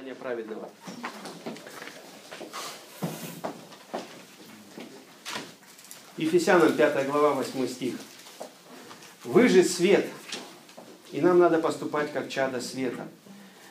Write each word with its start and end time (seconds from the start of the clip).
страдания 0.00 0.14
праведного. 0.14 0.68
Ефесянам 6.16 6.72
5 6.72 7.06
глава 7.06 7.32
8 7.34 7.68
стих. 7.68 7.94
Вы 9.24 9.48
же 9.48 9.62
свет, 9.62 10.06
и 11.12 11.20
нам 11.20 11.38
надо 11.38 11.58
поступать 11.58 12.12
как 12.12 12.28
чада 12.28 12.60
света. 12.60 13.08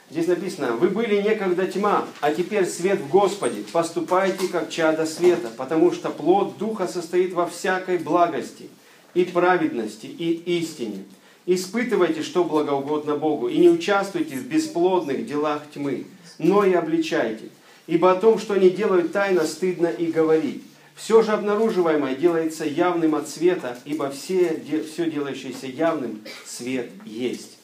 Здесь 0.09 0.27
написано, 0.27 0.73
вы 0.73 0.89
были 0.89 1.21
некогда 1.21 1.67
тьма, 1.67 2.07
а 2.21 2.33
теперь 2.33 2.65
свет 2.65 2.99
в 2.99 3.09
Господе. 3.09 3.63
Поступайте 3.71 4.47
как 4.47 4.69
чада 4.69 5.05
света, 5.05 5.49
потому 5.55 5.91
что 5.91 6.09
плод 6.09 6.57
Духа 6.57 6.87
состоит 6.87 7.33
во 7.33 7.45
всякой 7.45 7.99
благости 7.99 8.69
и 9.13 9.23
праведности 9.25 10.07
и 10.07 10.59
истине. 10.59 11.05
Испытывайте, 11.51 12.21
что 12.21 12.43
благоугодно 12.43 13.15
Богу, 13.15 13.47
и 13.47 13.57
не 13.57 13.69
участвуйте 13.69 14.35
в 14.35 14.45
бесплодных 14.45 15.25
делах 15.25 15.63
тьмы, 15.73 16.05
но 16.37 16.63
и 16.63 16.73
обличайте. 16.73 17.45
Ибо 17.87 18.11
о 18.11 18.15
том, 18.17 18.37
что 18.37 18.53
они 18.53 18.69
делают 18.69 19.11
тайно, 19.13 19.43
стыдно 19.45 19.87
и 19.87 20.11
говорить. 20.11 20.61
Все 20.93 21.23
же 21.23 21.31
обнаруживаемое 21.31 22.13
делается 22.13 22.65
явным 22.65 23.15
от 23.15 23.27
света, 23.27 23.79
ибо 23.85 24.11
все, 24.11 24.61
все 24.93 25.09
делающееся 25.09 25.65
явным 25.65 26.21
свет 26.45 26.91
есть. 27.03 27.57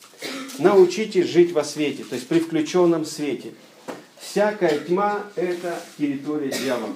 Научитесь 0.57 1.27
жить 1.27 1.51
во 1.51 1.63
свете, 1.63 2.05
то 2.05 2.15
есть 2.15 2.27
при 2.27 2.39
включенном 2.39 3.05
свете. 3.05 3.53
Всякая 4.19 4.79
тьма– 4.79 5.27
это 5.35 5.79
территория 5.99 6.49
дьявола. 6.49 6.95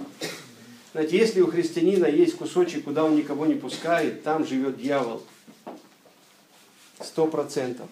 Знаете, 0.93 1.19
если 1.19 1.41
у 1.41 1.51
христианина 1.51 2.07
есть 2.07 2.35
кусочек, 2.35 2.85
куда 2.85 3.03
он 3.03 3.15
никого 3.15 3.45
не 3.45 3.53
пускает, 3.53 4.23
там 4.23 4.43
живет 4.43 4.81
дьявол. 4.81 5.21
Сто 7.01 7.27
процентов. 7.27 7.87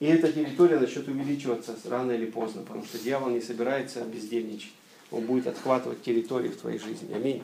И 0.00 0.06
эта 0.06 0.32
территория 0.32 0.78
начнет 0.80 1.06
увеличиваться 1.06 1.76
рано 1.84 2.12
или 2.12 2.26
поздно, 2.26 2.62
потому 2.62 2.84
что 2.84 2.98
дьявол 2.98 3.30
не 3.30 3.40
собирается 3.40 4.02
бездельничать. 4.04 4.72
Он 5.12 5.24
будет 5.26 5.46
отхватывать 5.46 6.02
территории 6.02 6.48
в 6.48 6.56
твоей 6.56 6.78
жизни. 6.78 7.12
Аминь. 7.14 7.42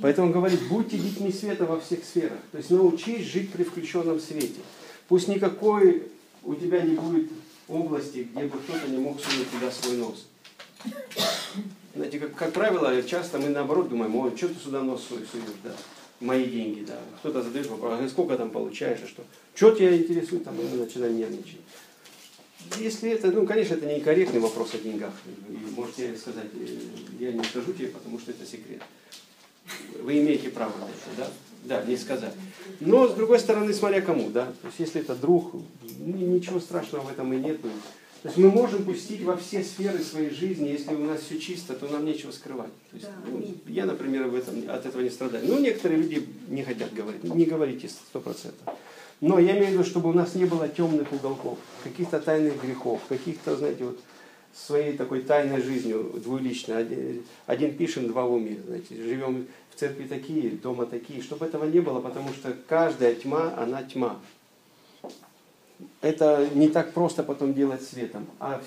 Поэтому 0.00 0.26
он 0.26 0.32
говорит, 0.32 0.60
будьте 0.68 0.98
детьми 0.98 1.32
света 1.32 1.64
во 1.64 1.80
всех 1.80 2.04
сферах. 2.04 2.38
То 2.52 2.58
есть 2.58 2.70
научись 2.70 3.24
жить 3.24 3.50
при 3.50 3.62
включенном 3.62 4.20
свете. 4.20 4.60
Пусть 5.08 5.28
никакой 5.28 6.02
у 6.42 6.54
тебя 6.54 6.82
не 6.82 6.96
будет 6.96 7.30
области, 7.68 8.28
где 8.30 8.44
бы 8.44 8.58
кто-то 8.58 8.88
не 8.88 8.98
мог 8.98 9.20
сунуть 9.20 9.50
туда 9.50 9.70
свой 9.70 9.96
нос. 9.96 10.26
Знаете, 11.94 12.18
как, 12.18 12.34
как 12.34 12.52
правило, 12.52 13.02
часто 13.02 13.38
мы 13.38 13.48
наоборот 13.48 13.88
думаем, 13.88 14.14
ой, 14.16 14.36
что 14.36 14.48
ты 14.48 14.54
сюда 14.56 14.82
нос 14.82 15.04
свой 15.06 15.20
суешь, 15.20 15.44
да, 15.64 15.72
мои 16.20 16.44
деньги, 16.44 16.84
да. 16.84 16.98
Кто-то 17.20 17.42
задает 17.42 17.68
вопрос, 17.68 17.98
а 18.00 18.08
сколько 18.08 18.36
там 18.36 18.50
получаешь, 18.50 19.00
а 19.02 19.08
что? 19.08 19.24
Что 19.56 19.70
тебя 19.70 19.96
интересует, 19.96 20.44
там, 20.44 20.54
начинаем 20.78 21.16
нервничать. 21.16 21.60
Если 22.78 23.10
это, 23.10 23.30
ну, 23.30 23.46
конечно, 23.46 23.74
это 23.74 23.86
не 23.86 24.00
корректный 24.00 24.38
вопрос 24.38 24.74
о 24.74 24.78
деньгах. 24.78 25.14
И 25.48 25.74
можете 25.74 26.14
сказать, 26.18 26.50
э, 26.52 26.78
я 27.18 27.32
не 27.32 27.42
скажу 27.42 27.72
тебе, 27.72 27.88
потому 27.88 28.18
что 28.18 28.32
это 28.32 28.44
секрет. 28.44 28.82
Вы 30.02 30.18
имеете 30.18 30.50
право 30.50 30.76
на 30.78 30.84
это, 30.84 31.16
да? 31.16 31.30
Да, 31.64 31.84
не 31.84 31.96
сказать. 31.96 32.34
Но, 32.80 33.08
с 33.08 33.14
другой 33.14 33.38
стороны, 33.38 33.72
смотря 33.72 34.02
кому, 34.02 34.28
да? 34.28 34.52
То 34.60 34.66
есть, 34.66 34.78
если 34.78 35.00
это 35.00 35.14
друг, 35.14 35.54
ничего 36.00 36.60
страшного 36.60 37.04
в 37.04 37.10
этом 37.10 37.32
и 37.32 37.38
нет. 37.38 37.58
То 37.62 38.28
есть, 38.28 38.36
мы 38.36 38.50
можем 38.50 38.84
пустить 38.84 39.22
во 39.22 39.38
все 39.38 39.64
сферы 39.64 40.00
своей 40.00 40.30
жизни, 40.30 40.68
если 40.68 40.94
у 40.94 41.04
нас 41.04 41.22
все 41.22 41.38
чисто, 41.38 41.74
то 41.74 41.88
нам 41.88 42.04
нечего 42.04 42.30
скрывать. 42.30 42.72
То 42.90 42.96
есть, 42.96 43.08
ну, 43.26 43.54
я, 43.68 43.86
например, 43.86 44.24
в 44.24 44.34
этом, 44.34 44.68
от 44.68 44.84
этого 44.84 45.00
не 45.00 45.10
страдаю. 45.10 45.46
Ну, 45.46 45.58
некоторые 45.60 46.02
люди 46.02 46.28
не 46.48 46.62
хотят 46.62 46.92
говорить. 46.92 47.24
Не 47.24 47.46
говорите 47.46 47.88
сто 47.88 48.20
процентов. 48.20 48.74
Но 49.20 49.38
я 49.38 49.52
имею 49.52 49.68
в 49.68 49.70
виду, 49.72 49.84
чтобы 49.84 50.10
у 50.10 50.12
нас 50.12 50.34
не 50.34 50.44
было 50.44 50.68
темных 50.68 51.10
уголков, 51.12 51.58
каких-то 51.82 52.20
тайных 52.20 52.62
грехов, 52.62 53.00
каких-то, 53.08 53.56
знаете, 53.56 53.84
вот 53.84 53.98
своей 54.56 54.96
такой 54.96 55.22
тайной 55.22 55.62
жизнью 55.62 56.12
двуличной. 56.14 56.78
Один, 56.78 57.22
один 57.46 57.76
пишем, 57.76 58.08
два 58.08 58.24
в 58.24 58.32
уме. 58.32 58.58
Знаете, 58.66 58.94
живем 58.94 59.46
в 59.70 59.78
церкви 59.78 60.06
такие, 60.06 60.50
дома 60.50 60.86
такие. 60.86 61.22
Чтобы 61.22 61.46
этого 61.46 61.64
не 61.64 61.80
было, 61.80 62.00
потому 62.00 62.30
что 62.30 62.54
каждая 62.66 63.14
тьма, 63.14 63.54
она 63.56 63.82
тьма. 63.82 64.18
Это 66.00 66.48
не 66.54 66.68
так 66.68 66.92
просто 66.92 67.22
потом 67.22 67.52
делать 67.52 67.82
светом. 67.82 68.26
А 68.38 68.62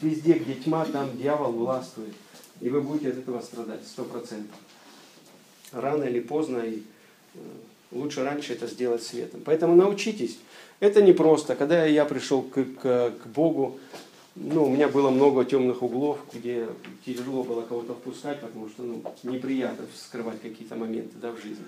везде, 0.00 0.34
где 0.34 0.54
тьма, 0.54 0.86
там 0.86 1.16
дьявол 1.16 1.52
властвует. 1.52 2.14
И 2.60 2.70
вы 2.70 2.80
будете 2.80 3.10
от 3.10 3.18
этого 3.18 3.40
страдать, 3.40 3.86
сто 3.86 4.04
процентов. 4.04 4.56
Рано 5.72 6.04
или 6.04 6.20
поздно 6.20 6.58
и 6.58 6.82
э, 7.34 7.38
Лучше 7.90 8.24
раньше 8.24 8.52
это 8.52 8.66
сделать 8.66 9.02
светом. 9.02 9.40
Поэтому 9.44 9.74
научитесь. 9.74 10.38
Это 10.80 11.02
не 11.02 11.12
просто. 11.12 11.54
Когда 11.54 11.84
я 11.84 12.04
пришел 12.04 12.42
к, 12.42 12.62
к, 12.62 13.10
к 13.10 13.26
Богу, 13.26 13.78
ну, 14.36 14.64
у 14.64 14.68
меня 14.68 14.88
было 14.88 15.10
много 15.10 15.44
темных 15.44 15.82
углов, 15.82 16.18
где 16.32 16.68
тяжело 17.04 17.42
было 17.42 17.62
кого-то 17.62 17.94
впускать, 17.94 18.40
потому 18.40 18.68
что 18.68 18.82
ну, 18.82 19.02
неприятно 19.24 19.86
скрывать 19.96 20.40
какие-то 20.40 20.76
моменты 20.76 21.16
да, 21.20 21.32
в 21.32 21.42
жизни. 21.42 21.64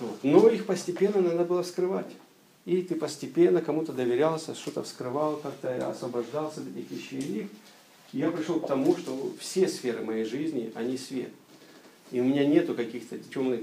Вот. 0.00 0.18
Но 0.22 0.48
их 0.48 0.66
постепенно 0.66 1.20
надо 1.20 1.44
было 1.44 1.62
скрывать. 1.62 2.10
И 2.66 2.82
ты 2.82 2.96
постепенно 2.96 3.62
кому-то 3.62 3.92
доверялся, 3.92 4.54
что-то 4.54 4.82
вскрывал, 4.82 5.36
как-то 5.36 5.88
освобождался 5.88 6.60
от 6.60 6.66
этих 6.76 6.90
вещей. 6.90 7.48
И 8.12 8.18
я 8.18 8.30
пришел 8.30 8.60
к 8.60 8.66
тому, 8.66 8.96
что 8.96 9.32
все 9.38 9.68
сферы 9.68 10.04
моей 10.04 10.24
жизни, 10.24 10.72
они 10.74 10.98
свет. 10.98 11.30
И 12.10 12.20
у 12.20 12.24
меня 12.24 12.44
нету 12.44 12.74
каких-то 12.74 13.18
темных 13.18 13.60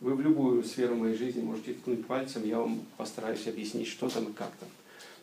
вы 0.00 0.14
в 0.14 0.20
любую 0.20 0.64
сферу 0.64 0.96
моей 0.96 1.16
жизни 1.16 1.42
можете 1.42 1.74
ткнуть 1.74 2.06
пальцем, 2.06 2.44
я 2.44 2.58
вам 2.58 2.80
постараюсь 2.96 3.46
объяснить, 3.46 3.88
что 3.88 4.08
там 4.08 4.24
и 4.24 4.32
как 4.32 4.50
там. 4.58 4.68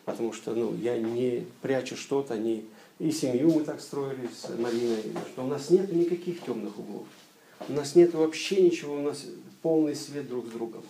Потому 0.04 0.32
что 0.32 0.54
ну, 0.54 0.74
я 0.76 0.96
не 0.98 1.46
прячу 1.60 1.96
что-то, 1.96 2.36
не... 2.38 2.64
и 2.98 3.10
семью 3.10 3.52
мы 3.52 3.64
так 3.64 3.80
строили 3.80 4.28
с 4.28 4.48
Мариной, 4.56 5.02
что 5.32 5.44
у 5.44 5.48
нас 5.48 5.70
нет 5.70 5.92
никаких 5.92 6.42
темных 6.42 6.78
углов. 6.78 7.06
У 7.68 7.72
нас 7.72 7.94
нет 7.96 8.14
вообще 8.14 8.62
ничего, 8.62 8.94
у 8.94 9.02
нас 9.02 9.26
полный 9.62 9.96
свет 9.96 10.28
друг 10.28 10.46
с 10.46 10.50
другом. 10.50 10.82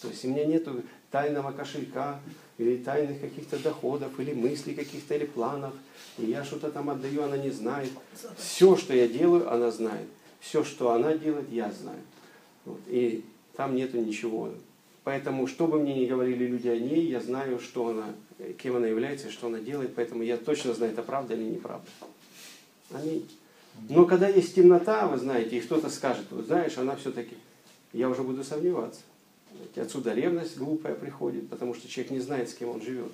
То 0.00 0.08
есть 0.08 0.24
у 0.24 0.28
меня 0.28 0.44
нет 0.44 0.66
тайного 1.10 1.50
кошелька, 1.50 2.20
или 2.56 2.76
тайных 2.76 3.20
каких-то 3.20 3.58
доходов, 3.58 4.18
или 4.18 4.32
мыслей 4.32 4.74
каких-то, 4.74 5.14
или 5.14 5.26
планов. 5.26 5.74
И 6.18 6.26
я 6.26 6.44
что-то 6.44 6.70
там 6.70 6.90
отдаю, 6.90 7.22
она 7.22 7.36
не 7.36 7.50
знает. 7.50 7.90
Все, 8.36 8.76
что 8.76 8.94
я 8.94 9.08
делаю, 9.08 9.52
она 9.52 9.70
знает. 9.70 10.08
Все, 10.40 10.62
что 10.64 10.92
она 10.92 11.14
делает, 11.14 11.50
я 11.50 11.70
знаю. 11.72 12.00
Вот. 12.68 12.80
И 12.86 13.24
там 13.56 13.74
нету 13.74 13.98
ничего. 13.98 14.50
Поэтому, 15.04 15.46
что 15.46 15.66
бы 15.66 15.80
мне 15.80 15.94
ни 15.94 16.06
говорили 16.06 16.46
люди 16.46 16.68
о 16.68 16.78
ней, 16.78 17.06
я 17.06 17.20
знаю, 17.20 17.58
что 17.60 17.88
она, 17.88 18.14
кем 18.58 18.76
она 18.76 18.86
является, 18.86 19.30
что 19.30 19.46
она 19.46 19.58
делает, 19.58 19.94
поэтому 19.94 20.22
я 20.22 20.36
точно 20.36 20.74
знаю, 20.74 20.92
это 20.92 21.02
правда 21.02 21.34
или 21.34 21.44
неправда. 21.44 21.88
Аминь. 22.92 23.26
Но 23.88 24.04
когда 24.04 24.28
есть 24.28 24.54
темнота, 24.54 25.06
вы 25.06 25.16
знаете, 25.18 25.56
и 25.56 25.60
кто-то 25.60 25.88
скажет, 25.88 26.26
вот 26.30 26.46
знаешь, 26.46 26.76
она 26.76 26.96
все-таки, 26.96 27.36
я 27.92 28.10
уже 28.10 28.22
буду 28.22 28.44
сомневаться. 28.44 29.00
Отсюда 29.76 30.12
ревность 30.12 30.58
глупая 30.58 30.94
приходит, 30.94 31.48
потому 31.48 31.74
что 31.74 31.88
человек 31.88 32.12
не 32.12 32.20
знает, 32.20 32.50
с 32.50 32.54
кем 32.54 32.68
он 32.68 32.82
живет. 32.82 33.12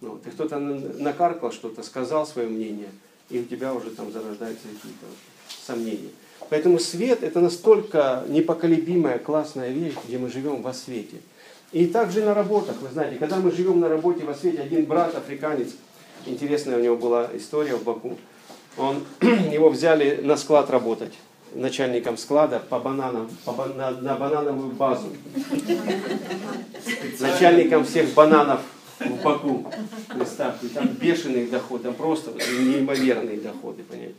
Ну, 0.00 0.10
вот. 0.10 0.26
И 0.26 0.30
кто-то 0.30 0.58
накаркал 0.58 1.50
что-то, 1.50 1.82
сказал 1.82 2.26
свое 2.26 2.48
мнение, 2.48 2.90
и 3.28 3.40
у 3.40 3.44
тебя 3.44 3.74
уже 3.74 3.90
там 3.90 4.12
зарождаются 4.12 4.68
какие-то 4.68 5.06
сомнения. 5.48 6.10
Поэтому 6.50 6.78
свет 6.78 7.22
это 7.22 7.40
настолько 7.40 8.24
непоколебимая, 8.28 9.18
классная 9.18 9.70
вещь, 9.70 9.94
где 10.06 10.18
мы 10.18 10.30
живем 10.30 10.62
во 10.62 10.72
свете. 10.72 11.16
И 11.72 11.86
также 11.86 12.22
на 12.22 12.32
работах, 12.32 12.76
вы 12.80 12.88
знаете, 12.88 13.18
когда 13.18 13.36
мы 13.36 13.52
живем 13.52 13.80
на 13.80 13.88
работе 13.88 14.24
во 14.24 14.34
свете, 14.34 14.62
один 14.62 14.86
брат, 14.86 15.14
африканец, 15.14 15.68
интересная 16.24 16.78
у 16.78 16.80
него 16.80 16.96
была 16.96 17.28
история 17.34 17.74
в 17.74 17.84
Баку, 17.84 18.16
он, 18.78 19.04
его 19.20 19.68
взяли 19.68 20.20
на 20.22 20.36
склад 20.36 20.70
работать, 20.70 21.12
начальником 21.54 22.16
склада 22.16 22.60
по 22.60 22.78
бананам, 22.78 23.28
по, 23.44 23.52
на, 23.66 23.90
на 23.90 24.14
банановую 24.14 24.70
базу. 24.70 25.08
Начальником 27.20 27.84
всех 27.84 28.14
бананов 28.14 28.60
в 28.98 29.22
Баку. 29.22 29.70
Представьте, 30.08 30.68
там 30.68 30.88
бешеные 30.88 31.46
доходы, 31.46 31.84
там 31.84 31.94
просто 31.94 32.30
неимоверные 32.30 33.38
доходы, 33.38 33.82
понимаете. 33.82 34.14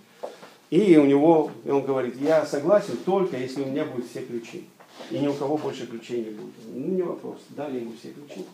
И 0.69 0.97
у 0.97 1.05
него, 1.05 1.51
он 1.67 1.83
говорит, 1.83 2.15
я 2.21 2.45
согласен 2.45 2.97
только 3.05 3.37
если 3.37 3.63
у 3.63 3.65
меня 3.65 3.85
будут 3.85 4.09
все 4.09 4.21
ключи. 4.21 4.65
И 5.09 5.17
ни 5.17 5.27
у 5.27 5.33
кого 5.33 5.57
больше 5.57 5.87
ключей 5.87 6.25
не 6.25 6.31
будет. 6.31 6.53
Ну, 6.67 6.87
не 6.87 7.01
вопрос. 7.01 7.39
Дали 7.49 7.79
ему 7.79 7.93
все 7.99 8.11
ключи. 8.11 8.45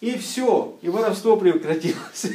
И 0.00 0.18
все. 0.18 0.76
И 0.82 0.88
воровство 0.88 1.36
прекратилось. 1.36 2.26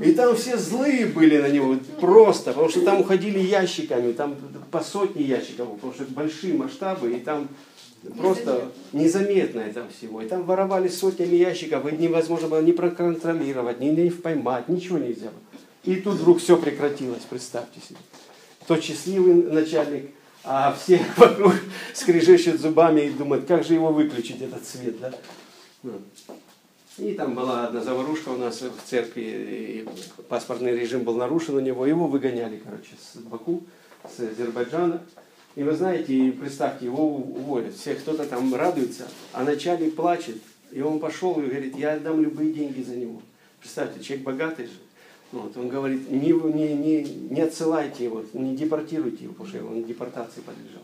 И 0.00 0.12
там 0.12 0.34
все 0.36 0.56
злые 0.56 1.06
были 1.06 1.38
на 1.38 1.48
него, 1.48 1.76
просто, 2.00 2.50
потому 2.50 2.68
что 2.68 2.82
там 2.82 3.00
уходили 3.00 3.38
ящиками, 3.38 4.12
там 4.12 4.36
по 4.70 4.80
сотни 4.80 5.22
ящиков, 5.22 5.68
потому 5.74 5.94
что 5.94 6.04
большие 6.04 6.52
масштабы, 6.52 7.12
и 7.12 7.20
там 7.20 7.48
просто 8.18 8.70
незаметно 8.92 9.60
это 9.60 9.86
всего. 9.88 10.20
И 10.20 10.28
там 10.28 10.44
воровали 10.44 10.88
сотнями 10.88 11.36
ящиков, 11.36 11.90
и 11.90 11.96
невозможно 11.96 12.48
было 12.48 12.60
ни 12.60 12.72
проконтролировать, 12.72 13.80
ни, 13.80 13.88
ни 13.88 14.10
поймать, 14.10 14.68
ничего 14.68 14.98
нельзя 14.98 15.30
было. 15.30 15.60
И 15.86 15.96
тут 15.96 16.16
вдруг 16.16 16.40
все 16.40 16.56
прекратилось, 16.56 17.22
представьте 17.22 17.80
себе. 17.80 17.98
Тот 18.66 18.82
счастливый 18.82 19.34
начальник, 19.34 20.10
а 20.42 20.72
все 20.72 21.00
вокруг 21.16 21.54
скрежещут 21.94 22.60
зубами 22.60 23.02
и 23.02 23.10
думают, 23.10 23.46
как 23.46 23.64
же 23.64 23.74
его 23.74 23.92
выключить, 23.92 24.42
этот 24.42 24.66
свет. 24.66 24.98
Да? 25.00 25.12
Ну. 25.84 26.02
И 26.98 27.12
там 27.14 27.34
была 27.34 27.68
одна 27.68 27.82
заварушка 27.82 28.30
у 28.30 28.36
нас 28.36 28.62
в 28.62 28.88
церкви, 28.88 29.22
и 29.22 29.88
паспортный 30.28 30.76
режим 30.76 31.04
был 31.04 31.14
нарушен 31.14 31.54
у 31.54 31.60
него. 31.60 31.86
Его 31.86 32.08
выгоняли, 32.08 32.60
короче, 32.64 32.94
с 32.98 33.18
Баку, 33.18 33.62
с 34.04 34.18
Азербайджана. 34.18 35.02
И 35.54 35.62
вы 35.62 35.72
знаете, 35.72 36.32
представьте, 36.32 36.86
его 36.86 37.16
уволят. 37.16 37.74
Все 37.74 37.94
кто-то 37.94 38.24
там 38.24 38.52
радуется, 38.54 39.06
а 39.32 39.44
начальник 39.44 39.94
плачет. 39.94 40.36
И 40.72 40.80
он 40.80 40.98
пошел 40.98 41.38
и 41.38 41.46
говорит, 41.46 41.76
я 41.76 41.92
отдам 41.92 42.22
любые 42.22 42.52
деньги 42.52 42.82
за 42.82 42.96
него. 42.96 43.22
Представьте, 43.60 44.02
человек 44.02 44.24
богатый 44.26 44.66
же. 44.66 44.85
Вот, 45.32 45.56
он 45.56 45.68
говорит, 45.68 46.10
не, 46.10 46.32
не, 46.32 46.74
не, 46.74 47.02
не 47.02 47.40
отсылайте 47.40 48.04
его, 48.04 48.24
не 48.32 48.56
депортируйте 48.56 49.24
его, 49.24 49.32
потому 49.34 49.48
что 49.48 49.66
он 49.66 49.84
депортации 49.84 50.40
подлежал. 50.40 50.82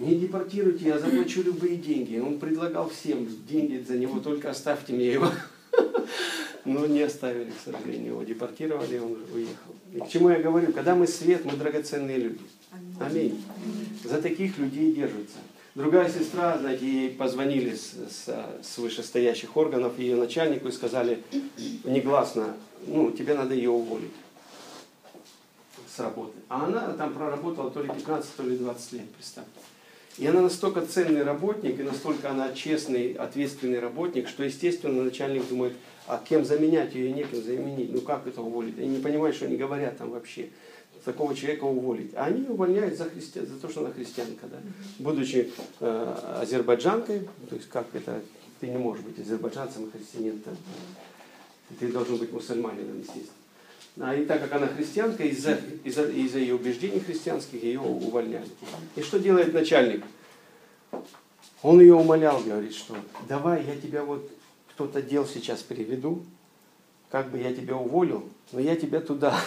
Не 0.00 0.16
депортируйте, 0.16 0.86
я 0.86 0.98
заплачу 0.98 1.42
любые 1.42 1.76
деньги. 1.76 2.18
Он 2.18 2.38
предлагал 2.40 2.90
всем 2.90 3.28
деньги 3.48 3.82
за 3.86 3.96
него, 3.96 4.18
только 4.18 4.50
оставьте 4.50 4.92
мне 4.92 5.12
его. 5.12 5.28
Но 6.64 6.86
не 6.86 7.02
оставили, 7.02 7.50
к 7.50 7.60
сожалению, 7.64 8.14
его 8.14 8.22
депортировали, 8.24 8.98
он 8.98 9.18
уехал. 9.32 9.74
И 9.92 10.00
к 10.00 10.08
чему 10.08 10.30
я 10.30 10.40
говорю? 10.40 10.72
Когда 10.72 10.94
мы 10.96 11.06
свет, 11.06 11.44
мы 11.44 11.52
драгоценные 11.52 12.18
люди. 12.18 12.40
Аминь. 12.98 13.44
За 14.02 14.20
таких 14.20 14.58
людей 14.58 14.92
держатся. 14.92 15.36
Другая 15.74 16.08
сестра, 16.08 16.56
знаете, 16.58 16.86
ей 16.86 17.10
позвонили 17.10 17.74
с, 17.74 17.94
с, 18.08 18.28
с 18.62 18.78
вышестоящих 18.78 19.56
органов 19.56 19.98
ее 19.98 20.16
начальнику 20.16 20.68
и 20.68 20.72
сказали 20.72 21.22
негласно, 21.84 22.54
ну, 22.86 23.10
тебе 23.10 23.34
надо 23.34 23.54
ее 23.54 23.70
уволить 23.70 24.12
с 25.94 26.00
работы. 26.00 26.32
А 26.48 26.64
она 26.64 26.92
там 26.92 27.14
проработала 27.14 27.70
то 27.70 27.82
ли 27.82 27.88
15, 27.88 28.36
то 28.36 28.42
ли 28.42 28.56
20 28.56 28.92
лет, 28.92 29.10
представьте. 29.10 29.50
И 30.16 30.26
она 30.26 30.42
настолько 30.42 30.82
ценный 30.82 31.24
работник, 31.24 31.80
и 31.80 31.82
настолько 31.82 32.30
она 32.30 32.52
честный, 32.52 33.14
ответственный 33.14 33.80
работник, 33.80 34.28
что, 34.28 34.44
естественно, 34.44 35.02
начальник 35.02 35.48
думает, 35.48 35.74
а 36.06 36.22
кем 36.24 36.44
заменять 36.44 36.94
ее, 36.94 37.12
некем 37.12 37.42
заменить. 37.42 37.92
Ну 37.92 38.00
как 38.00 38.26
это 38.26 38.40
уволить? 38.40 38.78
Они 38.78 38.88
не 38.88 39.02
понимают, 39.02 39.34
что 39.34 39.46
они 39.46 39.56
говорят 39.56 39.98
там 39.98 40.10
вообще. 40.10 40.50
Такого 41.04 41.34
человека 41.34 41.64
уволить. 41.64 42.12
А 42.14 42.26
они 42.26 42.46
увольняют 42.48 42.96
за, 42.96 43.04
христи... 43.04 43.40
за 43.40 43.58
то, 43.58 43.68
что 43.68 43.80
она 43.80 43.90
христианка. 43.90 44.46
Да? 44.46 44.56
Будучи 44.98 45.50
э, 45.80 46.38
азербайджанкой, 46.40 47.28
то 47.50 47.56
есть 47.56 47.68
как 47.68 47.86
это, 47.92 48.22
ты 48.60 48.68
не 48.68 48.78
можешь 48.78 49.04
быть 49.04 49.18
азербайджанцем 49.18 49.86
и 49.86 49.90
христианином. 49.90 50.40
Ты 51.78 51.92
должен 51.92 52.16
быть 52.16 52.32
мусульманином, 52.32 52.98
естественно. 52.98 53.32
А 54.00 54.14
и 54.14 54.24
так 54.24 54.40
как 54.40 54.52
она 54.52 54.66
христианка, 54.66 55.22
из-за 55.24 55.60
из 55.84 55.96
из 55.96 56.34
ее 56.34 56.56
убеждений 56.56 57.00
христианских 57.00 57.62
ее 57.62 57.80
увольняли. 57.80 58.48
И 58.96 59.02
что 59.02 59.20
делает 59.20 59.52
начальник? 59.52 60.04
Он 61.62 61.80
ее 61.80 61.94
умолял, 61.94 62.40
говорит, 62.42 62.74
что 62.74 62.96
давай 63.28 63.64
я 63.64 63.76
тебя 63.76 64.04
вот 64.04 64.28
кто-то 64.70 65.00
дел 65.00 65.26
сейчас 65.26 65.62
приведу, 65.62 66.24
как 67.10 67.30
бы 67.30 67.38
я 67.38 67.54
тебя 67.54 67.76
уволил, 67.76 68.28
но 68.52 68.60
я 68.60 68.74
тебя 68.74 69.00
туда 69.00 69.38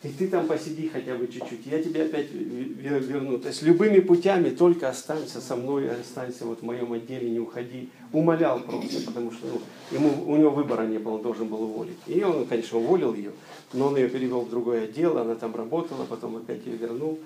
и 0.00 0.08
ты 0.10 0.28
там 0.28 0.46
посиди 0.46 0.88
хотя 0.88 1.16
бы 1.16 1.26
чуть-чуть, 1.26 1.66
я 1.66 1.82
тебя 1.82 2.04
опять 2.04 2.30
верну. 2.30 3.38
То 3.38 3.48
есть 3.48 3.62
любыми 3.62 3.98
путями 3.98 4.50
только 4.50 4.88
останься 4.88 5.40
со 5.40 5.56
мной, 5.56 5.90
останься 5.90 6.44
вот 6.44 6.60
в 6.60 6.62
моем 6.62 6.92
отделе, 6.92 7.28
не 7.28 7.40
уходи. 7.40 7.88
Умолял 8.12 8.60
просто, 8.60 9.00
потому 9.06 9.32
что 9.32 9.46
ну, 9.46 9.60
ему, 9.90 10.32
у 10.32 10.36
него 10.36 10.50
выбора 10.50 10.86
не 10.86 10.98
было, 10.98 11.20
должен 11.20 11.48
был 11.48 11.62
уволить. 11.62 11.98
И 12.06 12.22
он, 12.22 12.46
конечно, 12.46 12.78
уволил 12.78 13.12
ее, 13.12 13.32
но 13.72 13.88
он 13.88 13.96
ее 13.96 14.08
перевел 14.08 14.42
в 14.42 14.50
другое 14.50 14.84
отдел, 14.84 15.18
она 15.18 15.34
там 15.34 15.54
работала, 15.56 16.04
потом 16.04 16.36
опять 16.36 16.64
ее 16.64 16.76
вернул. 16.76 17.18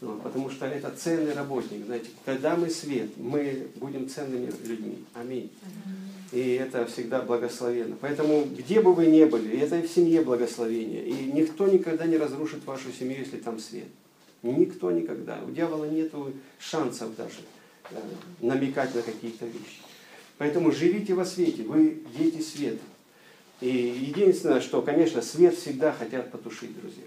Ну, 0.00 0.18
потому 0.22 0.50
что 0.50 0.66
это 0.66 0.90
ценный 0.90 1.34
работник. 1.34 1.84
Знаете, 1.84 2.08
когда 2.24 2.56
мы 2.56 2.70
свет, 2.70 3.10
мы 3.16 3.68
будем 3.76 4.08
ценными 4.08 4.50
людьми. 4.66 5.04
Аминь. 5.14 5.50
И 6.34 6.54
это 6.54 6.84
всегда 6.86 7.22
благословенно. 7.22 7.96
Поэтому, 8.00 8.44
где 8.44 8.80
бы 8.80 8.92
вы 8.92 9.06
ни 9.06 9.22
были, 9.22 9.56
это 9.60 9.78
и 9.78 9.86
в 9.86 9.88
семье 9.88 10.20
благословение. 10.20 11.06
И 11.06 11.12
никто 11.32 11.68
никогда 11.68 12.06
не 12.06 12.16
разрушит 12.16 12.64
вашу 12.64 12.90
семью, 12.90 13.20
если 13.20 13.36
там 13.36 13.60
свет. 13.60 13.86
Никто 14.42 14.90
никогда. 14.90 15.38
У 15.46 15.52
дьявола 15.52 15.84
нет 15.84 16.12
шансов 16.58 17.14
даже 17.14 17.38
э, 17.92 17.94
намекать 18.40 18.92
на 18.96 19.02
какие-то 19.02 19.46
вещи. 19.46 19.78
Поэтому 20.36 20.72
живите 20.72 21.14
во 21.14 21.24
свете, 21.24 21.62
вы 21.62 22.02
дети 22.18 22.42
света. 22.42 22.82
И 23.60 23.68
единственное, 23.68 24.60
что, 24.60 24.82
конечно, 24.82 25.22
свет 25.22 25.54
всегда 25.56 25.92
хотят 25.92 26.32
потушить, 26.32 26.72
друзья. 26.80 27.04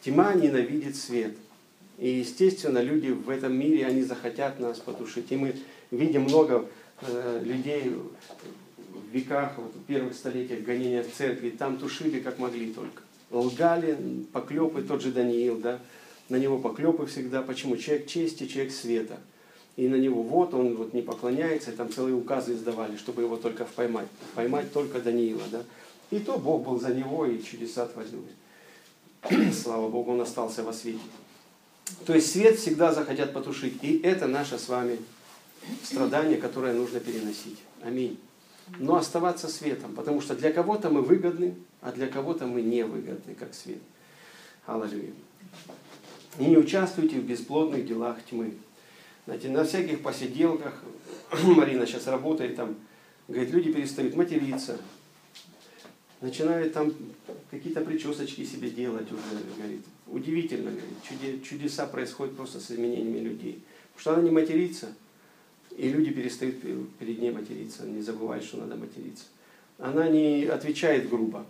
Тьма 0.00 0.32
ненавидит 0.32 0.96
свет. 0.96 1.36
И, 1.98 2.08
естественно, 2.08 2.78
люди 2.78 3.08
в 3.08 3.28
этом 3.28 3.54
мире, 3.54 3.84
они 3.84 4.02
захотят 4.02 4.58
нас 4.58 4.78
потушить. 4.78 5.30
И 5.32 5.36
мы 5.36 5.54
видим 5.90 6.22
много 6.22 6.66
Э, 7.06 7.40
людей 7.44 7.90
в 7.90 9.12
веках, 9.12 9.52
вот, 9.58 9.74
в 9.74 9.84
первых 9.84 10.14
столетиях 10.14 10.62
гонения 10.62 11.02
в 11.02 11.12
церкви, 11.12 11.50
там 11.50 11.76
тушили 11.76 12.20
как 12.20 12.38
могли 12.38 12.72
только. 12.72 13.02
Лгали, 13.30 14.24
поклепы, 14.32 14.82
тот 14.82 15.02
же 15.02 15.12
Даниил, 15.12 15.58
да, 15.58 15.80
на 16.28 16.36
него 16.36 16.58
поклепы 16.58 17.06
всегда. 17.06 17.42
Почему? 17.42 17.76
Человек 17.76 18.06
чести, 18.06 18.46
человек 18.46 18.72
света. 18.72 19.18
И 19.76 19.88
на 19.88 19.96
него 19.96 20.22
вот, 20.22 20.54
он 20.54 20.76
вот 20.76 20.94
не 20.94 21.02
поклоняется, 21.02 21.72
и 21.72 21.74
там 21.74 21.92
целые 21.92 22.14
указы 22.14 22.54
издавали, 22.54 22.96
чтобы 22.96 23.22
его 23.22 23.36
только 23.36 23.64
поймать. 23.64 24.06
Поймать 24.34 24.72
только 24.72 25.00
Даниила, 25.00 25.42
да. 25.50 25.62
И 26.10 26.20
то 26.20 26.38
Бог 26.38 26.64
был 26.64 26.80
за 26.80 26.94
него, 26.94 27.26
и 27.26 27.42
чудеса 27.42 27.86
творил. 27.86 28.24
Слава 29.52 29.88
Богу, 29.88 30.12
он 30.12 30.20
остался 30.20 30.62
во 30.62 30.72
свете. 30.72 31.00
То 32.06 32.14
есть 32.14 32.30
свет 32.30 32.56
всегда 32.58 32.94
захотят 32.94 33.32
потушить. 33.32 33.82
И 33.82 33.98
это 33.98 34.26
наша 34.26 34.58
с 34.58 34.68
вами 34.68 34.98
страдание, 35.82 36.38
которое 36.38 36.74
нужно 36.74 37.00
переносить. 37.00 37.58
Аминь. 37.82 38.18
Но 38.78 38.96
оставаться 38.96 39.48
светом, 39.48 39.94
потому 39.94 40.20
что 40.20 40.34
для 40.34 40.52
кого-то 40.52 40.90
мы 40.90 41.02
выгодны, 41.02 41.54
а 41.80 41.92
для 41.92 42.06
кого-то 42.06 42.46
мы 42.46 42.62
не 42.62 42.82
выгодны, 42.82 43.34
как 43.34 43.54
свет. 43.54 43.78
Аллилуйя. 44.66 45.12
И 46.38 46.44
не 46.46 46.56
участвуйте 46.56 47.20
в 47.20 47.24
бесплодных 47.24 47.86
делах 47.86 48.16
тьмы. 48.24 48.54
Знаете, 49.26 49.50
на 49.50 49.64
всяких 49.64 50.02
посиделках, 50.02 50.82
Марина 51.44 51.86
сейчас 51.86 52.06
работает 52.06 52.56
там, 52.56 52.76
говорит, 53.28 53.50
люди 53.50 53.72
перестают 53.72 54.16
материться, 54.16 54.78
начинают 56.20 56.72
там 56.72 56.92
какие-то 57.50 57.82
причесочки 57.82 58.44
себе 58.44 58.70
делать 58.70 59.12
уже, 59.12 59.22
говорит. 59.56 59.84
Удивительно, 60.06 60.70
говорит, 60.70 61.44
чудеса 61.44 61.86
происходят 61.86 62.34
просто 62.36 62.60
с 62.60 62.70
изменениями 62.70 63.18
людей. 63.18 63.62
Потому 63.92 64.00
что 64.00 64.14
она 64.14 64.22
не 64.22 64.30
матерится– 64.30 64.88
и 65.76 65.88
люди 65.88 66.10
перестают 66.10 66.56
перед 66.98 67.18
ней 67.20 67.30
материться, 67.30 67.86
не 67.86 68.02
забывают, 68.02 68.44
что 68.44 68.58
надо 68.58 68.76
материться. 68.76 69.24
Она 69.78 70.08
не 70.08 70.44
отвечает 70.44 71.08
грубо. 71.08 71.44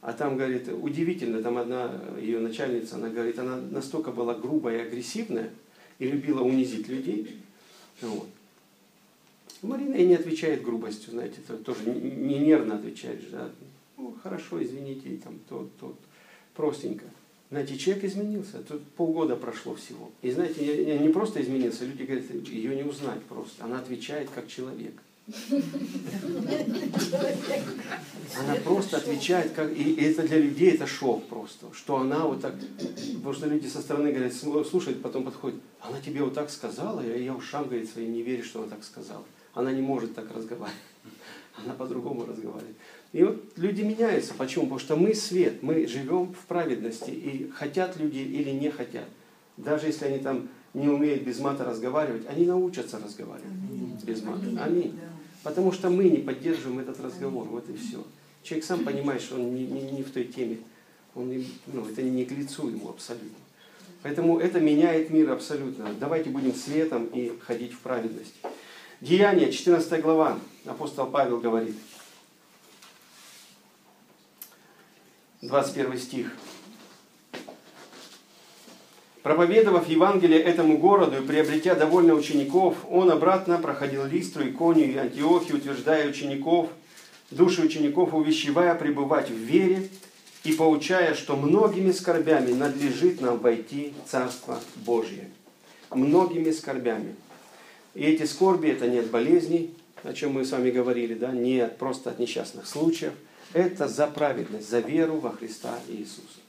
А 0.00 0.12
там, 0.12 0.36
говорит, 0.36 0.68
удивительно, 0.68 1.42
там 1.42 1.58
одна 1.58 2.00
ее 2.20 2.38
начальница, 2.38 2.96
она 2.96 3.08
говорит, 3.08 3.38
она 3.38 3.56
настолько 3.56 4.12
была 4.12 4.34
грубая 4.34 4.78
и 4.78 4.86
агрессивная 4.86 5.50
и 5.98 6.08
любила 6.08 6.42
унизить 6.42 6.88
людей. 6.88 7.40
Вот. 8.00 8.28
Марина 9.62 9.94
и 9.94 10.06
не 10.06 10.14
отвечает 10.14 10.62
грубостью, 10.62 11.12
знаете, 11.12 11.40
тоже 11.64 11.90
не 11.90 12.38
нервно 12.38 12.76
отвечает. 12.76 13.28
Да? 13.32 13.50
Ну, 13.96 14.14
хорошо, 14.22 14.62
извините, 14.62 15.18
там 15.22 15.34
то, 15.48 15.68
то, 15.80 15.96
простенько. 16.54 17.04
Знаете, 17.50 17.78
человек 17.78 18.04
изменился, 18.04 18.58
тут 18.58 18.86
полгода 18.92 19.34
прошло 19.34 19.74
всего. 19.74 20.10
И 20.20 20.30
знаете, 20.30 20.98
не 20.98 21.08
просто 21.08 21.40
изменился, 21.42 21.86
люди 21.86 22.02
говорят, 22.02 22.30
ее 22.30 22.76
не 22.76 22.82
узнать 22.82 23.22
просто. 23.22 23.64
Она 23.64 23.78
отвечает 23.78 24.28
как 24.34 24.48
человек. 24.48 25.00
Она 28.38 28.54
просто 28.64 28.96
отвечает, 28.96 29.52
как, 29.52 29.70
и 29.76 29.94
это 29.94 30.22
для 30.26 30.38
людей 30.38 30.72
это 30.72 30.86
шок 30.86 31.26
просто, 31.26 31.66
что 31.74 31.96
она 31.96 32.26
вот 32.26 32.40
так, 32.40 32.54
потому 33.16 33.34
что 33.34 33.46
люди 33.46 33.66
со 33.66 33.82
стороны 33.82 34.10
говорят, 34.10 34.32
слушают, 34.32 35.02
потом 35.02 35.24
подходят, 35.24 35.60
она 35.80 36.00
тебе 36.00 36.22
вот 36.22 36.32
так 36.32 36.48
сказала, 36.50 37.00
и 37.00 37.24
я 37.24 37.34
ушам, 37.34 37.64
говорит, 37.64 37.90
своим 37.90 38.12
не 38.12 38.22
верю, 38.22 38.42
что 38.42 38.60
она 38.60 38.70
так 38.70 38.84
сказала. 38.84 39.24
Она 39.52 39.70
не 39.72 39.82
может 39.82 40.14
так 40.14 40.34
разговаривать, 40.34 40.80
она 41.62 41.74
по-другому 41.74 42.24
разговаривает. 42.24 42.76
И 43.12 43.22
вот 43.22 43.42
люди 43.56 43.82
меняются. 43.82 44.34
Почему? 44.34 44.64
Потому 44.64 44.80
что 44.80 44.96
мы 44.96 45.14
свет, 45.14 45.62
мы 45.62 45.86
живем 45.86 46.34
в 46.34 46.46
праведности. 46.46 47.10
И 47.10 47.50
хотят 47.50 47.96
люди 47.96 48.18
или 48.18 48.50
не 48.50 48.70
хотят. 48.70 49.06
Даже 49.56 49.86
если 49.86 50.04
они 50.06 50.18
там 50.18 50.48
не 50.74 50.88
умеют 50.88 51.22
без 51.22 51.38
мата 51.40 51.64
разговаривать, 51.64 52.26
они 52.28 52.44
научатся 52.44 52.98
разговаривать 52.98 53.50
Аминь. 53.70 53.98
без 54.04 54.22
мата. 54.22 54.44
Аминь. 54.62 54.98
Потому 55.42 55.72
что 55.72 55.88
мы 55.88 56.04
не 56.04 56.18
поддерживаем 56.18 56.80
этот 56.80 57.00
разговор. 57.00 57.46
Вот 57.46 57.68
и 57.70 57.76
все. 57.76 58.04
Человек 58.42 58.66
сам 58.66 58.84
понимает, 58.84 59.22
что 59.22 59.36
он 59.36 59.54
не, 59.54 59.66
не, 59.66 59.90
не 59.90 60.02
в 60.02 60.10
той 60.10 60.24
теме. 60.24 60.58
Он, 61.14 61.32
ну, 61.66 61.86
это 61.88 62.02
не 62.02 62.24
к 62.26 62.32
лицу 62.32 62.68
ему 62.68 62.90
абсолютно. 62.90 63.38
Поэтому 64.02 64.38
это 64.38 64.60
меняет 64.60 65.10
мир 65.10 65.30
абсолютно. 65.30 65.88
Давайте 65.98 66.30
будем 66.30 66.54
светом 66.54 67.06
и 67.06 67.32
ходить 67.40 67.72
в 67.72 67.80
праведность. 67.80 68.34
Деяние, 69.00 69.50
14 69.50 70.02
глава. 70.02 70.38
Апостол 70.66 71.06
Павел 71.06 71.40
говорит– 71.40 71.74
21 75.42 75.98
стих. 75.98 76.32
Проповедовав 79.22 79.88
Евангелие 79.88 80.40
этому 80.40 80.78
городу 80.78 81.18
и 81.18 81.26
приобретя 81.26 81.74
довольно 81.74 82.14
учеников, 82.14 82.76
он 82.90 83.10
обратно 83.10 83.58
проходил 83.58 84.04
Листру, 84.04 84.48
Иконию 84.48 84.92
и 84.92 84.96
Антиохию, 84.96 85.58
утверждая 85.58 86.08
учеников, 86.08 86.70
души 87.30 87.62
учеников 87.62 88.14
увещевая 88.14 88.74
пребывать 88.74 89.28
в 89.28 89.34
вере 89.34 89.88
и 90.44 90.52
поучая, 90.52 91.14
что 91.14 91.36
многими 91.36 91.92
скорбями 91.92 92.52
надлежит 92.52 93.20
нам 93.20 93.38
войти 93.38 93.92
в 94.04 94.10
Царство 94.10 94.58
Божье. 94.76 95.28
Многими 95.90 96.50
скорбями. 96.50 97.14
И 97.94 98.02
эти 98.02 98.24
скорби– 98.24 98.68
это 98.70 98.88
не 98.88 98.98
от 98.98 99.10
болезней, 99.10 99.74
о 100.02 100.12
чем 100.14 100.32
мы 100.32 100.44
с 100.44 100.52
вами 100.52 100.70
говорили, 100.70 101.14
да, 101.14 101.32
не 101.32 101.66
просто 101.66 102.10
от 102.10 102.18
несчастных 102.18 102.66
случаев. 102.66 103.12
Это 103.52 103.88
за 103.88 104.06
праведность, 104.06 104.68
за 104.68 104.80
веру 104.80 105.18
во 105.18 105.32
Христа 105.32 105.78
Иисуса. 105.88 106.40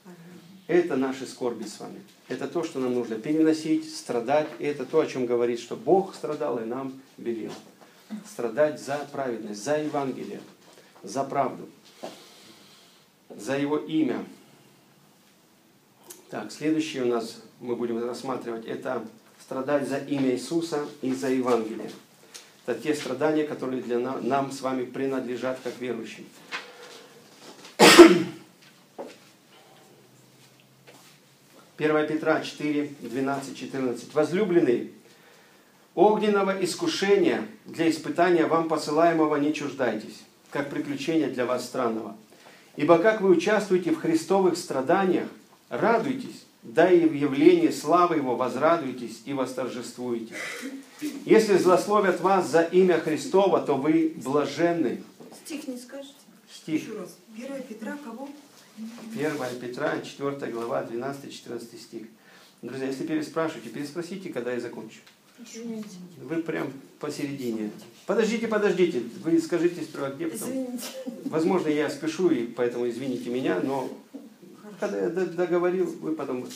Это 0.66 0.96
наши 0.96 1.26
скорби 1.26 1.64
с 1.64 1.80
вами. 1.80 2.00
Это 2.28 2.46
то, 2.46 2.62
что 2.62 2.78
нам 2.78 2.94
нужно 2.94 3.16
переносить, 3.16 3.92
страдать. 3.92 4.48
И 4.60 4.64
это 4.64 4.84
то, 4.84 5.00
о 5.00 5.06
чем 5.06 5.26
говорит, 5.26 5.58
что 5.58 5.76
Бог 5.76 6.14
страдал 6.14 6.60
и 6.60 6.64
нам 6.64 7.00
велел. 7.18 7.52
Страдать 8.30 8.80
за 8.80 8.98
праведность, 9.10 9.64
за 9.64 9.78
Евангелие, 9.78 10.40
за 11.02 11.24
правду, 11.24 11.68
за 13.28 13.56
Его 13.56 13.78
имя. 13.78 14.24
Так, 16.28 16.52
следующее 16.52 17.02
у 17.02 17.06
нас 17.06 17.42
мы 17.58 17.74
будем 17.74 18.04
рассматривать, 18.04 18.64
это 18.66 19.04
страдать 19.40 19.88
за 19.88 19.98
имя 19.98 20.30
Иисуса 20.30 20.86
и 21.02 21.12
за 21.12 21.30
Евангелие. 21.30 21.90
Это 22.64 22.80
те 22.80 22.94
страдания, 22.94 23.44
которые 23.44 23.82
для 23.82 23.98
нам, 23.98 24.28
нам 24.28 24.52
с 24.52 24.60
вами 24.60 24.84
принадлежат 24.84 25.58
как 25.64 25.80
верующим. 25.80 26.26
1 31.80 32.06
Петра 32.06 32.40
4, 32.42 32.90
12, 33.00 33.56
14. 33.58 34.14
Возлюбленные, 34.14 34.90
огненного 35.94 36.62
искушения 36.62 37.46
для 37.64 37.90
испытания 37.90 38.44
вам 38.46 38.68
посылаемого 38.68 39.36
не 39.36 39.54
чуждайтесь, 39.54 40.22
как 40.50 40.68
приключения 40.68 41.28
для 41.30 41.46
вас 41.46 41.64
странного. 41.64 42.16
Ибо 42.76 42.98
как 42.98 43.22
вы 43.22 43.30
участвуете 43.30 43.92
в 43.92 44.00
христовых 44.00 44.58
страданиях, 44.58 45.28
радуйтесь, 45.70 46.44
да 46.62 46.90
и 46.90 47.06
в 47.06 47.14
явлении 47.14 47.70
славы 47.70 48.16
Его 48.16 48.36
возрадуйтесь 48.36 49.22
и 49.24 49.32
восторжествуйте. 49.32 50.34
Если 51.24 51.56
злословят 51.56 52.20
вас 52.20 52.48
за 52.48 52.60
имя 52.60 52.98
Христова, 53.00 53.60
то 53.62 53.76
вы 53.76 54.14
блаженны. 54.22 55.02
Стих 55.46 55.66
не 55.66 55.78
скажете? 55.78 56.19
Стих. 56.70 56.82
Еще 56.82 56.98
раз. 56.98 57.16
1 57.36 57.62
Петра 57.64 57.98
кого? 58.04 58.28
1 59.14 59.60
Петра, 59.60 60.00
4 60.00 60.52
глава, 60.52 60.84
12-14 60.84 61.78
стих. 61.78 62.06
Друзья, 62.62 62.86
если 62.86 63.06
переспрашиваете, 63.06 63.70
переспросите, 63.70 64.30
когда 64.30 64.52
я 64.52 64.60
закончу. 64.60 65.00
Вы 66.18 66.42
прям 66.42 66.70
посередине. 66.98 67.70
Подождите, 68.06 68.46
подождите. 68.46 69.02
Вы 69.24 69.40
скажите 69.40 69.82
сперва 69.82 70.10
где, 70.10 70.26
потом. 70.26 70.48
Извините. 70.48 70.82
Возможно, 71.24 71.68
я 71.68 71.88
спешу, 71.88 72.30
и 72.30 72.46
поэтому 72.46 72.88
извините 72.88 73.30
меня, 73.30 73.60
но 73.60 73.90
когда 74.78 74.98
я 74.98 75.08
договорил, 75.08 75.86
вы 75.86 76.14
потом 76.14 76.46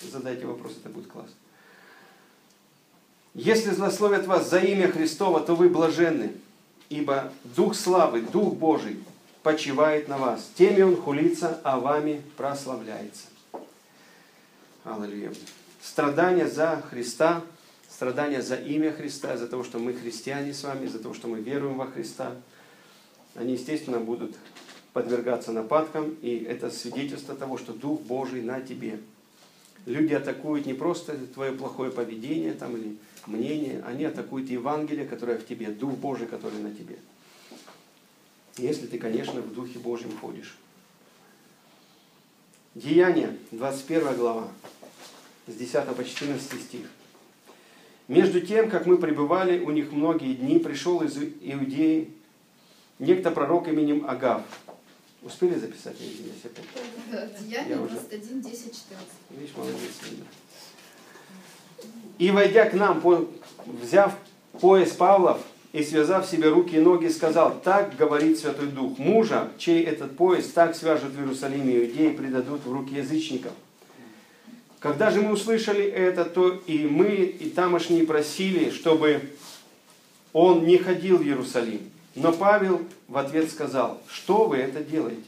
задайте 0.00 0.46
вопрос, 0.46 0.72
это 0.80 0.88
будет 0.88 1.08
классно. 1.08 1.34
Если 3.34 3.70
злословят 3.70 4.26
вас 4.26 4.48
за 4.48 4.60
имя 4.60 4.90
Христова, 4.90 5.40
то 5.40 5.54
вы 5.54 5.68
блаженны, 5.68 6.32
ибо 6.88 7.32
Дух 7.44 7.74
славы, 7.74 8.22
Дух 8.22 8.54
Божий 8.54 8.98
почивает 9.42 10.08
на 10.08 10.18
вас. 10.18 10.50
Теми 10.56 10.82
Он 10.82 10.96
хулится, 10.96 11.60
а 11.62 11.78
вами 11.78 12.22
прославляется. 12.36 13.26
Аллилуйя. 14.84 15.32
Страдания 15.82 16.48
за 16.48 16.82
Христа, 16.90 17.42
страдания 17.88 18.42
за 18.42 18.56
имя 18.56 18.92
Христа, 18.92 19.36
за 19.36 19.46
то, 19.46 19.62
что 19.64 19.78
мы 19.78 19.94
христиане 19.94 20.52
с 20.52 20.64
вами, 20.64 20.86
за 20.86 20.98
то, 20.98 21.14
что 21.14 21.28
мы 21.28 21.40
веруем 21.40 21.78
во 21.78 21.86
Христа, 21.86 22.32
они, 23.34 23.52
естественно, 23.52 23.98
будут 23.98 24.36
подвергаться 24.92 25.52
нападкам, 25.52 26.16
и 26.22 26.36
это 26.38 26.70
свидетельство 26.70 27.34
того, 27.34 27.58
что 27.58 27.72
Дух 27.72 28.00
Божий 28.00 28.42
на 28.42 28.60
тебе. 28.60 28.98
Люди 29.84 30.14
атакуют 30.14 30.66
не 30.66 30.74
просто 30.74 31.16
твое 31.34 31.52
плохое 31.52 31.90
поведение 31.90 32.52
там, 32.54 32.76
или 32.76 32.96
мнение, 33.26 33.82
они 33.86 34.04
атакуют 34.04 34.48
Евангелие, 34.50 35.06
которое 35.06 35.38
в 35.38 35.46
тебе, 35.46 35.68
Дух 35.68 35.92
Божий, 35.94 36.26
который 36.26 36.58
на 36.60 36.72
тебе. 36.72 36.98
Если 38.58 38.86
ты, 38.86 38.98
конечно, 38.98 39.40
в 39.40 39.52
Духе 39.54 39.78
Божьем 39.78 40.16
ходишь. 40.18 40.56
Деяние, 42.74 43.36
21 43.52 44.16
глава, 44.16 44.48
с 45.46 45.54
10 45.54 45.94
по 45.94 46.04
14 46.04 46.60
стих. 46.62 46.86
Между 48.08 48.40
тем, 48.40 48.70
как 48.70 48.86
мы 48.86 48.98
пребывали 48.98 49.58
у 49.60 49.70
них 49.70 49.92
многие 49.92 50.34
дни, 50.34 50.58
пришел 50.58 51.02
из 51.02 51.16
Иудеи 51.16 52.10
некто 52.98 53.30
пророк 53.30 53.68
именем 53.68 54.08
Агав. 54.08 54.42
Успели 55.22 55.58
записать? 55.58 55.96
Я 56.00 56.06
извиняюсь 56.06 56.44
опять. 56.44 56.64
Да, 57.10 57.26
Деяние 57.40 57.70
Я 57.76 57.80
уже- 57.82 57.94
21, 57.94 58.42
10, 58.42 58.64
14. 58.64 59.08
Видишь, 59.30 59.56
молодец. 59.56 59.80
И 62.18 62.30
войдя 62.30 62.64
к 62.68 62.74
нам, 62.74 63.02
взяв 63.66 64.14
пояс 64.60 64.90
Павлов 64.92 65.40
и 65.72 65.82
связав 65.82 66.26
себе 66.26 66.48
руки 66.48 66.76
и 66.76 66.80
ноги, 66.80 67.08
сказал, 67.08 67.60
так 67.62 67.96
говорит 67.96 68.38
Святой 68.38 68.68
Дух, 68.68 68.98
мужа, 68.98 69.50
чей 69.58 69.82
этот 69.82 70.16
пояс 70.16 70.46
так 70.46 70.74
свяжут 70.74 71.12
в 71.12 71.20
Иерусалиме 71.20 71.76
иудеи, 71.78 72.16
предадут 72.16 72.64
в 72.64 72.72
руки 72.72 72.94
язычников. 72.94 73.52
Когда 74.78 75.10
же 75.10 75.20
мы 75.20 75.32
услышали 75.32 75.84
это, 75.84 76.24
то 76.24 76.50
и 76.66 76.86
мы, 76.86 77.08
и 77.08 77.50
тамошние 77.50 78.06
просили, 78.06 78.70
чтобы 78.70 79.30
он 80.32 80.64
не 80.64 80.78
ходил 80.78 81.18
в 81.18 81.22
Иерусалим. 81.22 81.90
Но 82.14 82.32
Павел 82.32 82.82
в 83.08 83.16
ответ 83.18 83.50
сказал, 83.50 84.00
что 84.08 84.44
вы 84.44 84.56
это 84.56 84.82
делаете? 84.82 85.24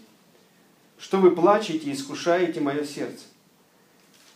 Что 0.99 1.19
вы 1.19 1.33
плачете 1.33 1.91
и 1.91 1.93
искушаете 1.93 2.61
мое 2.61 2.85
сердце? 2.85 3.25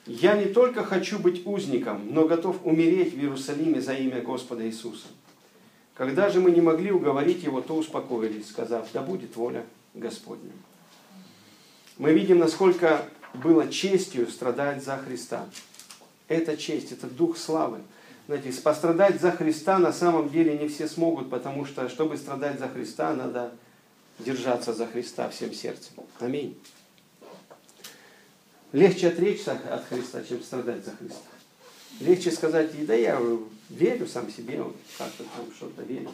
Я 0.07 0.37
не 0.37 0.47
только 0.47 0.85
хочу 0.85 1.19
быть 1.19 1.47
узником, 1.47 2.13
но 2.13 2.27
готов 2.27 2.57
умереть 2.65 3.15
в 3.15 3.19
Иерусалиме 3.19 3.81
за 3.81 3.95
имя 3.95 4.21
Господа 4.21 4.67
Иисуса. 4.67 5.07
Когда 5.95 6.29
же 6.29 6.41
мы 6.41 6.51
не 6.51 6.61
могли 6.61 6.91
уговорить 6.91 7.45
его, 7.45 7.61
то 7.61 7.77
успокоились, 7.77 8.49
сказав, 8.49 8.89
да 8.93 9.03
будет 9.03 9.37
воля 9.37 9.65
Господня. 9.95 10.51
Мы 11.99 12.13
видим, 12.13 12.39
насколько 12.39 13.05
было 13.35 13.69
честью 13.69 14.27
страдать 14.27 14.83
за 14.83 14.97
Христа. 14.97 15.47
Это 16.27 16.57
честь, 16.57 16.91
это 16.93 17.07
дух 17.07 17.37
славы. 17.37 17.79
Знаете, 18.27 18.53
пострадать 18.61 19.21
за 19.21 19.31
Христа 19.31 19.79
на 19.79 19.93
самом 19.93 20.31
деле 20.31 20.57
не 20.57 20.69
все 20.69 20.89
смогут, 20.89 21.29
потому 21.31 21.65
что, 21.65 21.89
чтобы 21.89 22.17
страдать 22.17 22.59
за 22.59 22.69
Христа, 22.69 23.15
надо 23.15 23.53
держаться 24.19 24.73
за 24.73 24.87
Христа 24.87 25.29
всем 25.29 25.53
сердцем. 25.53 25.95
Аминь. 26.19 26.57
Легче 28.73 29.09
отречься 29.09 29.53
от 29.53 29.85
Христа, 29.85 30.23
чем 30.25 30.43
страдать 30.43 30.85
за 30.85 30.93
Христа. 30.93 31.21
Легче 32.01 32.31
сказать, 32.31 32.87
да 32.87 32.95
я 32.95 33.21
верю 33.69 34.07
сам 34.07 34.31
себе, 34.31 34.65
как-то 34.97 35.25
там 35.25 35.47
что-то 35.55 35.83
верю. 35.83 36.11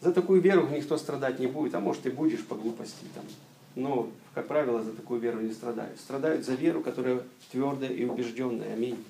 За 0.00 0.12
такую 0.12 0.40
веру 0.40 0.66
никто 0.68 0.96
страдать 0.96 1.38
не 1.38 1.46
будет, 1.46 1.74
а 1.74 1.80
может 1.80 2.06
и 2.06 2.10
будешь 2.10 2.44
по 2.44 2.54
глупости. 2.54 3.04
Там. 3.14 3.24
Но, 3.74 4.10
как 4.34 4.48
правило, 4.48 4.82
за 4.82 4.92
такую 4.92 5.20
веру 5.20 5.40
не 5.40 5.52
страдают. 5.52 6.00
Страдают 6.00 6.46
за 6.46 6.54
веру, 6.54 6.80
которая 6.80 7.22
твердая 7.52 7.90
и 7.90 8.06
убежденная. 8.06 8.72
Аминь. 8.72 9.04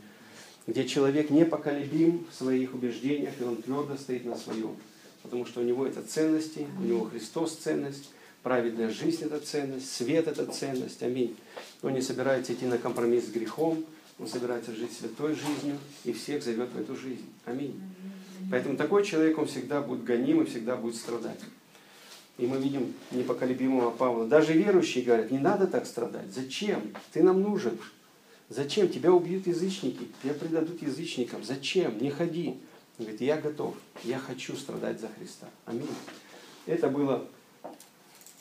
Где 0.66 0.86
человек 0.86 1.30
непоколебим 1.30 2.26
в 2.30 2.34
своих 2.34 2.74
убеждениях, 2.74 3.34
и 3.40 3.44
он 3.44 3.62
твердо 3.62 3.96
стоит 3.96 4.24
на 4.24 4.36
своем. 4.36 4.74
Потому 5.22 5.46
что 5.46 5.60
у 5.60 5.62
него 5.64 5.86
это 5.86 6.02
ценности, 6.02 6.66
у 6.80 6.82
него 6.82 7.04
Христос 7.04 7.54
ценность, 7.54 8.10
праведная 8.42 8.90
жизнь 8.90 9.24
это 9.24 9.40
ценность, 9.40 9.92
свет 9.92 10.28
это 10.28 10.46
ценность. 10.46 11.02
Аминь. 11.02 11.36
Он 11.82 11.92
не 11.92 12.02
собирается 12.02 12.52
идти 12.52 12.66
на 12.66 12.78
компромисс 12.78 13.26
с 13.26 13.30
грехом, 13.30 13.84
он 14.18 14.26
собирается 14.26 14.74
жить 14.74 14.92
святой 14.92 15.34
жизнью 15.34 15.78
и 16.04 16.12
всех 16.12 16.42
зовет 16.42 16.70
в 16.70 16.78
эту 16.78 16.96
жизнь. 16.96 17.26
Аминь. 17.44 17.80
Поэтому 18.50 18.76
такой 18.76 19.04
человек, 19.04 19.38
он 19.38 19.46
всегда 19.46 19.80
будет 19.80 20.04
гоним 20.04 20.42
и 20.42 20.46
всегда 20.46 20.76
будет 20.76 20.96
страдать. 20.96 21.40
И 22.38 22.46
мы 22.46 22.58
видим 22.58 22.94
непоколебимого 23.10 23.90
Павла. 23.90 24.26
Даже 24.26 24.54
верующие 24.54 25.04
говорят, 25.04 25.30
не 25.30 25.38
надо 25.38 25.66
так 25.66 25.86
страдать. 25.86 26.32
Зачем? 26.34 26.94
Ты 27.12 27.22
нам 27.22 27.42
нужен. 27.42 27.78
Зачем? 28.48 28.88
Тебя 28.88 29.12
убьют 29.12 29.46
язычники, 29.46 30.08
тебя 30.22 30.34
предадут 30.34 30.82
язычникам. 30.82 31.44
Зачем? 31.44 31.98
Не 31.98 32.10
ходи. 32.10 32.56
Он 32.98 33.04
говорит, 33.04 33.20
я 33.20 33.36
готов, 33.36 33.74
я 34.04 34.18
хочу 34.18 34.56
страдать 34.56 35.00
за 35.00 35.08
Христа. 35.08 35.48
Аминь. 35.66 35.86
Это 36.66 36.88
было 36.88 37.26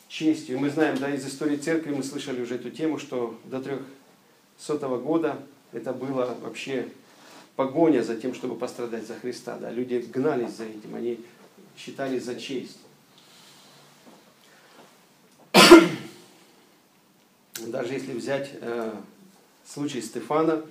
честью. 0.10 0.58
И 0.58 0.60
мы 0.60 0.70
знаем, 0.70 0.98
да, 0.98 1.14
из 1.14 1.26
истории 1.26 1.56
церкви 1.56 1.94
мы 1.94 2.04
слышали 2.04 2.42
уже 2.42 2.56
эту 2.56 2.70
тему, 2.72 3.00
что 3.00 3.40
до 3.46 3.62
300 3.62 4.98
года 4.98 5.40
это 5.72 5.94
было 5.94 6.36
вообще 6.42 6.90
погоня 7.56 8.02
за 8.02 8.18
тем, 8.18 8.34
чтобы 8.34 8.56
пострадать 8.56 9.08
за 9.08 9.16
Христа. 9.16 9.58
Да. 9.58 9.70
Люди 9.70 10.06
гнались 10.12 10.52
за 10.52 10.66
этим, 10.66 10.96
они 10.96 11.20
считали 11.78 12.20
за 12.20 12.36
честь. 12.36 12.80
Даже 17.68 17.94
если 17.94 18.14
взять 18.14 18.50
э, 18.60 18.94
случай 19.66 20.02
Стефана, 20.02 20.64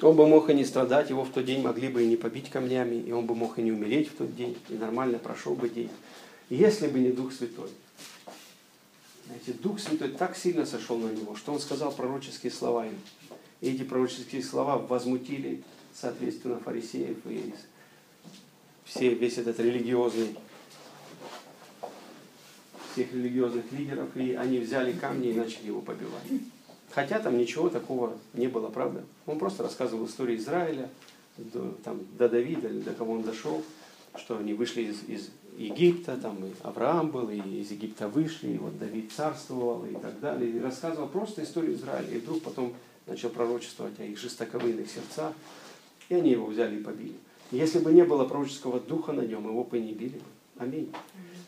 он 0.00 0.16
бы 0.16 0.26
мог 0.26 0.48
и 0.48 0.54
не 0.54 0.64
страдать, 0.64 1.10
его 1.10 1.24
в 1.24 1.30
тот 1.30 1.44
день 1.44 1.60
могли 1.60 1.88
бы 1.88 2.02
и 2.02 2.06
не 2.06 2.16
побить 2.16 2.48
камнями, 2.48 2.94
и 2.94 3.12
он 3.12 3.26
бы 3.26 3.34
мог 3.34 3.58
и 3.58 3.62
не 3.62 3.72
умереть 3.72 4.08
в 4.08 4.16
тот 4.16 4.34
день, 4.34 4.56
и 4.70 4.74
нормально 4.74 5.18
прошел 5.18 5.54
бы 5.54 5.68
день. 5.68 5.90
Если 6.48 6.86
бы 6.86 6.98
не 6.98 7.10
Дух 7.10 7.32
Святой. 7.32 7.68
Знаете, 9.26 9.52
Дух 9.54 9.80
Святой 9.80 10.08
так 10.08 10.36
сильно 10.36 10.66
сошел 10.66 10.98
на 10.98 11.10
него, 11.10 11.36
что 11.36 11.52
он 11.52 11.60
сказал 11.60 11.92
пророческие 11.92 12.52
слова 12.52 12.86
им. 12.86 12.98
И 13.60 13.70
эти 13.70 13.82
пророческие 13.82 14.42
слова 14.42 14.76
возмутили, 14.78 15.62
соответственно, 15.94 16.58
фарисеев 16.58 17.18
и 17.26 17.54
все, 18.84 19.14
весь 19.14 19.38
этот 19.38 19.58
религиозный, 19.60 20.36
всех 22.92 23.12
религиозных 23.12 23.70
лидеров, 23.72 24.14
и 24.16 24.34
они 24.34 24.58
взяли 24.58 24.92
камни 24.92 25.30
и 25.30 25.34
начали 25.34 25.68
его 25.68 25.80
побивать. 25.80 26.26
Хотя 26.90 27.20
там 27.20 27.38
ничего 27.38 27.70
такого 27.70 28.18
не 28.34 28.48
было, 28.48 28.68
правда? 28.68 29.02
Он 29.24 29.38
просто 29.38 29.62
рассказывал 29.62 30.06
историю 30.06 30.36
Израиля, 30.38 30.90
до, 31.38 31.72
там, 31.84 32.00
до 32.18 32.28
Давида, 32.28 32.68
до 32.68 32.92
кого 32.92 33.14
он 33.14 33.22
дошел, 33.22 33.64
что 34.16 34.36
они 34.36 34.52
вышли 34.52 34.82
из, 34.82 35.02
из 35.08 35.30
Египта, 35.56 36.16
там 36.16 36.44
и 36.44 36.52
Авраам 36.62 37.10
был, 37.10 37.28
и 37.28 37.36
из 37.36 37.70
Египта 37.70 38.08
вышли, 38.08 38.52
и 38.52 38.58
вот 38.58 38.78
Давид 38.78 39.12
царствовал 39.12 39.84
и 39.84 39.94
так 39.94 40.18
далее. 40.20 40.50
И 40.50 40.60
рассказывал 40.60 41.08
просто 41.08 41.42
историю 41.42 41.74
Израиля. 41.74 42.08
И 42.10 42.18
вдруг 42.18 42.42
потом 42.42 42.74
начал 43.06 43.28
пророчествовать 43.30 43.98
о 44.00 44.04
их 44.04 44.18
жестоковыйных 44.18 44.90
сердцах, 44.90 45.32
и 46.08 46.14
они 46.14 46.30
его 46.30 46.46
взяли 46.46 46.78
и 46.78 46.82
побили. 46.82 47.14
Если 47.50 47.80
бы 47.80 47.92
не 47.92 48.04
было 48.04 48.24
пророческого 48.24 48.80
духа 48.80 49.12
на 49.12 49.22
нем, 49.22 49.46
его 49.46 49.64
бы 49.64 49.78
не 49.78 49.92
били. 49.92 50.20
Аминь. 50.58 50.92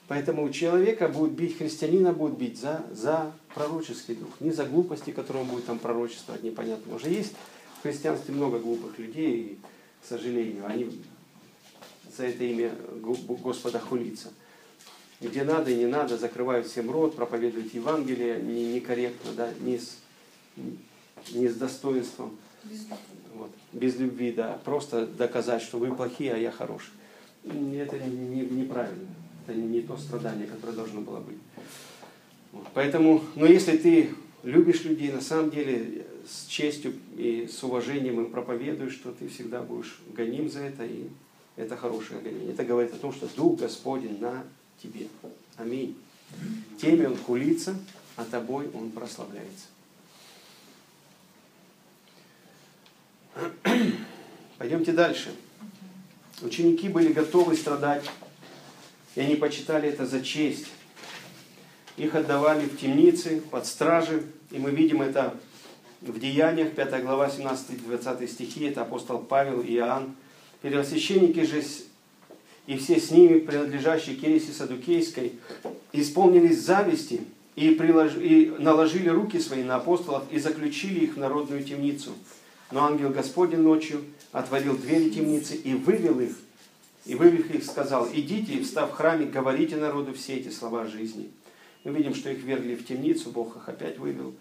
Поэтому 0.07 0.45
у 0.45 0.51
человека 0.51 1.09
будет 1.09 1.33
бить, 1.33 1.57
христианина 1.57 2.13
будет 2.13 2.37
бить 2.37 2.61
за, 2.61 2.85
за 2.93 3.33
пророческий 3.55 4.15
дух, 4.15 4.29
не 4.41 4.51
за 4.51 4.67
глупости, 4.67 5.13
которые 5.13 5.45
он 5.45 5.51
будет 5.51 5.65
там 5.65 5.79
пророчествовать, 5.79 6.43
непонятно. 6.43 6.95
Уже 6.95 7.09
есть 7.09 7.35
в 7.79 7.83
христианстве 7.83 8.35
много 8.35 8.59
глупых 8.59 8.99
людей, 8.99 9.37
и, 9.37 9.59
к 10.03 10.07
сожалению, 10.07 10.67
они 10.67 10.91
за 12.17 12.27
это 12.27 12.45
имя 12.45 12.73
Господа 13.01 13.79
хулиться. 13.79 14.33
Где 15.21 15.45
надо 15.45 15.71
и 15.71 15.77
не 15.77 15.87
надо, 15.87 16.19
закрывают 16.19 16.67
всем 16.67 16.91
рот, 16.91 17.17
проповедуют 17.17 17.73
Евангелие 17.73 18.41
не, 18.43 18.75
некорректно, 18.75 19.33
да, 19.37 19.51
не 19.61 19.79
с, 19.79 19.99
не 21.33 21.49
с 21.49 21.55
достоинством. 21.55 22.37
Без. 22.65 22.87
Вот, 23.35 23.51
без 23.73 23.97
любви, 23.97 24.33
да. 24.33 24.59
Просто 24.65 25.07
доказать, 25.07 25.63
что 25.63 25.79
вы 25.79 25.95
плохие, 25.95 26.35
а 26.35 26.39
я 26.39 26.51
хороший. 26.51 26.93
Это 27.45 27.99
не, 27.99 28.17
не, 28.17 28.41
неправильно. 28.43 29.09
Это 29.47 29.57
не 29.57 29.83
то 29.83 29.97
страдание, 29.97 30.47
которое 30.47 30.73
должно 30.73 31.01
было 31.01 31.21
быть. 31.21 31.39
Вот. 32.53 32.67
Поэтому, 32.75 33.23
но 33.35 33.47
если 33.47 33.77
ты 33.77 34.11
любишь 34.43 34.85
людей, 34.85 35.13
на 35.13 35.21
самом 35.21 35.51
деле 35.51 36.07
с 36.27 36.47
честью 36.47 36.95
и 37.17 37.49
с 37.51 37.63
уважением 37.63 38.21
им 38.21 38.31
проповедуешь, 38.31 38.95
что 38.95 39.13
ты 39.13 39.29
всегда 39.29 39.63
будешь 39.63 40.01
гоним 40.15 40.49
за 40.49 40.61
это, 40.61 40.85
и 40.85 41.09
это 41.57 41.77
хорошее 41.77 42.21
гонение. 42.21 42.53
Это 42.53 42.65
говорит 42.65 42.93
о 42.93 42.99
том, 42.99 43.13
что 43.13 43.29
Дух 43.37 43.61
Господень 43.61 44.21
на 44.21 44.45
тебе. 44.83 45.07
Аминь. 45.57 45.97
Теме 46.81 47.09
он 47.09 47.17
хулится, 47.17 47.77
а 48.17 48.25
тобой 48.25 48.69
он 48.75 48.91
прославляется. 48.91 49.67
Пойдемте 54.59 54.93
дальше. 54.93 55.35
Ученики 56.43 56.89
были 56.89 57.13
готовы 57.13 57.57
страдать, 57.57 58.05
и 59.15 59.21
они 59.21 59.37
почитали 59.37 59.89
это 59.89 60.07
за 60.07 60.23
честь. 60.23 60.67
Их 61.97 62.15
отдавали 62.15 62.67
в 62.67 62.77
темницы, 62.79 63.41
под 63.41 63.67
стражи, 63.67 64.25
и 64.51 64.59
мы 64.59 64.73
видим 64.73 65.01
это 65.01 65.35
в 66.01 66.19
Деяниях, 66.19 66.73
5 66.73 67.03
глава, 67.03 67.29
17-20 67.29 68.27
стихи, 68.27 68.65
это 68.65 68.83
апостол 68.83 69.21
Павел 69.21 69.61
и 69.61 69.75
Иоанн. 69.75 70.17
Первосвященники 70.65 71.41
же 71.41 71.63
и 72.67 72.79
все 72.79 72.99
с 72.99 73.11
ними, 73.11 73.39
принадлежащие 73.39 74.17
к 74.17 74.23
ересе 74.23 74.51
Садукейской, 74.51 75.35
исполнились 75.93 76.59
зависти 76.63 77.21
и, 77.55 77.73
прилож... 77.73 78.13
и 78.17 78.51
наложили 78.59 79.11
руки 79.11 79.39
свои 79.41 79.63
на 79.63 79.77
апостолов 79.77 80.23
и 80.31 80.39
заключили 80.39 81.01
их 81.01 81.17
в 81.17 81.19
народную 81.19 81.63
темницу. 81.65 82.13
Но 82.71 82.83
ангел 82.83 83.11
Господень 83.11 83.59
ночью 83.59 84.05
отворил 84.33 84.79
двери 84.79 85.11
темницы 85.11 85.55
и 85.55 85.75
вывел 85.75 86.19
их, 86.21 86.35
и 87.05 87.15
вывел 87.15 87.45
их, 87.55 87.63
сказал, 87.63 88.09
идите, 88.11 88.55
и 88.55 88.63
встав 88.63 88.91
в 88.91 88.95
храме, 88.95 89.27
говорите 89.27 89.77
народу 89.77 90.15
все 90.15 90.37
эти 90.37 90.49
слова 90.49 90.87
жизни. 90.87 91.29
Мы 91.85 91.93
видим, 91.93 92.15
что 92.15 92.31
их 92.31 92.43
вергли 92.43 92.75
в 92.75 92.87
темницу, 92.87 93.29
Бог 93.29 93.55
их 93.55 93.69
опять 93.69 93.99
вывел, 93.99 94.33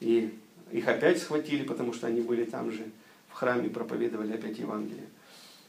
и 0.00 0.32
их 0.72 0.88
опять 0.88 1.20
схватили, 1.20 1.62
потому 1.62 1.92
что 1.92 2.06
они 2.06 2.22
были 2.22 2.44
там 2.44 2.72
же 2.72 2.86
в 3.28 3.34
храме, 3.34 3.68
проповедовали 3.68 4.32
опять 4.32 4.58
Евангелие. 4.58 5.04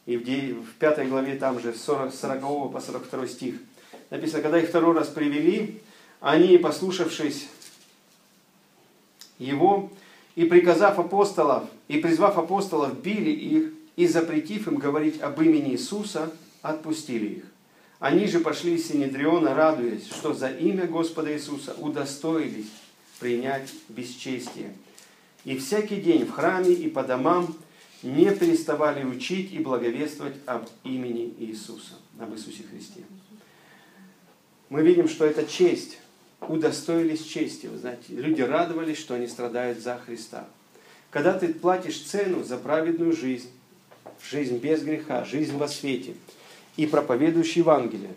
И 0.10 0.17
в, 0.17 0.74
пятой 0.80 1.06
главе 1.06 1.36
там 1.36 1.60
же, 1.60 1.72
с 1.72 1.84
40, 1.84 2.12
40 2.12 2.72
по 2.72 2.82
42 2.82 3.28
стих, 3.28 3.56
написано, 4.10 4.41
когда 4.41 4.60
их 4.60 4.69
второй 4.69 4.95
раз 4.95 5.08
привели, 5.08 5.84
они, 6.19 6.58
послушавшись 6.58 7.48
его, 9.38 9.91
и 10.34 10.45
приказав 10.45 10.98
апостолов, 10.98 11.65
и 11.88 12.00
призвав 12.00 12.39
апостолов, 12.39 13.00
били 13.00 13.30
их, 13.30 13.74
и 13.98 14.08
запретив 14.08 14.67
им 14.67 14.78
говорить 14.78 15.22
об 15.22 15.39
имени 15.43 15.74
Иисуса, 15.74 16.32
отпустили 16.63 17.28
их. 17.28 17.43
Они 18.00 18.26
же 18.26 18.39
пошли 18.39 18.78
из 18.78 18.88
Синедриона, 18.88 19.54
радуясь, 19.54 20.08
что 20.08 20.34
за 20.34 20.50
имя 20.50 20.88
Господа 20.88 21.32
Иисуса 21.32 21.76
удостоились 21.78 22.72
принять 23.19 23.69
бесчестие. 23.89 24.74
И 25.45 25.56
всякий 25.56 25.98
день 25.98 26.26
в 26.26 26.32
храме 26.32 26.72
и 26.72 26.89
по 26.89 27.04
домам 27.04 27.56
не 28.03 28.31
переставали 28.31 29.03
учить 29.03 29.51
и 29.51 29.59
благовествовать 29.59 30.35
об 30.45 30.67
имени 30.83 31.33
Иисуса, 31.39 31.93
об 32.19 32.33
Иисусе 32.33 32.63
Христе. 32.63 33.01
Мы 34.69 34.83
видим, 34.83 35.07
что 35.07 35.25
это 35.25 35.45
честь 35.45 35.97
удостоились 36.47 37.23
чести. 37.23 37.67
Вы 37.67 37.77
знаете, 37.77 38.03
люди 38.09 38.41
радовались, 38.41 38.97
что 38.97 39.15
они 39.15 39.27
страдают 39.27 39.79
за 39.79 39.97
Христа. 39.97 40.47
Когда 41.12 41.38
ты 41.38 41.53
платишь 41.53 42.01
цену 42.01 42.43
за 42.43 42.57
праведную 42.57 43.13
жизнь, 43.13 43.49
жизнь 44.29 44.57
без 44.57 44.83
греха, 44.83 45.25
жизнь 45.25 45.57
во 45.57 45.67
свете, 45.67 46.15
и 46.77 46.85
проповедуешь 46.85 47.53
Евангелие, 47.53 48.13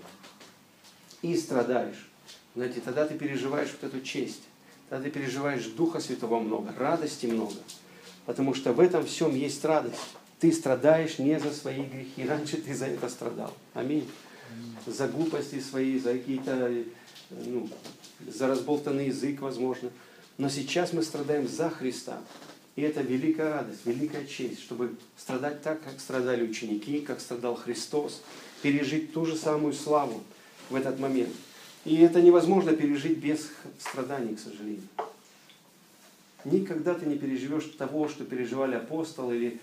и 1.23 1.37
страдаешь, 1.37 2.11
знаете, 2.55 2.81
тогда 2.85 3.07
ты 3.07 3.15
переживаешь 3.15 3.71
вот 3.81 3.93
эту 3.93 4.05
честь, 4.05 4.43
тогда 4.89 5.05
ты 5.05 5.11
переживаешь 5.11 5.65
Духа 5.65 6.01
Святого 6.01 6.39
много, 6.39 6.73
радости 6.77 7.27
много, 7.27 7.57
потому 8.27 8.55
что 8.55 8.73
в 8.73 8.81
этом 8.81 9.05
всем 9.05 9.35
есть 9.35 9.65
радость. 9.65 10.01
Ты 10.41 10.53
страдаешь 10.53 11.19
не 11.19 11.39
за 11.39 11.53
свои 11.53 11.83
грехи, 11.85 12.25
раньше 12.29 12.57
ты 12.57 12.75
за 12.75 12.87
это 12.87 13.09
страдал. 13.09 13.53
Аминь. 13.75 14.09
За 14.87 15.09
глупости 15.09 15.61
свои, 15.61 15.99
за 15.99 16.13
какие-то 16.13 16.85
ну, 17.31 17.69
за 18.27 18.49
разболтанный 18.49 19.07
язык, 19.07 19.41
возможно. 19.41 19.91
Но 20.39 20.49
сейчас 20.49 20.93
мы 20.93 21.03
страдаем 21.03 21.49
за 21.49 21.71
Христа. 21.71 22.21
И 22.75 22.83
это 22.83 23.03
великая 23.03 23.53
радость, 23.53 23.85
великая 23.85 24.27
честь, 24.27 24.63
чтобы 24.63 24.97
страдать 25.17 25.63
так, 25.63 25.83
как 25.83 26.01
страдали 26.01 26.43
ученики, 26.43 27.01
как 27.01 27.21
страдал 27.21 27.55
Христос, 27.55 28.23
пережить 28.63 29.13
ту 29.13 29.27
же 29.27 29.37
самую 29.37 29.75
славу 29.75 30.23
в 30.71 30.75
этот 30.75 30.99
момент. 30.99 31.33
И 31.85 31.97
это 31.97 32.23
невозможно 32.23 32.73
пережить 32.73 33.19
без 33.19 33.51
страданий, 33.79 34.37
к 34.37 34.41
сожалению. 34.41 34.89
Никогда 36.45 36.95
ты 36.95 37.07
не 37.07 37.17
переживешь 37.17 37.65
того, 37.79 38.09
что 38.09 38.25
переживали 38.25 38.75
апостолы, 38.75 39.37
или 39.37 39.61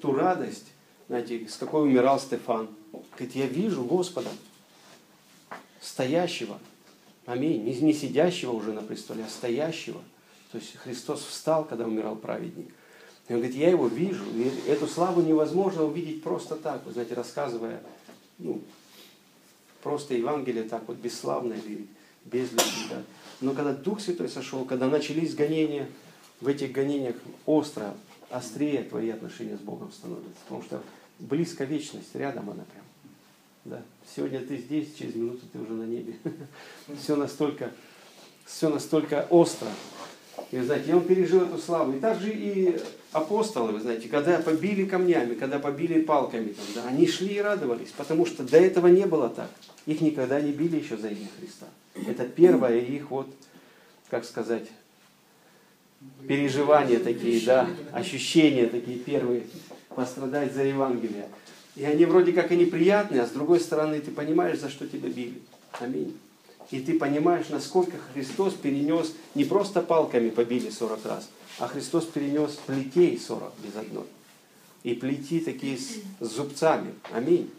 ту 0.00 0.12
радость, 0.12 0.66
знаете, 1.08 1.48
с 1.48 1.56
какой 1.56 1.82
умирал 1.82 2.18
Стефан. 2.18 2.68
Говорит, 2.92 3.34
я 3.34 3.46
вижу 3.46 3.84
Господа, 3.84 4.30
стоящего, 5.80 6.58
Аминь. 7.28 7.62
Не, 7.62 7.78
не 7.78 7.92
сидящего 7.92 8.52
уже 8.52 8.72
на 8.72 8.80
престоле, 8.80 9.22
а 9.22 9.28
стоящего. 9.28 10.00
То 10.50 10.56
есть 10.56 10.76
Христос 10.76 11.20
встал, 11.20 11.66
когда 11.66 11.84
умирал 11.84 12.16
праведник. 12.16 12.72
И 13.28 13.34
он 13.34 13.40
говорит, 13.40 13.54
я 13.54 13.68
его 13.68 13.86
вижу. 13.86 14.24
И 14.34 14.50
эту 14.66 14.86
славу 14.86 15.20
невозможно 15.20 15.84
увидеть 15.84 16.22
просто 16.22 16.56
так, 16.56 16.86
вы 16.86 16.92
знаете, 16.92 17.12
рассказывая, 17.12 17.82
ну, 18.38 18.62
просто 19.82 20.14
Евангелие 20.14 20.64
так 20.64 20.88
вот 20.88 20.96
бесславно 20.96 21.52
или 21.52 21.86
без 22.24 22.50
любви. 22.50 22.86
Да. 22.88 23.02
Но 23.42 23.52
когда 23.52 23.74
Дух 23.74 24.00
Святой 24.00 24.30
сошел, 24.30 24.64
когда 24.64 24.88
начались 24.88 25.34
гонения, 25.34 25.86
в 26.40 26.48
этих 26.48 26.72
гонениях 26.72 27.16
остро, 27.46 27.94
острее 28.30 28.82
твои 28.82 29.10
отношения 29.10 29.56
с 29.56 29.60
Богом 29.60 29.90
становятся. 29.92 30.40
Потому 30.44 30.62
что 30.62 30.82
близко 31.18 31.64
вечность, 31.64 32.14
рядом 32.14 32.50
она 32.50 32.64
прям. 32.64 32.84
Да. 33.64 33.82
Сегодня 34.14 34.40
ты 34.40 34.56
здесь, 34.56 34.94
через 34.94 35.14
минуту 35.14 35.40
ты 35.52 35.58
уже 35.58 35.72
на 35.72 35.84
небе. 35.84 36.14
Все 37.02 37.16
настолько, 37.16 37.70
все 38.44 38.68
настолько 38.68 39.26
остро. 39.30 39.68
И, 40.50 40.56
вы 40.56 40.64
знаете, 40.64 40.94
он 40.94 41.04
пережил 41.04 41.42
эту 41.42 41.58
славу. 41.58 41.92
И 41.92 42.00
также 42.00 42.30
и 42.32 42.80
апостолы, 43.12 43.72
вы 43.72 43.80
знаете, 43.80 44.08
когда 44.08 44.38
побили 44.38 44.86
камнями, 44.86 45.34
когда 45.34 45.58
побили 45.58 46.00
палками, 46.00 46.52
там, 46.52 46.64
да, 46.74 46.88
они 46.88 47.06
шли 47.06 47.34
и 47.34 47.40
радовались, 47.40 47.90
потому 47.96 48.24
что 48.24 48.44
до 48.44 48.56
этого 48.56 48.86
не 48.86 49.04
было 49.04 49.28
так. 49.28 49.50
Их 49.86 50.00
никогда 50.00 50.40
не 50.40 50.52
били 50.52 50.76
еще 50.76 50.96
за 50.96 51.08
имя 51.08 51.26
Христа. 51.38 51.66
Это 52.06 52.24
первое 52.24 52.78
их 52.78 53.10
вот, 53.10 53.28
как 54.08 54.24
сказать, 54.24 54.68
переживания 56.26 56.98
такие, 56.98 57.44
да, 57.44 57.68
ощущения 57.92 58.66
такие 58.66 58.98
первые, 58.98 59.44
пострадать 59.94 60.54
за 60.54 60.64
Евангелие. 60.64 61.28
И 61.74 61.84
они 61.84 62.04
вроде 62.04 62.32
как 62.32 62.50
и 62.52 62.56
неприятные, 62.56 63.22
а 63.22 63.26
с 63.26 63.30
другой 63.30 63.60
стороны 63.60 64.00
ты 64.00 64.10
понимаешь, 64.10 64.58
за 64.58 64.68
что 64.68 64.86
тебя 64.86 65.08
били. 65.08 65.40
Аминь. 65.80 66.16
И 66.70 66.80
ты 66.80 66.98
понимаешь, 66.98 67.48
насколько 67.48 67.96
Христос 68.12 68.54
перенес, 68.54 69.14
не 69.34 69.44
просто 69.44 69.80
палками 69.80 70.28
побили 70.28 70.70
40 70.70 71.06
раз, 71.06 71.30
а 71.58 71.66
Христос 71.66 72.04
перенес 72.04 72.58
плетей 72.66 73.18
40 73.18 73.52
без 73.64 73.76
одной. 73.76 74.04
И 74.82 74.94
плети 74.94 75.40
такие 75.40 75.76
с, 75.76 75.96
с 76.20 76.36
зубцами. 76.36 76.94
Аминь. 77.12 77.50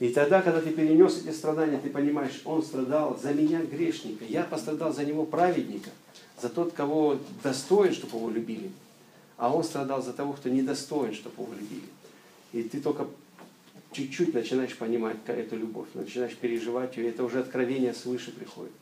И 0.00 0.08
тогда, 0.08 0.42
когда 0.42 0.60
ты 0.60 0.70
перенес 0.70 1.22
эти 1.24 1.34
страдания, 1.34 1.78
ты 1.78 1.90
понимаешь, 1.90 2.40
Он 2.44 2.62
страдал 2.62 3.18
за 3.20 3.32
меня, 3.32 3.60
грешника. 3.60 4.24
Я 4.24 4.44
пострадал 4.44 4.92
за 4.92 5.04
Него, 5.04 5.24
праведника. 5.24 5.90
За 6.40 6.48
тот, 6.48 6.72
кого 6.72 7.18
достоин, 7.42 7.92
чтобы 7.92 8.16
Его 8.16 8.30
любили. 8.30 8.70
А 9.36 9.54
Он 9.54 9.64
страдал 9.64 10.02
за 10.02 10.12
того, 10.12 10.32
кто 10.32 10.48
недостоин, 10.48 11.14
чтобы 11.14 11.42
Его 11.42 11.52
любили. 11.54 11.88
И 12.52 12.62
ты 12.62 12.80
только 12.80 13.06
чуть-чуть 13.92 14.34
начинаешь 14.34 14.76
понимать 14.76 15.16
эту 15.26 15.56
любовь, 15.56 15.88
начинаешь 15.94 16.36
переживать 16.36 16.96
ее, 16.96 17.08
это 17.08 17.24
уже 17.24 17.40
откровение 17.40 17.94
свыше 17.94 18.32
приходит. 18.32 18.72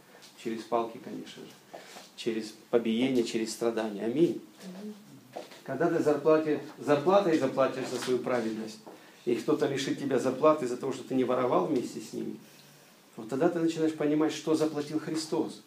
Через 0.42 0.62
палки, 0.62 0.98
конечно 1.02 1.42
же. 1.42 1.80
Через 2.16 2.54
побиение, 2.70 3.24
через 3.24 3.52
страдания. 3.52 4.04
Аминь. 4.04 4.40
Когда 5.64 5.88
ты 5.88 6.02
зарплате, 6.02 6.60
зарплатой 6.78 7.38
заплатишь 7.38 7.88
за 7.88 7.98
свою 7.98 8.18
праведность, 8.18 8.78
и 9.24 9.34
кто-то 9.34 9.66
лишит 9.66 9.98
тебя 9.98 10.18
зарплаты 10.18 10.64
из-за 10.64 10.76
того, 10.76 10.92
что 10.92 11.02
ты 11.02 11.14
не 11.14 11.24
воровал 11.24 11.66
вместе 11.66 12.00
с 12.00 12.12
ними, 12.12 12.36
вот 13.16 13.28
тогда 13.28 13.48
ты 13.48 13.58
начинаешь 13.58 13.94
понимать, 13.94 14.32
что 14.32 14.54
заплатил 14.54 15.00
Христос 15.00 15.62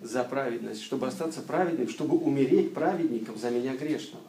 за 0.00 0.24
праведность, 0.24 0.82
чтобы 0.82 1.06
остаться 1.06 1.40
праведным, 1.42 1.88
чтобы 1.88 2.16
умереть 2.16 2.74
праведником 2.74 3.38
за 3.38 3.50
меня 3.50 3.76
грешного. 3.76 4.24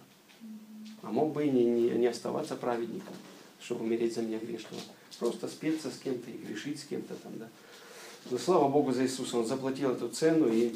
А 1.02 1.12
мог 1.12 1.34
бы 1.34 1.46
и 1.46 1.50
не, 1.50 1.66
не, 1.66 1.90
не 1.90 2.08
оставаться 2.08 2.56
праведником 2.56 3.16
чтобы 3.62 3.86
умереть 3.86 4.16
за 4.16 4.22
меня 4.22 4.40
грешного. 4.40 4.82
Просто 5.20 5.48
спеться 5.48 5.92
с 5.92 5.98
кем-то 6.00 6.30
и 6.32 6.38
грешить 6.38 6.80
с 6.80 6.84
кем-то 6.84 7.14
там, 7.16 7.34
да. 7.38 7.48
Но 8.30 8.38
слава 8.38 8.68
Богу 8.68 8.92
за 8.92 9.04
Иисуса, 9.04 9.38
Он 9.38 9.46
заплатил 9.46 9.92
эту 9.92 10.10
цену, 10.10 10.48
и 10.52 10.76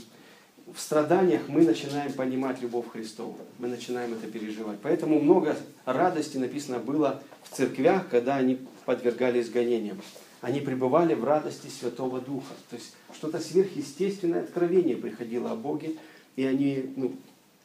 в 0.72 0.80
страданиях 0.80 1.48
мы 1.48 1.62
начинаем 1.62 2.14
понимать 2.14 2.62
любовь 2.62 2.90
Христову, 2.92 3.38
мы 3.60 3.68
начинаем 3.68 4.14
это 4.14 4.28
переживать. 4.28 4.80
Поэтому 4.82 5.20
много 5.20 5.58
радости 5.86 6.38
написано 6.38 6.80
было 6.80 7.22
в 7.44 7.56
церквях, 7.56 8.10
когда 8.10 8.36
они 8.36 8.60
подвергались 8.86 9.50
гонениям. 9.50 10.02
Они 10.46 10.60
пребывали 10.60 11.16
в 11.16 11.24
радости 11.24 11.66
Святого 11.66 12.22
Духа. 12.22 12.54
То 12.70 12.76
есть 12.76 12.94
что-то 13.16 13.40
сверхъестественное 13.40 14.44
откровение 14.44 14.96
приходило 14.96 15.50
о 15.50 15.56
Боге, 15.56 15.96
и 16.36 16.46
они 16.46 16.94
ну, 16.96 17.16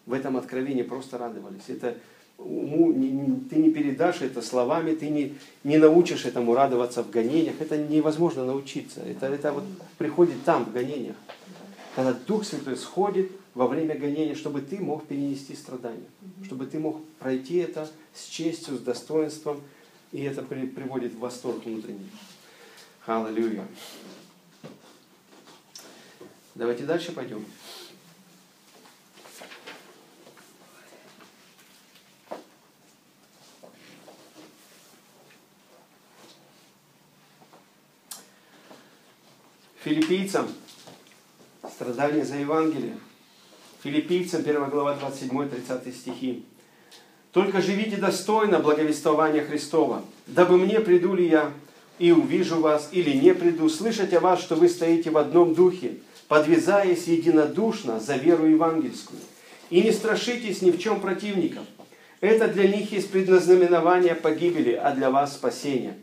в 0.07 0.15
этом 0.15 0.39
откровении 0.39 0.83
просто 0.83 1.19
радовались. 1.19 1.65
Это 1.69 1.99
уму, 2.39 2.91
не, 2.91 3.11
не, 3.11 3.41
ты 3.51 3.57
не 3.57 3.71
передашь 3.71 4.23
это 4.23 4.41
словами, 4.41 4.95
ты 4.95 5.11
не, 5.11 5.35
не 5.63 5.77
научишь 5.77 6.25
этому 6.25 6.55
радоваться 6.55 7.03
в 7.03 7.11
гонениях. 7.11 7.57
Это 7.61 7.77
невозможно 7.77 8.47
научиться. 8.47 9.03
Это, 9.03 9.27
это 9.27 9.53
вот 9.53 9.65
приходит 9.99 10.43
там, 10.47 10.65
в 10.65 10.73
гонениях. 10.73 11.17
Когда 11.95 12.15
Дух 12.15 12.47
Святой 12.47 12.79
сходит 12.79 13.31
во 13.53 13.67
время 13.67 13.95
гонения, 13.95 14.35
чтобы 14.35 14.63
ты 14.63 14.79
мог 14.79 15.07
перенести 15.07 15.55
страдания, 15.55 16.09
чтобы 16.47 16.65
ты 16.65 16.79
мог 16.79 17.05
пройти 17.19 17.57
это 17.57 17.91
с 18.15 18.27
честью, 18.27 18.79
с 18.79 18.81
достоинством, 18.81 19.61
и 20.13 20.23
это 20.23 20.41
при, 20.41 20.65
приводит 20.67 21.13
в 21.13 21.19
восторг 21.19 21.67
внутренний. 21.67 22.09
Аллилуйя. 23.11 23.67
Давайте 26.55 26.85
дальше 26.85 27.11
пойдем. 27.11 27.45
Филиппийцам 39.83 40.49
страдания 41.69 42.25
за 42.25 42.37
Евангелие. 42.37 42.97
Филиппийцам 43.83 44.43
1 44.43 44.71
глава 44.71 44.97
27-30 44.97 45.93
стихи. 45.93 46.47
«Только 47.33 47.61
живите 47.61 47.97
достойно 47.97 48.61
благовествования 48.61 49.45
Христова, 49.45 50.05
дабы 50.29 50.59
мне 50.59 50.79
приду 50.79 51.15
ли 51.15 51.29
я 51.29 51.53
и 52.01 52.13
увижу 52.13 52.61
вас, 52.61 52.89
или 52.93 53.11
не 53.11 53.35
приду, 53.35 53.69
слышать 53.69 54.15
о 54.15 54.21
вас, 54.21 54.41
что 54.41 54.57
вы 54.57 54.69
стоите 54.69 55.11
в 55.11 55.19
одном 55.19 55.55
духе, 55.55 55.99
подвязаясь 56.29 57.07
единодушно 57.07 58.01
за 58.01 58.17
веру 58.17 58.47
евангельскую. 58.47 59.21
И 59.69 59.83
не 59.83 59.93
страшитесь 59.93 60.63
ни 60.63 60.71
в 60.71 60.79
чем 60.79 61.01
противников. 61.01 61.65
Это 62.21 62.49
для 62.49 62.67
них 62.69 62.91
есть 62.91 63.11
предназнаменование 63.11 64.15
погибели, 64.15 64.73
а 64.73 64.93
для 64.93 65.11
вас 65.11 65.35
спасение. 65.35 65.95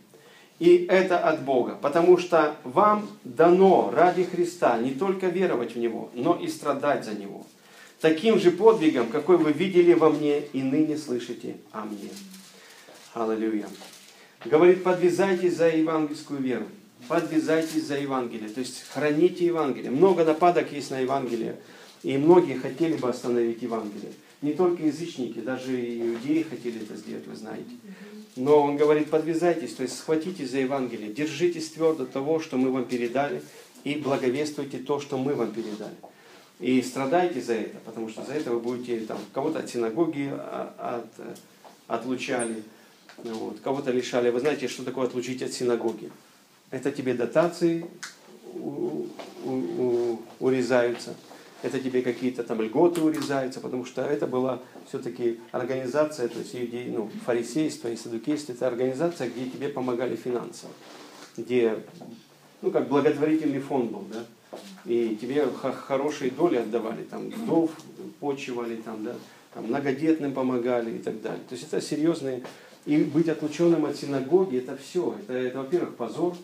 И 0.60 0.86
это 0.88 1.18
от 1.18 1.44
Бога, 1.44 1.78
потому 1.82 2.18
что 2.18 2.56
вам 2.64 3.10
дано 3.24 3.92
ради 3.94 4.24
Христа 4.24 4.78
не 4.78 4.92
только 4.92 5.28
веровать 5.28 5.74
в 5.74 5.80
Него, 5.80 6.12
но 6.14 6.36
и 6.36 6.48
страдать 6.48 7.06
за 7.06 7.14
Него. 7.14 7.46
Таким 8.02 8.40
же 8.40 8.52
подвигом, 8.52 9.08
какой 9.08 9.38
вы 9.38 9.52
видели 9.52 9.94
во 9.94 10.12
мне 10.12 10.42
и 10.54 10.62
ныне 10.62 10.96
слышите 10.96 11.58
о 11.72 11.82
мне. 11.82 12.10
Аллилуйя. 13.16 13.66
Говорит, 14.46 14.84
подвязайтесь 14.84 15.56
за 15.56 15.70
евангельскую 15.70 16.40
веру. 16.40 16.66
Подвязайтесь 17.08 17.86
за 17.86 17.98
Евангелие. 17.98 18.50
То 18.50 18.60
есть 18.60 18.84
храните 18.90 19.46
Евангелие. 19.46 19.92
Много 19.92 20.26
нападок 20.26 20.72
есть 20.72 20.92
на 20.92 21.00
Евангелие. 21.00 21.58
И 22.04 22.18
многие 22.18 22.56
хотели 22.56 22.96
бы 22.96 23.10
остановить 23.10 23.62
Евангелие. 23.62 24.12
Не 24.42 24.54
только 24.54 24.84
язычники, 24.84 25.40
даже 25.40 25.80
и 25.80 26.00
иудеи 26.00 26.44
хотели 26.44 26.82
это 26.82 26.96
сделать, 26.96 27.26
вы 27.26 27.36
знаете. 27.36 27.72
Но 28.36 28.62
он 28.62 28.78
говорит, 28.78 29.10
подвязайтесь, 29.10 29.74
то 29.74 29.82
есть 29.82 29.98
схватитесь 29.98 30.52
за 30.52 30.60
Евангелие, 30.60 31.12
держитесь 31.12 31.72
твердо 31.72 32.06
того, 32.06 32.40
что 32.40 32.58
мы 32.58 32.72
вам 32.72 32.86
передали, 32.86 33.42
и 33.84 33.96
благовествуйте 33.96 34.78
то, 34.78 35.00
что 35.00 35.18
мы 35.18 35.34
вам 35.34 35.52
передали. 35.52 35.96
И 36.60 36.82
страдайте 36.84 37.42
за 37.42 37.54
это, 37.54 37.78
потому 37.84 38.10
что 38.10 38.24
за 38.24 38.34
это 38.34 38.52
вы 38.52 38.60
будете 38.60 39.00
там, 39.02 39.18
кого-то 39.34 39.60
от 39.60 39.70
синагоги 39.70 40.30
а, 40.32 41.02
от, 41.02 41.38
отлучали, 41.88 42.64
вот, 43.18 43.60
кого-то 43.62 43.92
лишали. 43.92 44.30
Вы 44.30 44.40
знаете, 44.40 44.68
что 44.68 44.84
такое 44.84 45.08
отлучить 45.08 45.42
от 45.42 45.52
синагоги? 45.52 46.12
Это 46.72 46.92
тебе 46.92 47.14
дотации 47.14 47.86
у, 48.54 49.08
у, 49.46 49.52
у, 49.52 50.22
урезаются 50.40 51.16
это 51.64 51.80
тебе 51.80 52.02
какие-то 52.02 52.44
там 52.44 52.62
льготы 52.62 53.02
урезаются, 53.02 53.60
потому 53.60 53.86
что 53.86 54.02
это 54.04 54.28
была 54.28 54.60
все-таки 54.88 55.40
организация, 55.52 56.28
то 56.28 56.40
есть 56.40 56.56
иудей, 56.56 56.90
ну, 56.90 57.10
фарисейство 57.26 57.88
и 57.88 57.96
садукейство, 57.96 58.54
это 58.54 58.68
организация, 58.68 59.30
где 59.30 59.50
тебе 59.50 59.70
помогали 59.70 60.16
финансово, 60.16 60.72
где, 61.36 61.80
ну, 62.62 62.72
как 62.72 62.88
благотворительный 62.88 63.60
фонд 63.60 63.92
был, 63.92 64.06
да, 64.12 64.26
и 64.86 65.18
тебе 65.20 65.48
хорошие 65.88 66.32
доли 66.32 66.58
отдавали, 66.58 67.04
там, 67.04 67.30
вдов 67.30 67.72
почивали, 68.20 68.76
там, 68.78 69.04
да, 69.04 69.16
там, 69.54 69.66
многодетным 69.66 70.34
помогали 70.34 70.98
и 70.98 71.00
так 71.00 71.22
далее. 71.22 71.42
То 71.50 71.56
есть 71.56 71.68
это 71.68 71.82
серьезные, 71.82 72.44
и 72.88 73.04
быть 73.04 73.28
отлученным 73.28 73.86
от 73.86 73.98
синагоги, 73.98 74.60
это 74.60 74.78
все, 74.78 75.18
это, 75.20 75.34
это 75.34 75.58
во-первых, 75.58 75.96
позор, 75.96 76.38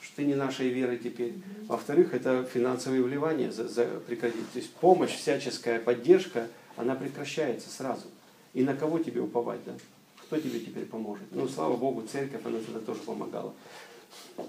что 0.00 0.16
ты 0.16 0.24
не 0.24 0.34
нашей 0.34 0.68
веры 0.68 0.98
теперь. 0.98 1.34
Во-вторых, 1.68 2.14
это 2.14 2.42
финансовые 2.52 3.00
вливания 3.00 3.52
за, 3.52 3.68
за, 3.68 3.86
прекратить. 3.86 4.50
То 4.52 4.58
есть 4.58 4.72
помощь, 4.72 5.12
всяческая 5.12 5.78
поддержка, 5.78 6.48
она 6.76 6.96
прекращается 6.96 7.70
сразу. 7.70 8.06
И 8.54 8.64
на 8.64 8.74
кого 8.74 8.98
тебе 8.98 9.20
уповать, 9.20 9.60
да? 9.64 9.72
Кто 10.16 10.36
тебе 10.40 10.58
теперь 10.58 10.84
поможет? 10.84 11.26
Ну, 11.30 11.46
слава 11.46 11.76
Богу, 11.76 12.02
церковь, 12.02 12.40
она 12.44 12.58
тогда 12.58 12.80
тоже 12.80 13.00
помогала. 13.00 13.54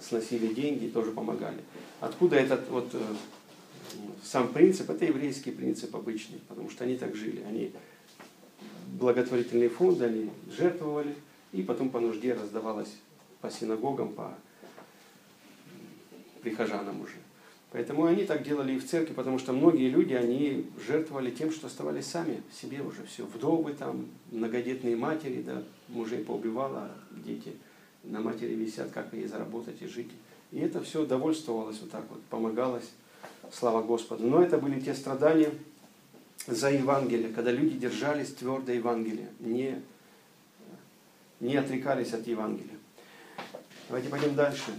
Сносили 0.01 0.51
деньги, 0.51 0.87
тоже 0.87 1.11
помогали. 1.11 1.59
Откуда 1.99 2.37
этот 2.37 2.67
вот 2.69 2.89
э, 2.93 2.99
сам 4.23 4.47
принцип? 4.47 4.89
Это 4.89 5.05
еврейский 5.05 5.51
принцип 5.51 5.95
обычный, 5.95 6.39
потому 6.47 6.71
что 6.71 6.85
они 6.85 6.97
так 6.97 7.15
жили. 7.15 7.43
Они 7.47 7.71
благотворительные 8.87 9.69
фонды, 9.69 10.05
они 10.05 10.29
жертвовали, 10.57 11.13
и 11.51 11.61
потом 11.61 11.89
по 11.89 11.99
нужде 11.99 12.33
раздавалось 12.33 12.93
по 13.41 13.49
синагогам, 13.49 14.13
по 14.13 14.33
прихожанам 16.41 17.01
уже. 17.01 17.15
Поэтому 17.71 18.05
они 18.05 18.23
так 18.23 18.43
делали 18.43 18.73
и 18.73 18.79
в 18.79 18.87
церкви, 18.87 19.13
потому 19.13 19.37
что 19.37 19.51
многие 19.51 19.89
люди, 19.89 20.13
они 20.13 20.65
жертвовали 20.87 21.29
тем, 21.29 21.51
что 21.51 21.67
оставались 21.67 22.05
сами 22.05 22.41
себе 22.57 22.81
уже 22.81 23.03
все. 23.03 23.25
Вдовы 23.25 23.73
там, 23.73 24.05
многодетные 24.31 24.95
матери, 24.95 25.41
да, 25.41 25.61
мужей 25.89 26.23
поубивала, 26.23 26.91
дети 27.11 27.53
на 28.03 28.21
матери 28.21 28.53
висят, 28.53 28.91
как 28.91 29.13
ей 29.13 29.27
заработать 29.27 29.81
и 29.81 29.87
жить. 29.87 30.11
И 30.51 30.59
это 30.59 30.81
все 30.81 31.05
довольствовалось 31.05 31.79
вот 31.81 31.91
так 31.91 32.05
вот, 32.09 32.21
помогалось, 32.29 32.89
слава 33.51 33.81
Господу. 33.83 34.25
Но 34.25 34.41
это 34.41 34.57
были 34.57 34.79
те 34.79 34.93
страдания 34.93 35.51
за 36.47 36.71
Евангелие, 36.71 37.33
когда 37.33 37.51
люди 37.51 37.77
держались 37.77 38.33
твердо 38.33 38.71
Евангелия, 38.71 39.29
не, 39.39 39.81
не 41.39 41.55
отрекались 41.55 42.13
от 42.13 42.27
Евангелия. 42.27 42.77
Давайте 43.87 44.09
пойдем 44.09 44.35
дальше. 44.35 44.73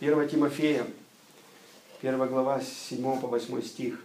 1 0.00 0.28
Тимофея, 0.28 0.86
1 2.02 2.28
глава, 2.28 2.60
с 2.60 2.68
7 2.88 3.20
по 3.20 3.26
8 3.26 3.62
стих. 3.62 4.02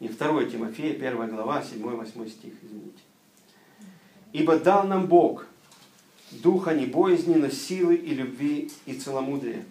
Не 0.00 0.08
2 0.08 0.44
Тимофея, 0.44 0.94
1 0.94 1.28
глава, 1.30 1.62
7-8 1.62 2.28
стих, 2.28 2.52
извините. 2.62 3.02
Ибо 4.32 4.58
дал 4.58 4.86
нам 4.86 5.06
Бог 5.06 5.46
духа 6.30 6.74
не 6.74 6.86
боязни, 6.86 7.34
но 7.34 7.48
силы 7.48 7.96
и 7.96 8.14
любви 8.14 8.70
и 8.86 8.94
целомудрия. 8.94 9.64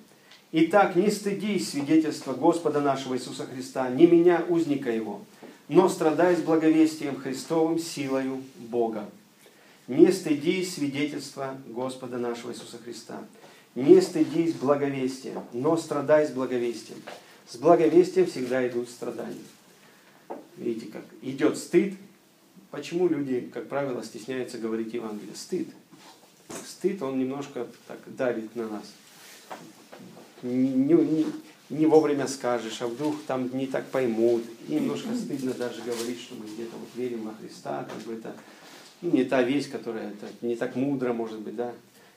Итак, 0.51 0.95
не 0.95 1.11
стыдись 1.11 1.69
свидетельства 1.71 2.33
Господа 2.33 2.81
нашего 2.81 3.15
Иисуса 3.15 3.45
Христа, 3.45 3.89
не 3.89 4.07
меня, 4.07 4.43
узника 4.47 4.89
Его, 4.89 5.21
но 5.67 5.89
страдай 5.89 6.35
с 6.35 6.39
благовестием 6.39 7.19
Христовым 7.19 7.79
силою 7.79 8.43
Бога. 8.55 9.09
Не 9.87 10.11
стыдись 10.11 10.75
свидетельства 10.75 11.57
Господа 11.67 12.17
нашего 12.17 12.51
Иисуса 12.51 12.77
Христа. 12.77 13.23
Не 13.75 14.01
стыдись 14.01 14.53
благовестия, 14.53 15.41
но 15.53 15.77
страдай 15.77 16.25
с 16.25 16.31
благовестием. 16.31 16.99
С 17.47 17.57
благовестием 17.57 18.25
всегда 18.25 18.67
идут 18.67 18.89
страдания. 18.89 19.35
Видите, 20.57 20.87
как 20.91 21.03
идет 21.21 21.57
стыд. 21.57 21.93
Почему 22.71 23.07
люди, 23.07 23.49
как 23.53 23.69
правило, 23.69 24.03
стесняются 24.03 24.57
говорить 24.57 24.93
Евангелие? 24.93 25.35
Стыд. 25.35 25.69
Стыд, 26.65 27.01
он 27.01 27.19
немножко 27.19 27.67
так 27.87 27.99
давит 28.07 28.55
на 28.55 28.67
нас. 28.67 28.83
Не, 30.41 30.93
не, 30.93 31.25
не 31.69 31.85
вовремя 31.85 32.27
скажешь, 32.27 32.81
а 32.81 32.87
вдруг 32.87 33.21
там 33.23 33.55
не 33.55 33.67
так 33.67 33.87
поймут. 33.87 34.43
И 34.67 34.73
немножко 34.73 35.13
стыдно 35.15 35.53
даже 35.53 35.81
говорить, 35.81 36.19
что 36.21 36.35
мы 36.35 36.45
где-то 36.45 36.75
вот 36.77 36.89
верим 36.95 37.23
во 37.23 37.33
Христа, 37.33 37.87
как 37.91 38.03
бы 38.03 38.13
это 38.13 38.35
ну, 39.01 39.11
не 39.11 39.25
та 39.25 39.43
вещь, 39.43 39.69
которая 39.69 40.09
это, 40.11 40.27
не 40.41 40.55
так 40.55 40.75
мудро, 40.75 41.13
может 41.13 41.39
быть, 41.39 41.55
да. 41.55 41.73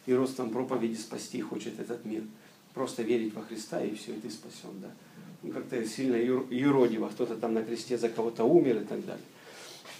И 0.07 0.15
ростом 0.15 0.51
проповеди 0.51 0.97
спасти 0.97 1.41
хочет 1.41 1.79
этот 1.79 2.05
мир. 2.05 2.23
Просто 2.75 3.03
верить 3.03 3.35
во 3.35 3.43
Христа, 3.43 3.83
и 3.83 3.95
все, 3.95 4.13
и 4.13 4.21
ты 4.21 4.31
спасен, 4.31 4.81
да. 4.81 4.89
Ну, 5.43 5.53
как-то 5.53 5.85
сильно 5.87 6.17
юродиво, 6.17 7.09
кто-то 7.09 7.35
там 7.37 7.55
на 7.55 7.63
кресте 7.63 7.99
за 7.99 8.09
кого-то 8.09 8.45
умер 8.45 8.83
и 8.83 8.85
так 8.85 9.05
далее. 9.05 9.25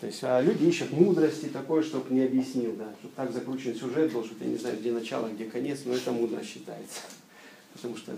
То 0.01 0.07
есть, 0.07 0.21
а 0.23 0.41
люди 0.41 0.65
ищут 0.65 0.93
мудрости 0.93 1.47
такой, 1.47 1.83
чтобы 1.83 2.15
не 2.15 2.23
объяснил, 2.23 2.75
да, 2.77 2.95
чтобы 3.01 3.15
так 3.15 3.33
закручен 3.33 3.75
сюжет 3.75 4.13
был, 4.13 4.25
что 4.25 4.35
ты 4.35 4.47
не 4.47 4.57
знаешь, 4.57 4.79
где 4.79 4.93
начало, 4.93 5.29
где 5.29 5.45
конец, 5.45 5.81
но 5.85 5.95
это 5.95 6.13
мудро 6.13 6.43
считается. 6.43 7.01
Потому 7.75 7.97
что 7.97 8.17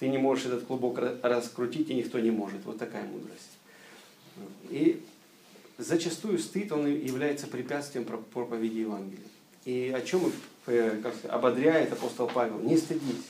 ты 0.00 0.08
не 0.08 0.18
можешь 0.18 0.46
этот 0.46 0.64
клубок 0.64 0.98
раскрутить, 1.22 1.90
и 1.90 1.94
никто 1.94 2.18
не 2.18 2.30
может. 2.30 2.64
Вот 2.64 2.78
такая 2.78 3.04
мудрость. 3.04 3.58
И 4.70 5.02
зачастую 5.76 6.38
стыд, 6.38 6.72
он 6.72 6.86
является 6.86 7.46
препятствием 7.46 8.06
проповеди 8.06 8.78
Евангелия. 8.78 9.26
И 9.66 9.94
о 9.94 10.00
чем 10.00 10.32
э, 10.66 11.00
как 11.02 11.14
ободряет 11.30 11.92
апостол 11.92 12.28
Павел? 12.32 12.58
Не 12.60 12.78
стыдись, 12.78 13.26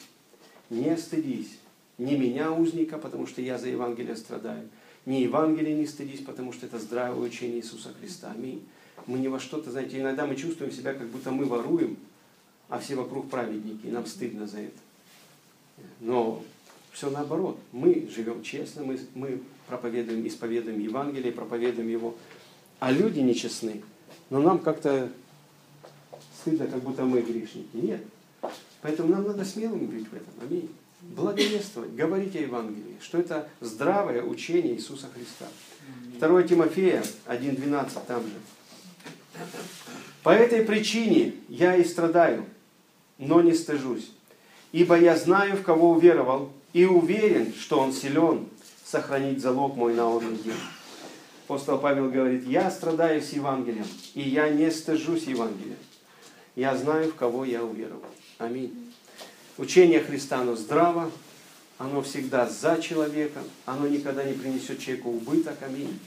не 0.70 0.96
стыдись. 0.96 1.58
Не 1.98 2.16
меня, 2.16 2.52
узника, 2.52 2.98
потому 2.98 3.26
что 3.26 3.42
я 3.42 3.58
за 3.58 3.68
Евангелие 3.68 4.16
страдаю. 4.16 4.68
Не 5.06 5.22
Евангелие 5.22 5.74
не 5.74 5.86
стыдись, 5.86 6.20
потому 6.20 6.52
что 6.52 6.66
это 6.66 6.78
здравое 6.78 7.28
учение 7.28 7.58
Иисуса 7.58 7.92
Христа. 8.00 8.30
Аминь. 8.30 8.64
Мы 9.06 9.18
не 9.18 9.28
во 9.28 9.40
что-то, 9.40 9.70
знаете, 9.72 9.98
иногда 9.98 10.24
мы 10.24 10.36
чувствуем 10.36 10.72
себя, 10.72 10.94
как 10.94 11.08
будто 11.08 11.32
мы 11.32 11.44
воруем, 11.46 11.96
а 12.68 12.78
все 12.78 12.94
вокруг 12.94 13.28
праведники, 13.28 13.86
и 13.86 13.90
нам 13.90 14.06
стыдно 14.06 14.46
за 14.46 14.60
это. 14.60 14.78
Но 16.00 16.42
все 16.92 17.10
наоборот. 17.10 17.58
Мы 17.72 18.08
живем 18.14 18.42
честно, 18.42 18.82
мы, 18.84 18.98
мы 19.14 19.40
проповедуем, 19.66 20.26
исповедуем 20.26 20.80
Евангелие, 20.80 21.32
проповедуем 21.32 21.88
его. 21.88 22.14
А 22.78 22.90
люди 22.90 23.20
нечестны. 23.20 23.82
Но 24.30 24.40
нам 24.40 24.58
как-то 24.58 25.10
стыдно, 26.40 26.66
как 26.66 26.82
будто 26.82 27.04
мы 27.04 27.20
грешники. 27.20 27.68
Нет. 27.74 28.02
Поэтому 28.82 29.10
нам 29.10 29.26
надо 29.26 29.44
смелым 29.44 29.86
быть 29.86 30.08
в 30.08 30.14
этом. 30.14 30.32
Аминь. 30.42 30.70
Благовествовать, 31.02 31.94
говорить 31.94 32.36
о 32.36 32.40
Евангелии, 32.40 32.96
что 33.00 33.18
это 33.18 33.48
здравое 33.60 34.22
учение 34.22 34.74
Иисуса 34.74 35.08
Христа. 35.14 35.46
2 36.18 36.42
Тимофея 36.42 37.02
1.12 37.26 38.06
там 38.06 38.22
же. 38.22 38.32
По 40.22 40.30
этой 40.30 40.62
причине 40.62 41.34
я 41.48 41.76
и 41.76 41.84
страдаю, 41.84 42.44
но 43.16 43.40
не 43.40 43.54
стыжусь, 43.54 44.10
ибо 44.72 44.98
я 44.98 45.16
знаю, 45.16 45.56
в 45.56 45.62
кого 45.62 45.90
уверовал, 45.92 46.52
и 46.72 46.84
уверен, 46.84 47.52
что 47.54 47.78
он 47.80 47.92
силен 47.92 48.48
сохранить 48.84 49.40
залог 49.40 49.76
мой 49.76 49.94
на 49.94 50.08
он 50.08 50.36
день. 50.36 50.52
Апостол 51.44 51.78
Павел 51.78 52.10
говорит, 52.10 52.46
я 52.46 52.70
страдаю 52.70 53.20
с 53.20 53.30
Евангелием, 53.32 53.86
и 54.14 54.20
я 54.20 54.48
не 54.48 54.70
стыжусь 54.70 55.24
Евангелия. 55.24 55.76
Я 56.54 56.76
знаю, 56.76 57.10
в 57.10 57.14
кого 57.14 57.44
я 57.44 57.64
уверовал. 57.64 58.04
Аминь. 58.38 58.92
Учение 59.58 60.00
Христа, 60.00 60.40
оно 60.40 60.56
здраво, 60.56 61.10
оно 61.78 62.02
всегда 62.02 62.48
за 62.48 62.80
человека, 62.80 63.40
оно 63.66 63.88
никогда 63.88 64.24
не 64.24 64.34
принесет 64.34 64.78
человеку 64.78 65.10
убыток. 65.10 65.56
Аминь. 65.62 65.98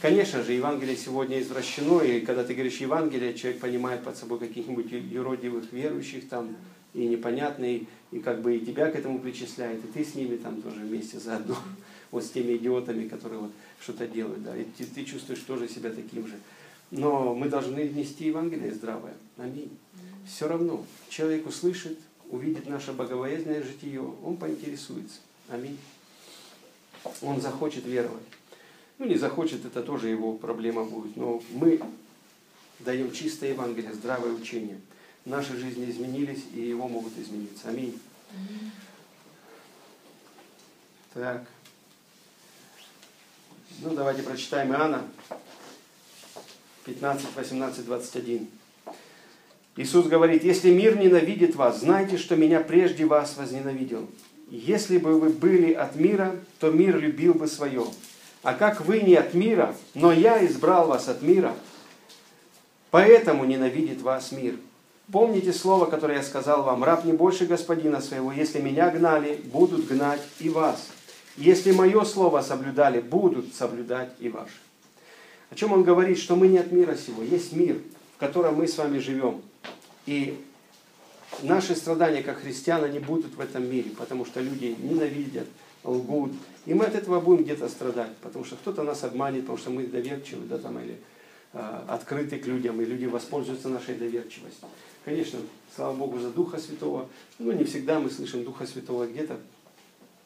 Конечно 0.00 0.42
же, 0.42 0.52
Евангелие 0.52 0.96
сегодня 0.96 1.40
извращено, 1.40 2.00
и 2.00 2.20
когда 2.20 2.44
ты 2.44 2.54
говоришь 2.54 2.78
Евангелие, 2.78 3.34
человек 3.34 3.60
понимает 3.60 4.02
под 4.02 4.16
собой 4.16 4.38
каких-нибудь 4.38 4.90
юродивых 4.90 5.72
верующих 5.72 6.28
там, 6.28 6.56
и 6.94 7.06
непонятный, 7.06 7.88
и 8.12 8.18
как 8.18 8.42
бы 8.42 8.56
и 8.56 8.64
тебя 8.64 8.90
к 8.90 8.96
этому 8.96 9.18
причисляет, 9.18 9.84
и 9.84 9.88
ты 9.88 10.04
с 10.04 10.14
ними 10.14 10.36
там 10.36 10.60
тоже 10.62 10.80
вместе 10.80 11.18
заодно, 11.18 11.56
вот 12.10 12.24
с 12.24 12.30
теми 12.30 12.56
идиотами, 12.56 13.08
которые 13.08 13.40
вот 13.40 13.52
что-то 13.80 14.06
делают, 14.06 14.42
да, 14.42 14.56
и 14.56 14.64
ты, 14.64 14.84
ты 14.84 15.04
чувствуешь 15.04 15.40
тоже 15.40 15.68
себя 15.68 15.90
таким 15.90 16.26
же. 16.26 16.34
Но 16.90 17.34
мы 17.34 17.48
должны 17.48 17.88
нести 17.88 18.26
Евангелие 18.26 18.74
здравое. 18.74 19.14
Аминь. 19.36 19.70
Все 20.26 20.48
равно 20.48 20.84
человек 21.08 21.46
услышит, 21.46 21.98
увидит 22.30 22.68
наше 22.68 22.92
богобоязненное 22.92 23.62
житие, 23.62 24.00
он 24.00 24.36
поинтересуется. 24.36 25.20
Аминь. 25.48 25.78
Он 27.22 27.40
захочет 27.40 27.86
веровать. 27.86 28.22
Ну, 28.98 29.06
не 29.06 29.16
захочет, 29.16 29.64
это 29.64 29.82
тоже 29.82 30.08
его 30.08 30.34
проблема 30.34 30.84
будет. 30.84 31.16
Но 31.16 31.42
мы 31.52 31.80
даем 32.80 33.10
чистое 33.12 33.50
Евангелие, 33.50 33.94
здравое 33.94 34.32
учение. 34.32 34.80
Наши 35.24 35.56
жизни 35.56 35.90
изменились, 35.90 36.44
и 36.54 36.60
его 36.60 36.88
могут 36.88 37.16
измениться. 37.18 37.68
Аминь. 37.68 37.98
Так. 41.12 41.44
Ну, 43.82 43.94
давайте 43.94 44.22
прочитаем 44.22 44.72
Иоанна 44.72 45.02
15, 46.84 47.26
18, 47.36 47.84
21. 47.84 48.48
Иисус 49.76 50.06
говорит, 50.06 50.44
если 50.44 50.70
мир 50.70 50.98
ненавидит 50.98 51.54
вас, 51.54 51.80
знайте, 51.80 52.18
что 52.18 52.36
меня 52.36 52.60
прежде 52.60 53.06
вас 53.06 53.36
возненавидел. 53.36 54.08
Если 54.50 54.98
бы 54.98 55.18
вы 55.18 55.30
были 55.30 55.72
от 55.72 55.96
мира, 55.96 56.36
то 56.58 56.70
мир 56.70 56.98
любил 56.98 57.34
бы 57.34 57.46
свое. 57.46 57.86
А 58.42 58.54
как 58.54 58.80
вы 58.80 59.00
не 59.00 59.14
от 59.14 59.34
мира, 59.34 59.76
но 59.94 60.12
я 60.12 60.44
избрал 60.44 60.88
вас 60.88 61.08
от 61.08 61.22
мира, 61.22 61.54
поэтому 62.90 63.44
ненавидит 63.44 64.00
вас 64.00 64.32
мир. 64.32 64.56
Помните 65.12 65.52
слово, 65.52 65.86
которое 65.86 66.18
я 66.18 66.22
сказал 66.22 66.62
вам, 66.62 66.84
раб 66.84 67.04
не 67.04 67.12
больше 67.12 67.46
господина 67.46 68.00
своего, 68.00 68.30
если 68.30 68.60
меня 68.60 68.90
гнали, 68.90 69.40
будут 69.44 69.86
гнать 69.86 70.20
и 70.38 70.48
вас. 70.48 70.88
Если 71.36 71.72
мое 71.72 72.04
слово 72.04 72.42
соблюдали, 72.42 73.00
будут 73.00 73.54
соблюдать 73.54 74.12
и 74.20 74.28
ваше. 74.28 74.60
О 75.50 75.56
чем 75.56 75.72
он 75.72 75.82
говорит, 75.82 76.18
что 76.18 76.36
мы 76.36 76.46
не 76.46 76.58
от 76.58 76.70
мира 76.70 76.94
сего, 76.94 77.22
есть 77.22 77.52
мир, 77.52 77.80
в 78.16 78.20
котором 78.20 78.56
мы 78.56 78.68
с 78.68 78.78
вами 78.78 78.98
живем. 78.98 79.42
И 80.06 80.38
наши 81.42 81.74
страдания 81.74 82.22
как 82.22 82.42
христиан, 82.42 82.84
они 82.84 83.00
будут 83.00 83.34
в 83.34 83.40
этом 83.40 83.68
мире, 83.68 83.90
потому 83.90 84.24
что 84.24 84.40
люди 84.40 84.76
ненавидят, 84.78 85.46
лгут. 85.82 86.32
И 86.66 86.74
мы 86.74 86.84
от 86.84 86.94
этого 86.94 87.20
будем 87.20 87.42
где-то 87.42 87.68
страдать, 87.68 88.14
потому 88.22 88.44
что 88.44 88.54
кто-то 88.54 88.84
нас 88.84 89.02
обманет, 89.02 89.40
потому 89.40 89.58
что 89.58 89.70
мы 89.70 89.86
доверчивы, 89.86 90.46
да, 90.46 90.58
там, 90.58 90.78
или 90.78 90.98
э, 91.52 91.80
открыты 91.88 92.38
к 92.38 92.46
людям, 92.46 92.80
и 92.80 92.84
люди 92.84 93.06
воспользуются 93.06 93.68
нашей 93.68 93.96
доверчивостью. 93.96 94.68
Конечно, 95.10 95.40
слава 95.74 95.92
Богу 95.96 96.20
за 96.20 96.30
Духа 96.30 96.56
Святого, 96.56 97.08
но 97.40 97.52
не 97.52 97.64
всегда 97.64 97.98
мы 97.98 98.10
слышим 98.10 98.44
Духа 98.44 98.64
Святого, 98.64 99.08
где-то 99.08 99.40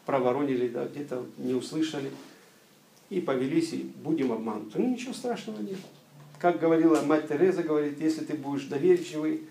проворонили, 0.04 0.68
да, 0.68 0.84
где-то 0.84 1.24
не 1.38 1.54
услышали, 1.54 2.10
и 3.08 3.18
повелись, 3.22 3.72
и 3.72 3.90
будем 4.02 4.30
обмануты. 4.30 4.78
Ну, 4.78 4.90
ничего 4.90 5.14
страшного 5.14 5.62
нет. 5.62 5.78
Как 6.38 6.60
говорила 6.60 7.00
мать 7.00 7.28
Тереза, 7.28 7.62
говорит, 7.62 7.98
если 7.98 8.26
ты 8.26 8.34
будешь 8.34 8.64
доверчивый, 8.64 9.44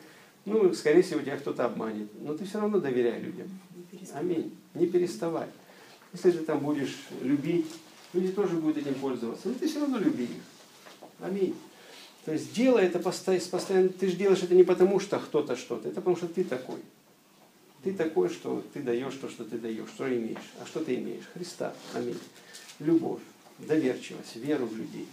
ну, 0.46 0.72
скорее 0.76 1.02
всего, 1.02 1.22
тебя 1.22 1.38
кто-то 1.38 1.65
обманет. 1.65 2.10
Но 2.22 2.36
ты 2.36 2.46
все 2.46 2.60
равно 2.60 2.80
доверяй 2.80 3.19
людям. 3.19 3.48
Аминь. 4.13 4.56
Не 4.76 4.86
переставай. 4.86 5.48
Если 6.13 6.30
ты 6.30 6.46
там 6.46 6.60
будешь 6.60 7.08
любить, 7.24 7.65
люди 8.13 8.32
тоже 8.34 8.58
будут 8.58 8.78
этим 8.78 8.93
пользоваться. 8.93 9.48
Но 9.48 9.56
ты 9.56 9.67
все 9.67 9.80
равно 9.80 9.98
люби 9.98 10.26
их. 10.26 10.43
Аминь. 11.19 11.56
То 12.25 12.31
есть 12.31 12.53
делай 12.53 12.86
это 12.86 12.99
постоянно. 12.99 13.89
Ты 13.89 14.07
же 14.07 14.15
делаешь 14.15 14.43
это 14.43 14.55
не 14.55 14.63
потому, 14.63 14.99
что 14.99 15.19
кто-то 15.19 15.55
что-то. 15.55 15.89
Это 15.89 16.01
потому, 16.01 16.15
что 16.15 16.27
ты 16.27 16.43
такой. 16.43 16.79
Ты 17.83 17.93
такой, 17.93 18.29
что 18.29 18.63
ты 18.73 18.81
даешь 18.81 19.15
то, 19.15 19.29
что 19.29 19.43
ты 19.43 19.57
даешь, 19.57 19.89
что 19.89 20.07
имеешь. 20.07 20.53
А 20.62 20.65
что 20.65 20.79
ты 20.79 20.95
имеешь? 20.95 21.25
Христа. 21.33 21.73
Аминь. 21.93 22.17
Любовь, 22.79 23.21
доверчивость, 23.59 24.38
веру 24.38 24.65
в 24.65 24.77
людей. 24.77 25.07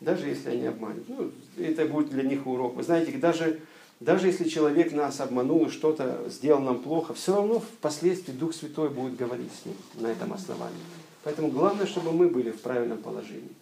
Даже 0.00 0.28
если 0.28 0.50
они 0.50 0.66
обманут. 0.66 1.08
Ну, 1.08 1.30
это 1.58 1.84
будет 1.84 2.08
для 2.08 2.22
них 2.22 2.46
урок. 2.46 2.74
Вы 2.74 2.82
знаете, 2.82 3.12
даже 3.18 3.60
даже 4.00 4.26
если 4.26 4.48
человек 4.48 4.92
нас 4.92 5.20
обманул 5.20 5.66
и 5.66 5.70
что-то 5.70 6.24
сделал 6.28 6.60
нам 6.60 6.80
плохо, 6.80 7.14
все 7.14 7.36
равно 7.36 7.60
впоследствии 7.60 8.32
Дух 8.32 8.54
Святой 8.54 8.90
будет 8.90 9.16
говорить 9.16 9.50
с 9.62 9.64
ним 9.64 9.76
на 9.94 10.08
этом 10.08 10.32
основании. 10.32 10.76
Поэтому 11.22 11.48
главное, 11.48 11.86
чтобы 11.86 12.12
мы 12.12 12.28
были 12.28 12.50
в 12.50 12.60
правильном 12.60 12.98
положении. 12.98 13.54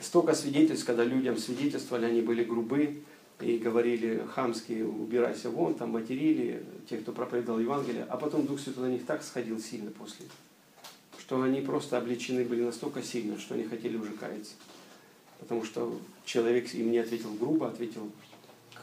Столько 0.00 0.34
свидетельств, 0.34 0.86
когда 0.86 1.04
людям 1.04 1.38
свидетельствовали, 1.38 2.06
они 2.06 2.20
были 2.20 2.44
грубы 2.44 3.02
и 3.40 3.58
говорили 3.58 4.26
хамски, 4.34 4.82
убирайся 4.82 5.50
вон, 5.50 5.74
там 5.74 5.90
материли 5.90 6.64
тех, 6.88 7.02
кто 7.02 7.12
проповедовал 7.12 7.58
Евангелие, 7.58 8.04
а 8.08 8.16
потом 8.16 8.46
Дух 8.46 8.60
Святой 8.60 8.88
на 8.88 8.92
них 8.92 9.06
так 9.06 9.22
сходил 9.22 9.58
сильно 9.60 9.90
после, 9.90 10.26
что 11.18 11.42
они 11.42 11.60
просто 11.60 11.98
обличены 11.98 12.44
были 12.44 12.62
настолько 12.62 13.02
сильно, 13.02 13.38
что 13.38 13.54
они 13.54 13.64
хотели 13.64 13.96
уже 13.96 14.12
каяться. 14.12 14.54
Потому 15.38 15.64
что 15.64 15.98
человек 16.24 16.72
им 16.74 16.90
не 16.90 16.98
ответил 16.98 17.32
грубо, 17.34 17.68
ответил 17.68 18.10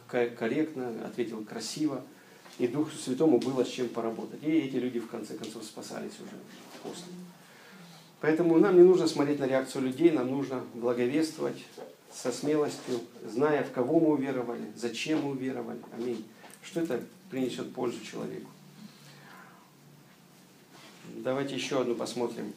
корректно, 0.08 0.94
ответил 1.06 1.44
красиво. 1.44 2.04
И 2.60 2.68
Духу 2.68 2.92
Святому 2.92 3.40
было 3.40 3.64
с 3.66 3.70
чем 3.70 3.90
поработать. 3.90 4.44
И 4.44 4.52
эти 4.52 4.76
люди 4.76 5.00
в 5.00 5.08
конце 5.08 5.36
концов 5.36 5.64
спасались 5.64 6.20
уже 6.20 6.38
после. 6.84 7.06
Поэтому 8.24 8.58
нам 8.58 8.78
не 8.78 8.84
нужно 8.84 9.06
смотреть 9.06 9.40
на 9.40 9.48
реакцию 9.48 9.84
людей, 9.84 10.10
нам 10.10 10.32
нужно 10.32 10.64
благовествовать 10.76 11.62
со 12.10 12.32
смелостью, 12.32 13.02
зная, 13.22 13.66
в 13.66 13.74
кого 13.74 14.00
мы 14.00 14.12
уверовали, 14.14 14.72
зачем 14.78 15.24
мы 15.24 15.32
уверовали. 15.32 15.82
Аминь. 15.94 16.26
Что 16.62 16.80
это 16.80 17.04
принесет 17.30 17.74
пользу 17.74 18.00
человеку. 18.02 18.50
Давайте 21.16 21.56
еще 21.56 21.82
одну 21.82 21.96
посмотрим. 21.96 22.54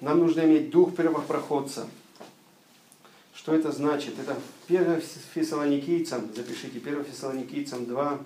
Нам 0.00 0.20
нужно 0.20 0.40
иметь 0.40 0.70
дух 0.70 0.96
первопроходца. 0.96 1.86
Что 3.38 3.54
это 3.54 3.70
значит? 3.70 4.18
Это 4.18 4.36
1 4.66 5.00
Фессалоникийцам, 5.32 6.28
запишите, 6.34 6.80
1 6.80 7.04
Фессалоникийцам 7.04 7.86
2, 7.86 8.20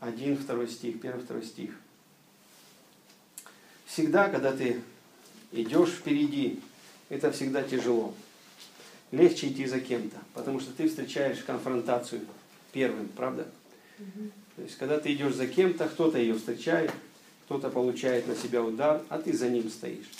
1, 0.00 0.36
2 0.36 0.66
стих, 0.66 0.96
1, 0.96 1.26
2 1.26 1.42
стих. 1.42 1.70
Всегда, 3.86 4.28
когда 4.28 4.50
ты 4.50 4.82
идешь 5.52 5.90
впереди, 5.90 6.60
это 7.08 7.30
всегда 7.30 7.62
тяжело. 7.62 8.12
Легче 9.12 9.48
идти 9.48 9.66
за 9.66 9.80
кем-то, 9.80 10.16
потому 10.34 10.58
что 10.58 10.72
ты 10.72 10.88
встречаешь 10.88 11.44
конфронтацию 11.44 12.22
первым, 12.72 13.08
правда? 13.08 13.46
То 14.56 14.62
есть, 14.62 14.76
когда 14.76 14.98
ты 14.98 15.12
идешь 15.12 15.34
за 15.34 15.46
кем-то, 15.46 15.88
кто-то 15.88 16.18
ее 16.18 16.34
встречает, 16.34 16.90
кто-то 17.44 17.70
получает 17.70 18.26
на 18.26 18.34
себя 18.34 18.60
удар, 18.62 19.02
а 19.08 19.18
ты 19.18 19.32
за 19.32 19.48
ним 19.48 19.70
стоишь. 19.70 20.10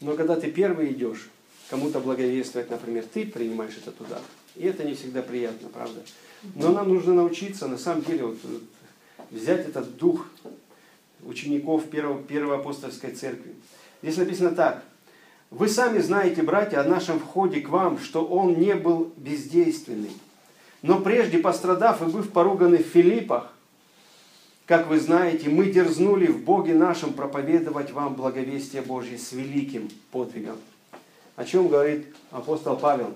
Но 0.00 0.16
когда 0.16 0.40
ты 0.40 0.50
первый 0.50 0.92
идешь, 0.92 1.28
кому-то 1.70 2.00
благовествовать, 2.00 2.70
например, 2.70 3.04
ты 3.12 3.26
принимаешь 3.26 3.76
этот 3.76 4.00
удар. 4.00 4.20
И 4.56 4.64
это 4.66 4.84
не 4.84 4.94
всегда 4.94 5.22
приятно, 5.22 5.68
правда? 5.68 6.00
Но 6.54 6.72
нам 6.72 6.88
нужно 6.88 7.14
научиться, 7.14 7.66
на 7.66 7.78
самом 7.78 8.02
деле, 8.02 8.26
вот, 8.26 8.38
взять 9.30 9.66
этот 9.68 9.96
дух 9.96 10.26
учеников 11.24 11.88
первого, 11.88 12.22
первой 12.22 12.56
апостольской 12.56 13.12
церкви. 13.12 13.54
Здесь 14.02 14.18
написано 14.18 14.50
так. 14.50 14.84
Вы 15.50 15.68
сами 15.68 15.98
знаете, 16.00 16.42
братья, 16.42 16.80
о 16.80 16.84
нашем 16.84 17.18
входе 17.18 17.60
к 17.60 17.68
вам, 17.68 17.98
что 17.98 18.24
он 18.24 18.58
не 18.58 18.74
был 18.74 19.12
бездейственный. 19.16 20.10
Но 20.82 21.00
прежде 21.00 21.38
пострадав 21.38 22.02
и 22.02 22.06
быв 22.06 22.30
поруганы 22.30 22.78
в 22.78 22.86
Филиппах, 22.86 23.52
как 24.66 24.86
вы 24.88 24.98
знаете, 24.98 25.48
мы 25.48 25.66
дерзнули 25.70 26.26
в 26.26 26.42
Боге 26.42 26.74
нашем 26.74 27.12
проповедовать 27.12 27.92
вам 27.92 28.14
благовестие 28.14 28.82
Божье 28.82 29.18
с 29.18 29.32
великим 29.32 29.90
подвигом. 30.10 30.56
О 31.36 31.44
чем 31.44 31.68
говорит 31.68 32.14
апостол 32.30 32.76
Павел? 32.76 33.14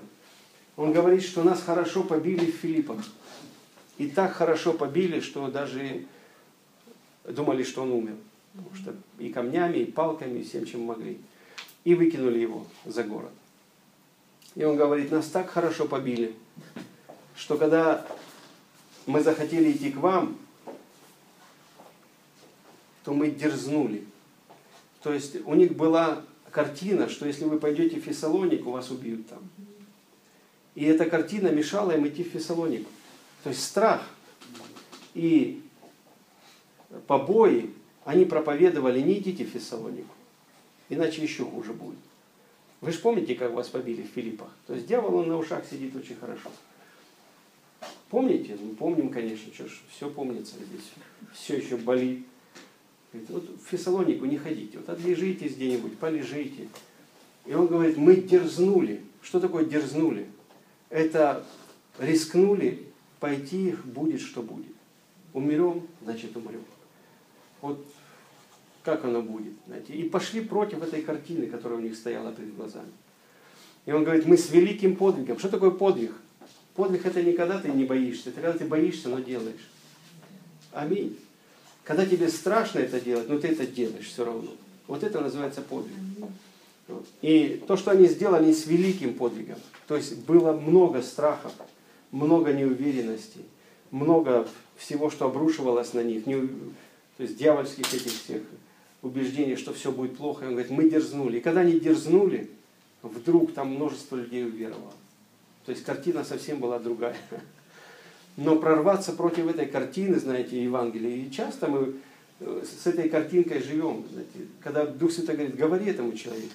Он 0.75 0.91
говорит, 0.93 1.23
что 1.23 1.43
нас 1.43 1.61
хорошо 1.61 2.03
побили 2.03 2.51
в 2.51 2.55
Филиппах. 2.55 3.03
И 3.97 4.09
так 4.09 4.33
хорошо 4.33 4.73
побили, 4.73 5.19
что 5.19 5.49
даже 5.49 6.05
думали, 7.25 7.63
что 7.63 7.83
он 7.83 7.91
умер. 7.91 8.15
Потому 8.53 8.75
что 8.75 8.95
и 9.19 9.29
камнями, 9.29 9.77
и 9.79 9.91
палками, 9.91 10.39
и 10.39 10.43
всем, 10.43 10.65
чем 10.65 10.81
могли. 10.81 11.19
И 11.83 11.95
выкинули 11.95 12.39
его 12.39 12.65
за 12.85 13.03
город. 13.03 13.31
И 14.55 14.63
он 14.63 14.75
говорит, 14.75 15.11
нас 15.11 15.27
так 15.27 15.49
хорошо 15.49 15.87
побили, 15.87 16.35
что 17.35 17.57
когда 17.57 18.05
мы 19.05 19.21
захотели 19.21 19.71
идти 19.71 19.91
к 19.91 19.97
вам, 19.97 20.37
то 23.03 23.13
мы 23.13 23.31
дерзнули. 23.31 24.05
То 25.01 25.13
есть 25.13 25.37
у 25.45 25.55
них 25.55 25.75
была 25.75 26.21
картина, 26.59 27.07
что 27.07 27.25
если 27.25 27.45
вы 27.45 27.57
пойдете 27.57 28.01
в 28.01 28.03
Фессалонику, 28.03 28.71
вас 28.71 28.91
убьют 28.91 29.25
там. 29.29 29.49
И 30.75 30.83
эта 30.83 31.09
картина 31.09 31.47
мешала 31.47 31.91
им 31.91 32.05
идти 32.05 32.21
в 32.23 32.27
Фессалонику. 32.27 32.89
То 33.43 33.49
есть 33.49 33.63
страх 33.63 34.05
и 35.13 35.61
побои, 37.07 37.73
они 38.03 38.25
проповедовали, 38.25 38.99
не 38.99 39.19
идите 39.19 39.45
в 39.45 39.49
Фессалонику, 39.49 40.13
иначе 40.89 41.21
еще 41.21 41.45
хуже 41.45 41.71
будет. 41.71 41.99
Вы 42.81 42.91
же 42.91 42.99
помните, 42.99 43.35
как 43.35 43.53
вас 43.53 43.69
побили 43.69 44.01
в 44.01 44.07
Филиппах? 44.07 44.49
То 44.67 44.73
есть 44.73 44.85
дьявол, 44.85 45.15
он 45.15 45.29
на 45.29 45.37
ушах 45.37 45.63
сидит 45.65 45.95
очень 45.95 46.17
хорошо. 46.17 46.51
Помните? 48.09 48.57
Ну, 48.61 48.73
помним, 48.73 49.11
конечно, 49.11 49.53
что 49.53 49.65
ж, 49.65 49.79
все 49.95 50.09
помнится 50.09 50.55
здесь. 50.55 50.91
Все 51.33 51.55
еще 51.55 51.77
болит. 51.77 52.25
Говорит, 53.11 53.29
вот 53.29 53.43
в 53.43 53.69
Фессалонику 53.69 54.25
не 54.25 54.37
ходите, 54.37 54.77
вот 54.77 54.89
отлежитесь 54.89 55.55
где-нибудь, 55.55 55.97
полежите. 55.97 56.67
И 57.45 57.53
он 57.53 57.67
говорит, 57.67 57.97
мы 57.97 58.15
дерзнули. 58.15 59.01
Что 59.21 59.39
такое 59.39 59.65
дерзнули? 59.65 60.27
Это 60.89 61.45
рискнули 61.97 62.85
пойти, 63.19 63.75
будет, 63.83 64.21
что 64.21 64.41
будет. 64.43 64.73
Умрем, 65.33 65.87
значит 66.03 66.35
умрем. 66.37 66.63
Вот 67.61 67.85
как 68.83 69.05
оно 69.05 69.21
будет. 69.21 69.53
Знаете. 69.67 69.93
И 69.93 70.07
пошли 70.07 70.41
против 70.41 70.81
этой 70.81 71.01
картины, 71.01 71.47
которая 71.47 71.79
у 71.79 71.81
них 71.81 71.95
стояла 71.95 72.31
перед 72.31 72.55
глазами. 72.55 72.91
И 73.85 73.91
он 73.91 74.03
говорит, 74.03 74.25
мы 74.25 74.37
с 74.37 74.49
великим 74.51 74.95
подвигом. 74.95 75.39
Что 75.39 75.49
такое 75.49 75.71
подвиг? 75.71 76.13
Подвиг 76.75 77.05
это 77.05 77.21
не 77.21 77.33
когда 77.33 77.59
ты 77.59 77.69
не 77.69 77.83
боишься, 77.83 78.29
это 78.29 78.41
когда 78.41 78.57
ты 78.57 78.65
боишься, 78.65 79.09
но 79.09 79.19
делаешь. 79.19 79.69
Аминь. 80.71 81.17
Когда 81.89 82.05
тебе 82.05 82.29
страшно 82.29 82.77
это 82.77 83.01
делать, 83.01 83.27
но 83.27 83.39
ты 83.39 83.47
это 83.47 83.65
делаешь 83.65 84.05
все 84.05 84.23
равно. 84.23 84.51
Вот 84.85 85.03
это 85.03 85.21
называется 85.21 85.61
подвиг. 85.61 85.95
И 87.23 87.63
то, 87.67 87.77
что 87.77 87.89
они 87.89 88.05
сделали 88.05 88.53
с 88.53 88.67
великим 88.67 89.15
подвигом, 89.15 89.57
то 89.87 89.95
есть 89.95 90.17
было 90.17 90.51
много 90.51 91.01
страхов, 91.01 91.51
много 92.11 92.53
неуверенности, 92.53 93.39
много 93.89 94.47
всего, 94.77 95.09
что 95.09 95.25
обрушивалось 95.25 95.95
на 95.95 96.03
них, 96.03 96.25
то 96.25 97.23
есть 97.23 97.37
дьявольских 97.37 97.91
этих 97.91 98.11
всех 98.11 98.43
убеждений, 99.01 99.55
что 99.55 99.73
все 99.73 99.91
будет 99.91 100.15
плохо. 100.15 100.45
И 100.45 100.47
он 100.47 100.53
говорит, 100.53 100.71
мы 100.71 100.91
дерзнули. 100.91 101.39
И 101.39 101.41
когда 101.41 101.61
они 101.61 101.79
дерзнули, 101.79 102.51
вдруг 103.01 103.55
там 103.55 103.69
множество 103.73 104.15
людей 104.15 104.45
уверовало. 104.45 104.93
То 105.65 105.71
есть 105.71 105.83
картина 105.83 106.23
совсем 106.23 106.59
была 106.59 106.77
другая. 106.77 107.17
Но 108.37 108.57
прорваться 108.57 109.13
против 109.13 109.47
этой 109.47 109.65
картины, 109.65 110.19
знаете, 110.19 110.63
Евангелия, 110.63 111.25
и 111.25 111.31
часто 111.31 111.67
мы 111.67 111.95
э, 112.39 112.63
с 112.63 112.87
этой 112.87 113.09
картинкой 113.09 113.61
живем. 113.61 114.05
Знаете, 114.11 114.49
когда 114.61 114.85
Дух 114.85 115.11
Святой 115.11 115.35
говорит, 115.35 115.55
говори 115.55 115.85
этому 115.87 116.13
человеку. 116.13 116.53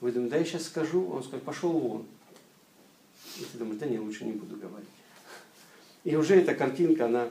Вы 0.00 0.12
думаете, 0.12 0.34
да 0.34 0.38
я 0.38 0.44
сейчас 0.44 0.64
скажу, 0.64 1.08
он 1.08 1.24
скажет, 1.24 1.44
пошел 1.44 1.72
вон. 1.72 2.06
И 3.38 3.44
ты 3.44 3.58
думаешь, 3.58 3.80
да 3.80 3.86
не, 3.86 3.98
лучше 3.98 4.24
не 4.24 4.32
буду 4.32 4.56
говорить. 4.56 4.88
И 6.04 6.14
уже 6.14 6.36
эта 6.36 6.54
картинка, 6.54 7.06
она 7.06 7.28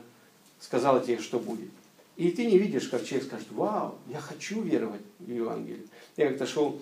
сказала 0.59 0.99
тебе, 0.99 1.19
что 1.19 1.39
будет. 1.39 1.69
И 2.17 2.31
ты 2.31 2.45
не 2.45 2.57
видишь, 2.57 2.87
как 2.87 3.05
человек 3.05 3.27
скажет, 3.27 3.47
вау, 3.51 3.95
я 4.07 4.19
хочу 4.19 4.61
веровать 4.61 5.01
в 5.19 5.31
Евангелие. 5.31 5.83
Я 6.17 6.29
как-то 6.29 6.45
шел 6.45 6.81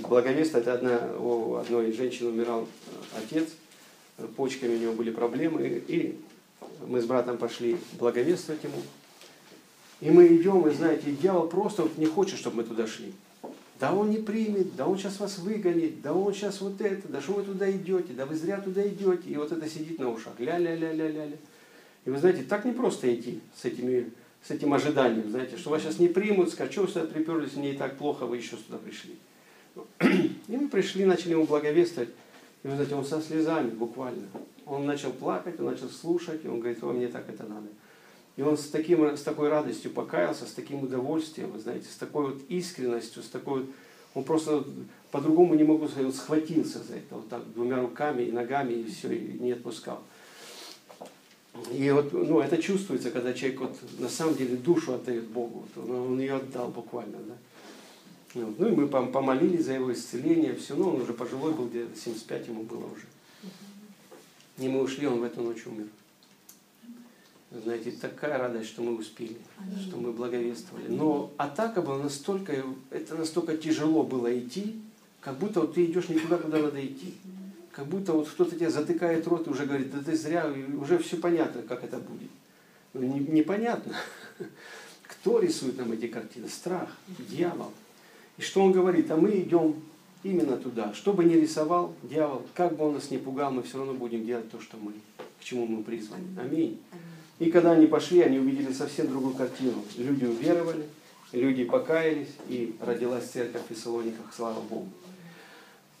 благовествовать, 0.00 0.66
одна, 0.66 1.14
у 1.18 1.56
одной 1.56 1.92
женщины 1.92 2.30
умирал 2.30 2.66
отец, 3.16 3.50
почками 4.28 4.76
у 4.76 4.78
него 4.78 4.92
были 4.92 5.10
проблемы, 5.10 5.82
и 5.86 6.18
мы 6.86 7.00
с 7.00 7.06
братом 7.06 7.38
пошли 7.38 7.76
благовествовать 7.98 8.62
ему. 8.64 8.76
И 10.00 10.10
мы 10.10 10.26
идем, 10.26 10.66
и 10.66 10.72
знаете, 10.72 11.12
дьявол 11.12 11.48
просто 11.48 11.82
вот 11.82 11.96
не 11.96 12.06
хочет, 12.06 12.38
чтобы 12.38 12.56
мы 12.56 12.64
туда 12.64 12.86
шли. 12.86 13.12
Да 13.78 13.92
он 13.92 14.10
не 14.10 14.18
примет, 14.18 14.76
да 14.76 14.86
он 14.86 14.96
сейчас 14.96 15.18
вас 15.18 15.38
выгонит, 15.38 16.02
да 16.02 16.14
он 16.14 16.32
сейчас 16.34 16.60
вот 16.60 16.80
это, 16.80 17.08
да 17.08 17.20
что 17.20 17.34
вы 17.34 17.42
туда 17.42 17.70
идете, 17.70 18.12
да 18.12 18.26
вы 18.26 18.34
зря 18.36 18.60
туда 18.60 18.86
идете. 18.86 19.28
И 19.28 19.36
вот 19.36 19.50
это 19.50 19.68
сидит 19.68 19.98
на 19.98 20.10
ушах, 20.10 20.34
ля-ля-ля-ля-ля. 20.38 21.36
И 22.04 22.10
вы 22.10 22.18
знаете, 22.18 22.42
так 22.42 22.64
не 22.64 22.72
просто 22.72 23.12
идти 23.14 23.40
с, 23.60 23.64
этими, 23.64 24.10
с 24.44 24.50
этим 24.50 24.72
ожиданием, 24.74 25.30
знаете, 25.30 25.56
что 25.56 25.70
вас 25.70 25.82
сейчас 25.82 25.98
не 25.98 26.08
примут, 26.08 26.50
скажут, 26.50 26.72
что 26.72 26.82
вы 26.82 26.88
сюда 26.88 27.06
приперлись, 27.06 27.54
мне 27.54 27.72
и 27.72 27.76
так 27.76 27.96
плохо, 27.96 28.26
вы 28.26 28.36
еще 28.36 28.56
сюда 28.56 28.78
пришли. 28.78 29.16
И 30.48 30.56
мы 30.56 30.68
пришли, 30.68 31.04
начали 31.04 31.32
ему 31.32 31.44
благовествовать. 31.44 32.10
И 32.62 32.68
вы 32.68 32.74
знаете, 32.74 32.94
он 32.94 33.04
со 33.04 33.20
слезами 33.20 33.70
буквально. 33.70 34.22
Он 34.66 34.86
начал 34.86 35.10
плакать, 35.12 35.58
он 35.58 35.66
начал 35.66 35.88
слушать, 35.88 36.44
и 36.44 36.48
он 36.48 36.60
говорит, 36.60 36.82
о, 36.82 36.92
мне 36.92 37.08
так 37.08 37.28
это 37.28 37.44
надо. 37.44 37.66
И 38.36 38.42
он 38.42 38.56
с, 38.56 38.68
таким, 38.68 39.04
с 39.04 39.22
такой 39.22 39.48
радостью 39.48 39.90
покаялся, 39.90 40.46
с 40.46 40.52
таким 40.52 40.84
удовольствием, 40.84 41.50
вы 41.50 41.58
знаете, 41.58 41.86
с 41.88 41.96
такой 41.96 42.32
вот 42.32 42.42
искренностью, 42.48 43.22
с 43.22 43.28
такой 43.28 43.62
вот... 43.62 43.70
Он 44.14 44.24
просто 44.24 44.64
по-другому 45.10 45.54
не 45.54 45.64
могу 45.64 45.88
сказать, 45.88 46.06
вот 46.06 46.14
схватился 46.14 46.78
за 46.82 46.96
это, 46.96 47.14
вот 47.14 47.28
так, 47.28 47.50
двумя 47.54 47.80
руками 47.80 48.22
и 48.22 48.32
ногами, 48.32 48.74
и 48.74 48.90
все, 48.90 49.10
и 49.10 49.38
не 49.38 49.52
отпускал. 49.52 50.02
И 51.70 51.90
вот, 51.90 52.12
ну, 52.12 52.40
это 52.40 52.56
чувствуется, 52.58 53.10
когда 53.10 53.32
человек 53.32 53.60
вот 53.60 53.78
на 53.98 54.08
самом 54.08 54.34
деле 54.36 54.56
душу 54.56 54.94
отдает 54.94 55.24
Богу, 55.24 55.64
вот, 55.74 55.84
он, 55.84 56.12
он 56.12 56.20
ее 56.20 56.36
отдал 56.36 56.68
буквально, 56.68 57.18
да. 57.18 57.34
Вот. 58.34 58.58
Ну 58.58 58.68
и 58.68 58.70
мы 58.72 58.84
пом- 58.86 59.12
помолились 59.12 59.64
за 59.66 59.74
его 59.74 59.92
исцеление, 59.92 60.54
все, 60.54 60.74
ну 60.74 60.90
он 60.90 61.02
уже 61.02 61.12
пожилой 61.12 61.52
был, 61.52 61.68
где-то 61.68 61.98
75 61.98 62.48
ему 62.48 62.62
было 62.62 62.86
уже. 62.86 63.04
И 64.58 64.68
мы 64.68 64.80
ушли, 64.82 65.06
он 65.06 65.20
в 65.20 65.22
эту 65.22 65.42
ночь 65.42 65.66
умер. 65.66 65.86
Знаете, 67.50 67.90
такая 67.90 68.38
радость, 68.38 68.70
что 68.70 68.82
мы 68.82 68.96
успели, 68.96 69.36
что 69.86 69.98
мы 69.98 70.12
благовествовали. 70.12 70.88
Но 70.88 71.30
атака 71.36 71.82
была 71.82 71.98
настолько, 71.98 72.64
это 72.90 73.14
настолько 73.14 73.56
тяжело 73.58 74.02
было 74.04 74.38
идти, 74.38 74.80
как 75.20 75.36
будто 75.38 75.60
вот 75.60 75.74
ты 75.74 75.84
идешь 75.84 76.08
не 76.08 76.18
туда, 76.18 76.38
куда 76.38 76.58
надо 76.58 76.84
идти. 76.84 77.14
Как 77.70 77.86
будто 77.86 78.12
вот 78.12 78.28
кто-то 78.28 78.56
тебя 78.56 78.70
затыкает 78.70 79.26
рот 79.26 79.46
и 79.46 79.50
уже 79.50 79.66
говорит, 79.66 79.90
да 79.90 80.02
ты 80.02 80.16
зря, 80.16 80.50
и 80.50 80.72
уже 80.74 80.98
все 80.98 81.16
понятно, 81.16 81.62
как 81.62 81.84
это 81.84 81.98
будет. 81.98 82.30
Ну, 82.94 83.02
не- 83.02 83.20
непонятно. 83.20 83.94
Кто 85.02 85.38
рисует 85.38 85.78
нам 85.78 85.92
эти 85.92 86.06
картины? 86.06 86.48
Страх, 86.48 86.88
дьявол. 87.28 87.72
И 88.38 88.42
что 88.42 88.62
он 88.62 88.72
говорит? 88.72 89.10
А 89.10 89.16
мы 89.16 89.30
идем 89.30 89.76
именно 90.22 90.56
туда. 90.56 90.92
Что 90.94 91.12
бы 91.12 91.24
ни 91.24 91.34
рисовал 91.34 91.94
дьявол, 92.02 92.42
как 92.54 92.76
бы 92.76 92.86
он 92.86 92.94
нас 92.94 93.10
не 93.10 93.18
пугал, 93.18 93.52
мы 93.52 93.62
все 93.62 93.78
равно 93.78 93.94
будем 93.94 94.24
делать 94.24 94.50
то, 94.50 94.60
что 94.60 94.76
мы, 94.76 94.92
к 95.40 95.44
чему 95.44 95.66
мы 95.66 95.82
призваны. 95.82 96.24
Аминь. 96.40 96.78
И 97.38 97.50
когда 97.50 97.72
они 97.72 97.86
пошли, 97.86 98.20
они 98.20 98.38
увидели 98.38 98.72
совсем 98.72 99.08
другую 99.08 99.34
картину. 99.34 99.82
Люди 99.96 100.24
уверовали, 100.24 100.84
люди 101.32 101.64
покаялись, 101.64 102.28
и 102.48 102.76
родилась 102.80 103.24
церковь 103.24 103.62
в 103.64 103.74
Фессалониках, 103.74 104.32
слава 104.34 104.60
Богу. 104.60 104.88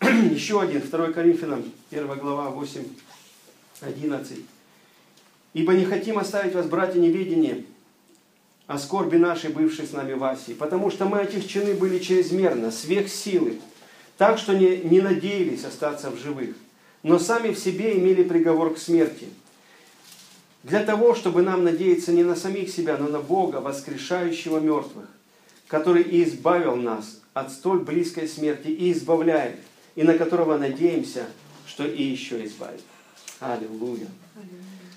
Еще 0.30 0.60
один, 0.60 0.80
2 0.80 1.12
Коринфянам, 1.12 1.64
1 1.90 2.06
глава, 2.18 2.50
8, 2.50 2.84
11. 3.80 4.38
«Ибо 5.54 5.74
не 5.74 5.84
хотим 5.84 6.18
оставить 6.18 6.54
вас, 6.54 6.66
братья, 6.66 6.98
неведение 6.98 7.64
о 8.66 8.78
скорби 8.78 9.16
нашей, 9.16 9.50
бывшей 9.50 9.86
с 9.86 9.92
нами 9.92 10.14
в 10.14 10.24
Асии, 10.24 10.52
потому 10.52 10.90
что 10.90 11.04
мы 11.04 11.20
отягчены 11.20 11.74
были 11.74 11.98
чрезмерно, 11.98 12.70
сверх 12.70 13.08
силы, 13.08 13.58
так 14.18 14.38
что 14.38 14.54
не, 14.54 14.78
не 14.78 15.00
надеялись 15.00 15.64
остаться 15.64 16.10
в 16.10 16.18
живых, 16.18 16.54
но 17.02 17.18
сами 17.18 17.52
в 17.52 17.58
себе 17.58 17.98
имели 17.98 18.22
приговор 18.22 18.74
к 18.74 18.78
смерти. 18.78 19.28
Для 20.62 20.84
того, 20.84 21.14
чтобы 21.14 21.42
нам 21.42 21.64
надеяться 21.64 22.12
не 22.12 22.22
на 22.22 22.36
самих 22.36 22.70
себя, 22.70 22.96
но 22.96 23.08
на 23.08 23.18
Бога, 23.18 23.56
воскрешающего 23.56 24.60
мертвых, 24.60 25.06
который 25.66 26.02
и 26.02 26.22
избавил 26.22 26.76
нас 26.76 27.20
от 27.34 27.50
столь 27.50 27.80
близкой 27.80 28.28
смерти 28.28 28.68
и 28.68 28.92
избавляет, 28.92 29.56
и 29.96 30.04
на 30.04 30.16
которого 30.16 30.56
надеемся, 30.56 31.26
что 31.66 31.84
и 31.84 32.02
еще 32.02 32.44
избавит. 32.44 32.82
Аллилуйя. 33.40 34.06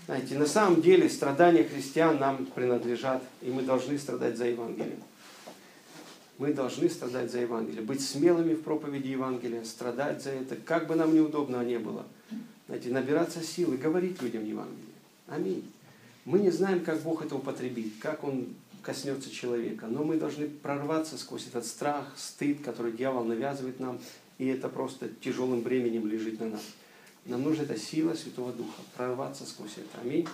Знаете, 0.06 0.38
на 0.38 0.46
самом 0.46 0.82
деле 0.82 1.10
страдания 1.10 1.64
христиан 1.64 2.20
нам 2.20 2.46
принадлежат, 2.46 3.24
и 3.42 3.50
мы 3.50 3.64
должны 3.64 3.98
страдать 3.98 4.38
за 4.38 4.46
Евангелие. 4.46 4.98
Мы 6.38 6.54
должны 6.54 6.90
страдать 6.90 7.32
за 7.32 7.40
Евангелие, 7.40 7.82
быть 7.82 8.02
смелыми 8.02 8.54
в 8.54 8.62
проповеди 8.62 9.08
Евангелия, 9.08 9.64
страдать 9.64 10.22
за 10.22 10.32
это, 10.32 10.58
как 10.58 10.86
бы 10.88 10.96
нам 10.96 11.16
неудобно 11.16 11.64
не 11.64 11.80
было. 11.80 12.06
Знаете, 12.68 12.90
набираться 12.90 13.42
силы, 13.42 13.78
говорить 13.78 14.22
людям 14.22 14.46
Евангелие. 14.46 14.84
Аминь. 15.28 15.64
Мы 16.26 16.40
не 16.40 16.52
знаем, 16.52 16.82
как 16.82 17.02
Бог 17.02 17.24
это 17.24 17.36
употребит, 17.36 17.94
как 18.00 18.24
Он 18.24 18.48
коснется 18.82 19.32
человека, 19.32 19.88
но 19.88 20.04
мы 20.04 20.18
должны 20.18 20.48
прорваться 20.48 21.18
сквозь 21.18 21.48
этот 21.48 21.66
страх, 21.66 22.12
стыд, 22.16 22.62
который 22.64 22.92
дьявол 22.92 23.24
навязывает 23.24 23.80
нам, 23.80 24.00
и 24.38 24.46
это 24.48 24.70
просто 24.70 25.10
тяжелым 25.22 25.62
бременем 25.62 26.06
лежит 26.06 26.40
на 26.40 26.50
нас. 26.50 26.62
Нам 27.26 27.42
нужна 27.42 27.64
эта 27.64 27.78
сила 27.78 28.14
Святого 28.14 28.54
Духа, 28.54 28.82
прорваться 28.96 29.46
сквозь 29.46 29.78
это. 29.78 30.02
Аминь. 30.02 30.28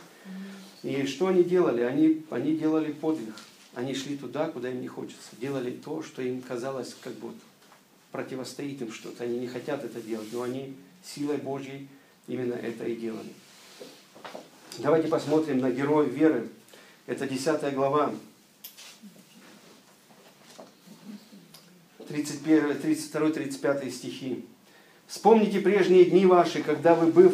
И 0.84 1.06
что 1.06 1.28
они 1.28 1.44
делали? 1.44 1.82
Они, 1.82 2.24
они 2.30 2.58
делали 2.58 2.92
подвиг. 2.92 3.34
Они 3.74 3.94
шли 3.96 4.18
туда, 4.18 4.50
куда 4.50 4.70
им 4.70 4.82
не 4.82 4.88
хочется. 4.88 5.30
Делали 5.39 5.72
то, 5.72 6.04
что 6.04 6.22
им 6.22 6.42
казалось, 6.42 6.96
как 7.02 7.14
вот 7.22 7.36
противостоит 8.12 8.82
им 8.82 8.92
что-то. 8.92 9.24
Они 9.24 9.39
не 9.39 9.48
хотят 9.48 9.86
это 9.86 10.02
делать, 10.02 10.28
но 10.34 10.42
они 10.42 10.76
силой 11.04 11.38
Божьей 11.38 11.88
именно 12.28 12.54
это 12.54 12.86
и 12.86 12.98
делали. 12.98 13.34
Давайте 14.80 15.08
посмотрим 15.08 15.60
на 15.60 15.72
героев 15.72 16.12
веры. 16.12 16.50
Это 17.08 17.28
10 17.28 17.74
глава, 17.74 18.14
31, 22.12 22.72
32-35 22.72 23.89
стихи. 23.89 24.46
Вспомните 25.12 25.59
прежние 25.59 26.05
дни 26.05 26.26
ваши, 26.26 26.64
когда 26.64 26.95
вы, 26.95 27.12
быв 27.12 27.34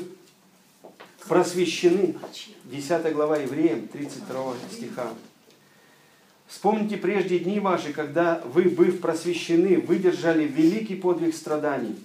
просвещены, 1.27 2.15
10 2.63 3.13
глава 3.13 3.37
Евреям, 3.37 3.87
32 3.87 4.55
стиха. 4.73 5.09
Вспомните 6.47 6.97
прежде 6.97 7.37
дни 7.37 7.59
ваши, 7.59 7.93
когда 7.93 8.41
вы, 8.45 8.63
быв 8.63 8.99
просвещены, 8.99 9.77
выдержали 9.77 10.45
великий 10.45 10.95
подвиг 10.95 11.35
страданий, 11.35 11.95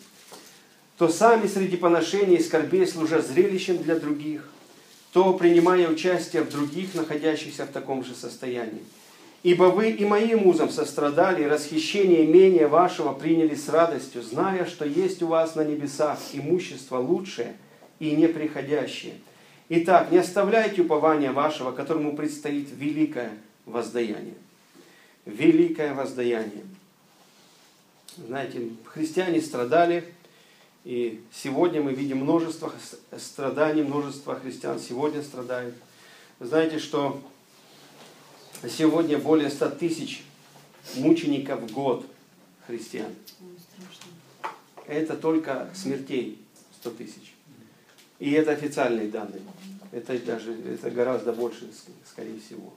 то 0.99 1.09
сами 1.09 1.47
среди 1.47 1.79
поношений 1.79 2.37
и 2.37 2.43
скорбей, 2.43 2.87
служа 2.87 3.23
зрелищем 3.23 3.83
для 3.83 3.99
других, 3.99 4.47
то 5.15 5.33
принимая 5.33 5.89
участие 5.89 6.43
в 6.43 6.51
других, 6.51 6.93
находящихся 6.93 7.65
в 7.65 7.71
таком 7.71 8.05
же 8.05 8.15
состоянии. 8.15 8.83
Ибо 9.43 9.65
вы 9.65 9.91
и 9.91 10.05
моим 10.05 10.47
узом 10.47 10.71
сострадали, 10.71 11.43
и 11.43 11.49
расхищение 11.49 12.25
имения 12.25 12.69
вашего 12.69 13.13
приняли 13.13 13.57
с 13.57 13.69
радостью, 13.69 14.23
зная, 14.23 14.67
что 14.67 14.85
есть 14.85 15.21
у 15.23 15.27
вас 15.27 15.57
на 15.57 15.65
небесах 15.65 16.19
имущество 16.33 16.99
лучшее 16.99 17.57
и 17.99 18.13
неприходящее. 18.13 19.15
Итак, 19.69 20.13
не 20.13 20.19
оставляйте 20.19 20.83
упования 20.83 21.33
вашего, 21.33 21.73
которому 21.73 22.15
предстоит 22.15 22.69
великое 22.73 23.33
воздаяние. 23.67 24.35
Великое 25.27 25.95
воздаяние. 25.95 26.65
Знаете, 28.17 28.69
христиане 28.85 29.41
страдали, 29.41 30.05
и 30.85 31.21
сегодня 31.33 31.81
мы 31.81 31.95
видим 31.95 32.19
множество 32.19 32.73
страданий, 33.17 33.83
множество 33.83 34.37
христиан 34.37 34.79
сегодня 34.79 35.23
страдают. 35.23 35.75
Знаете, 36.39 36.79
что 36.79 37.21
сегодня 38.69 39.19
более 39.19 39.51
100 39.51 39.71
тысяч 39.71 40.25
мучеников 40.97 41.61
в 41.61 41.73
год 41.73 42.07
христиан. 42.67 43.13
Это 44.87 45.17
только 45.17 45.71
смертей 45.75 46.39
100 46.81 46.91
тысяч. 46.91 47.35
И 48.19 48.31
это 48.33 48.53
официальные 48.53 49.09
данные. 49.09 49.43
Это 49.91 50.19
даже 50.21 50.53
это 50.53 50.91
гораздо 50.91 51.33
больше, 51.33 51.71
скорее 52.07 52.39
всего. 52.41 52.73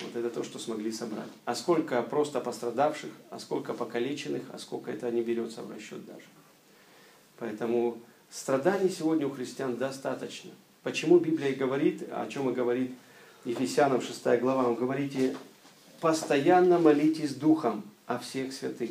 Вот 0.00 0.16
это 0.16 0.30
то, 0.30 0.42
что 0.42 0.58
смогли 0.58 0.90
собрать. 0.90 1.28
А 1.44 1.54
сколько 1.54 2.02
просто 2.02 2.40
пострадавших, 2.40 3.10
а 3.30 3.38
сколько 3.38 3.74
покалеченных, 3.74 4.42
а 4.52 4.58
сколько 4.58 4.90
это 4.90 5.10
не 5.10 5.22
берется 5.22 5.62
в 5.62 5.70
расчет 5.70 6.04
даже. 6.06 6.24
Поэтому 7.38 7.98
страданий 8.30 8.88
сегодня 8.88 9.26
у 9.26 9.30
христиан 9.30 9.76
достаточно. 9.76 10.50
Почему 10.82 11.18
Библия 11.18 11.50
и 11.50 11.54
говорит, 11.54 12.02
о 12.10 12.26
чем 12.28 12.50
и 12.50 12.52
говорит 12.52 12.92
Ефесянам 13.44 14.00
6 14.00 14.40
глава, 14.40 14.68
он 14.68 14.76
говорите, 14.76 15.36
постоянно 16.00 16.78
молитесь 16.78 17.34
Духом 17.34 17.82
о 18.06 18.18
всех 18.18 18.52
святых. 18.52 18.90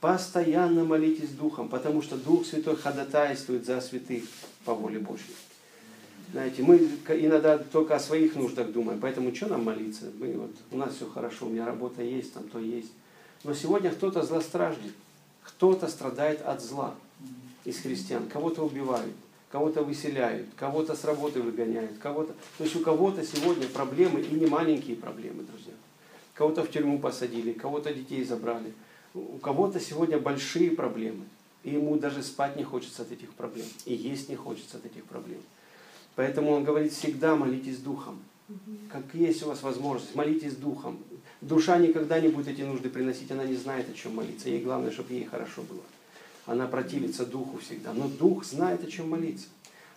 Постоянно 0.00 0.84
молитесь 0.84 1.30
Духом, 1.30 1.68
потому 1.68 2.00
что 2.00 2.16
Дух 2.16 2.46
Святой 2.46 2.76
ходатайствует 2.76 3.66
за 3.66 3.80
святых 3.80 4.22
по 4.64 4.74
воле 4.74 5.00
Божьей. 5.00 5.34
Знаете, 6.30 6.62
мы 6.62 6.76
иногда 7.08 7.58
только 7.58 7.96
о 7.96 8.00
своих 8.00 8.36
нуждах 8.36 8.70
думаем, 8.70 9.00
поэтому 9.00 9.34
что 9.34 9.46
нам 9.46 9.64
молиться? 9.64 10.04
Мы, 10.20 10.32
вот, 10.34 10.54
у 10.70 10.76
нас 10.76 10.94
все 10.94 11.08
хорошо, 11.08 11.46
у 11.46 11.48
меня 11.48 11.66
работа 11.66 12.02
есть, 12.02 12.34
там 12.34 12.44
то 12.44 12.60
есть. 12.60 12.92
Но 13.42 13.52
сегодня 13.52 13.90
кто-то 13.90 14.22
злостраждет, 14.22 14.92
кто-то 15.42 15.88
страдает 15.88 16.40
от 16.42 16.62
зла 16.62 16.94
из 17.64 17.80
христиан, 17.80 18.28
кого-то 18.28 18.62
убивают, 18.64 19.14
кого-то 19.54 19.84
выселяют, 19.84 20.48
кого-то 20.56 20.96
с 20.96 21.04
работы 21.04 21.40
выгоняют, 21.40 21.98
кого-то... 21.98 22.32
То 22.58 22.64
есть 22.64 22.74
у 22.74 22.80
кого-то 22.80 23.24
сегодня 23.24 23.68
проблемы, 23.68 24.20
и 24.20 24.34
не 24.34 24.46
маленькие 24.46 24.96
проблемы, 24.96 25.44
друзья. 25.44 25.74
Кого-то 26.34 26.64
в 26.64 26.72
тюрьму 26.72 26.98
посадили, 26.98 27.52
кого-то 27.52 27.94
детей 27.94 28.24
забрали. 28.24 28.72
У 29.14 29.38
кого-то 29.38 29.78
сегодня 29.78 30.18
большие 30.18 30.72
проблемы, 30.72 31.22
и 31.62 31.70
ему 31.70 31.96
даже 31.96 32.24
спать 32.24 32.56
не 32.56 32.64
хочется 32.64 33.02
от 33.02 33.12
этих 33.12 33.32
проблем, 33.34 33.66
и 33.84 33.94
есть 33.94 34.28
не 34.28 34.34
хочется 34.34 34.78
от 34.78 34.86
этих 34.86 35.04
проблем. 35.04 35.38
Поэтому 36.16 36.50
он 36.50 36.64
говорит, 36.64 36.92
всегда 36.92 37.36
молитесь 37.36 37.78
Духом. 37.78 38.18
Как 38.90 39.04
есть 39.12 39.44
у 39.44 39.46
вас 39.46 39.62
возможность, 39.62 40.16
молитесь 40.16 40.56
Духом. 40.56 40.98
Душа 41.40 41.78
никогда 41.78 42.18
не 42.18 42.26
будет 42.26 42.48
эти 42.48 42.62
нужды 42.62 42.90
приносить, 42.90 43.30
она 43.30 43.44
не 43.44 43.54
знает, 43.54 43.88
о 43.88 43.94
чем 43.94 44.16
молиться. 44.16 44.48
Ей 44.48 44.64
главное, 44.64 44.90
чтобы 44.90 45.12
ей 45.12 45.26
хорошо 45.26 45.62
было. 45.62 45.82
Она 46.46 46.66
противится 46.66 47.24
Духу 47.24 47.58
всегда. 47.58 47.92
Но 47.92 48.08
Дух 48.08 48.44
знает, 48.44 48.84
о 48.84 48.90
чем 48.90 49.10
молиться. 49.10 49.46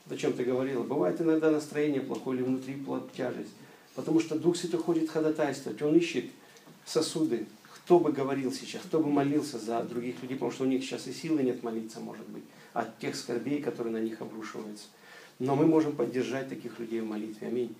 Вот 0.05 0.15
о 0.15 0.17
чем 0.19 0.33
ты 0.33 0.43
говорила. 0.43 0.83
Бывает 0.83 1.19
иногда 1.21 1.51
настроение 1.51 2.01
плохое 2.01 2.39
или 2.39 2.45
внутри 2.45 2.81
тяжесть. 3.15 3.51
Потому 3.95 4.19
что 4.19 4.37
Дух 4.37 4.55
Святой 4.55 4.79
ходит 4.79 5.09
ходатайствовать. 5.09 5.81
Он 5.81 5.95
ищет 5.95 6.25
сосуды, 6.85 7.47
кто 7.87 7.99
бы 7.99 8.11
говорил 8.11 8.51
сейчас, 8.51 8.81
кто 8.83 8.99
бы 8.99 9.09
молился 9.09 9.59
за 9.59 9.81
других 9.83 10.21
людей, 10.21 10.35
потому 10.35 10.51
что 10.51 10.63
у 10.63 10.67
них 10.67 10.83
сейчас 10.83 11.07
и 11.07 11.13
силы 11.13 11.43
нет 11.43 11.63
молиться, 11.63 11.99
может 11.99 12.27
быть, 12.27 12.43
от 12.73 12.99
тех 12.99 13.15
скорбей, 13.15 13.61
которые 13.61 13.93
на 13.93 14.01
них 14.01 14.21
обрушиваются. 14.21 14.85
Но 15.39 15.55
мы 15.55 15.65
можем 15.65 15.95
поддержать 15.95 16.49
таких 16.49 16.79
людей 16.79 17.01
в 17.01 17.05
молитве. 17.05 17.47
Аминь. 17.47 17.75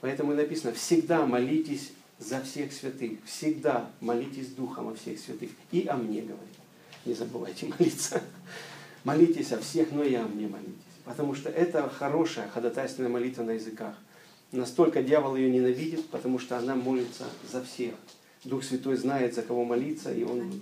Поэтому 0.00 0.32
и 0.32 0.36
написано, 0.36 0.72
всегда 0.72 1.26
молитесь 1.26 1.92
за 2.18 2.42
всех 2.42 2.72
святых, 2.72 3.18
всегда 3.24 3.90
молитесь 4.00 4.48
Духом 4.48 4.88
о 4.88 4.94
всех 4.94 5.18
святых. 5.18 5.50
И 5.70 5.86
о 5.86 5.96
мне, 5.96 6.22
говорит. 6.22 6.51
Не 7.04 7.14
забывайте 7.14 7.66
молиться. 7.66 8.22
Молитесь 9.04 9.52
о 9.52 9.58
всех, 9.58 9.92
но 9.92 10.02
и 10.02 10.14
о 10.14 10.24
мне 10.24 10.46
молитесь. 10.46 10.72
Потому 11.04 11.34
что 11.34 11.48
это 11.50 11.88
хорошая 11.88 12.48
ходатайственная 12.48 13.10
молитва 13.10 13.42
на 13.42 13.52
языках. 13.52 13.94
Настолько 14.52 15.02
дьявол 15.02 15.36
ее 15.36 15.50
ненавидит, 15.50 16.06
потому 16.08 16.38
что 16.38 16.58
она 16.58 16.76
молится 16.76 17.24
за 17.50 17.64
всех. 17.64 17.94
Дух 18.44 18.62
Святой 18.62 18.96
знает, 18.96 19.34
за 19.34 19.42
кого 19.42 19.64
молиться, 19.64 20.12
и 20.12 20.22
он 20.24 20.52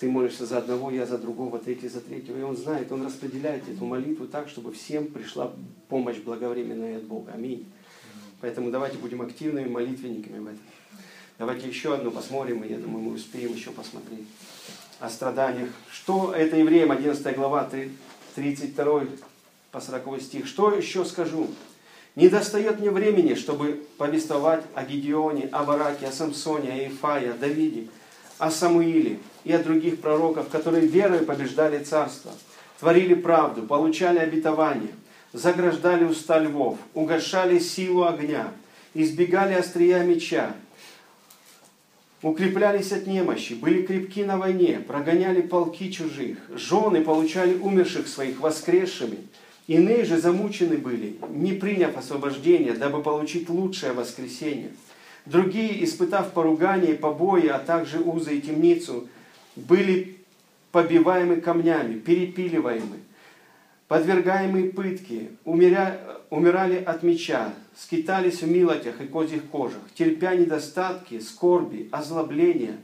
ты 0.00 0.08
молишься 0.08 0.44
за 0.44 0.58
одного, 0.58 0.90
я 0.90 1.06
за 1.06 1.18
другого, 1.18 1.58
третий 1.58 1.88
за 1.88 2.00
третьего. 2.00 2.38
И 2.38 2.42
он 2.42 2.56
знает, 2.56 2.90
он 2.90 3.06
распределяет 3.06 3.68
эту 3.68 3.84
молитву 3.84 4.26
так, 4.26 4.48
чтобы 4.48 4.72
всем 4.72 5.06
пришла 5.06 5.52
помощь 5.88 6.18
благовременная 6.18 6.98
от 6.98 7.04
Бога. 7.04 7.32
Аминь. 7.32 7.66
Поэтому 8.40 8.70
давайте 8.70 8.98
будем 8.98 9.22
активными 9.22 9.68
молитвенниками 9.68 10.38
в 10.38 10.46
этом. 10.46 10.60
Давайте 11.36 11.66
еще 11.66 11.94
одну 11.94 12.12
посмотрим, 12.12 12.62
и 12.62 12.68
я 12.68 12.78
думаю, 12.78 13.04
мы 13.04 13.14
успеем 13.14 13.52
еще 13.52 13.70
посмотреть 13.72 14.26
о 15.00 15.10
страданиях. 15.10 15.70
Что 15.90 16.32
это 16.32 16.56
Евреям, 16.56 16.92
11 16.92 17.34
глава, 17.34 17.68
32 18.36 19.02
по 19.72 19.80
40 19.80 20.22
стих. 20.22 20.46
Что 20.46 20.72
еще 20.72 21.04
скажу? 21.04 21.48
Не 22.14 22.28
достает 22.28 22.78
мне 22.78 22.92
времени, 22.92 23.34
чтобы 23.34 23.84
повествовать 23.98 24.62
о 24.76 24.84
Гедеоне, 24.84 25.48
о 25.50 25.64
Бараке, 25.64 26.06
о 26.06 26.12
Самсоне, 26.12 26.70
о 26.70 26.86
Ифае, 26.86 27.32
о 27.32 27.34
Давиде, 27.34 27.88
о 28.38 28.52
Самуиле 28.52 29.18
и 29.42 29.52
о 29.52 29.58
других 29.58 30.00
пророках, 30.00 30.48
которые 30.48 30.86
верой 30.86 31.24
побеждали 31.24 31.82
царство, 31.82 32.30
творили 32.78 33.14
правду, 33.14 33.62
получали 33.62 34.18
обетование, 34.18 34.94
заграждали 35.32 36.04
уста 36.04 36.38
львов, 36.38 36.78
угошали 36.94 37.58
силу 37.58 38.04
огня, 38.04 38.52
избегали 38.94 39.54
острия 39.54 40.04
меча, 40.04 40.54
укреплялись 42.24 42.92
от 42.92 43.06
немощи, 43.06 43.54
были 43.54 43.82
крепки 43.82 44.24
на 44.24 44.36
войне, 44.36 44.80
прогоняли 44.86 45.40
полки 45.40 45.92
чужих, 45.92 46.38
жены 46.50 47.02
получали 47.02 47.54
умерших 47.54 48.08
своих 48.08 48.40
воскресшими– 48.40 49.18
Иные 49.66 50.04
же 50.04 50.18
замучены 50.18 50.76
были, 50.76 51.16
не 51.30 51.52
приняв 51.52 51.96
освобождения, 51.96 52.74
дабы 52.74 53.02
получить 53.02 53.48
лучшее 53.48 53.92
воскресение. 53.92 54.72
Другие, 55.24 55.82
испытав 55.82 56.32
поругание 56.32 56.94
побои, 56.94 57.46
а 57.46 57.58
также 57.58 57.98
узы 57.98 58.36
и 58.36 58.40
темницу, 58.42 59.08
были 59.56 60.18
побиваемы 60.70 61.40
камнями, 61.40 61.98
перепиливаемы, 61.98 62.98
подвергаемые 63.94 64.72
пытки, 64.72 65.30
умирали 65.44 66.82
от 66.82 67.04
меча, 67.04 67.54
скитались 67.76 68.42
в 68.42 68.50
милотях 68.50 69.00
и 69.00 69.06
козьих 69.06 69.44
кожах, 69.44 69.82
терпя 69.94 70.34
недостатки, 70.34 71.20
скорби, 71.20 71.88
озлобления. 71.92 72.78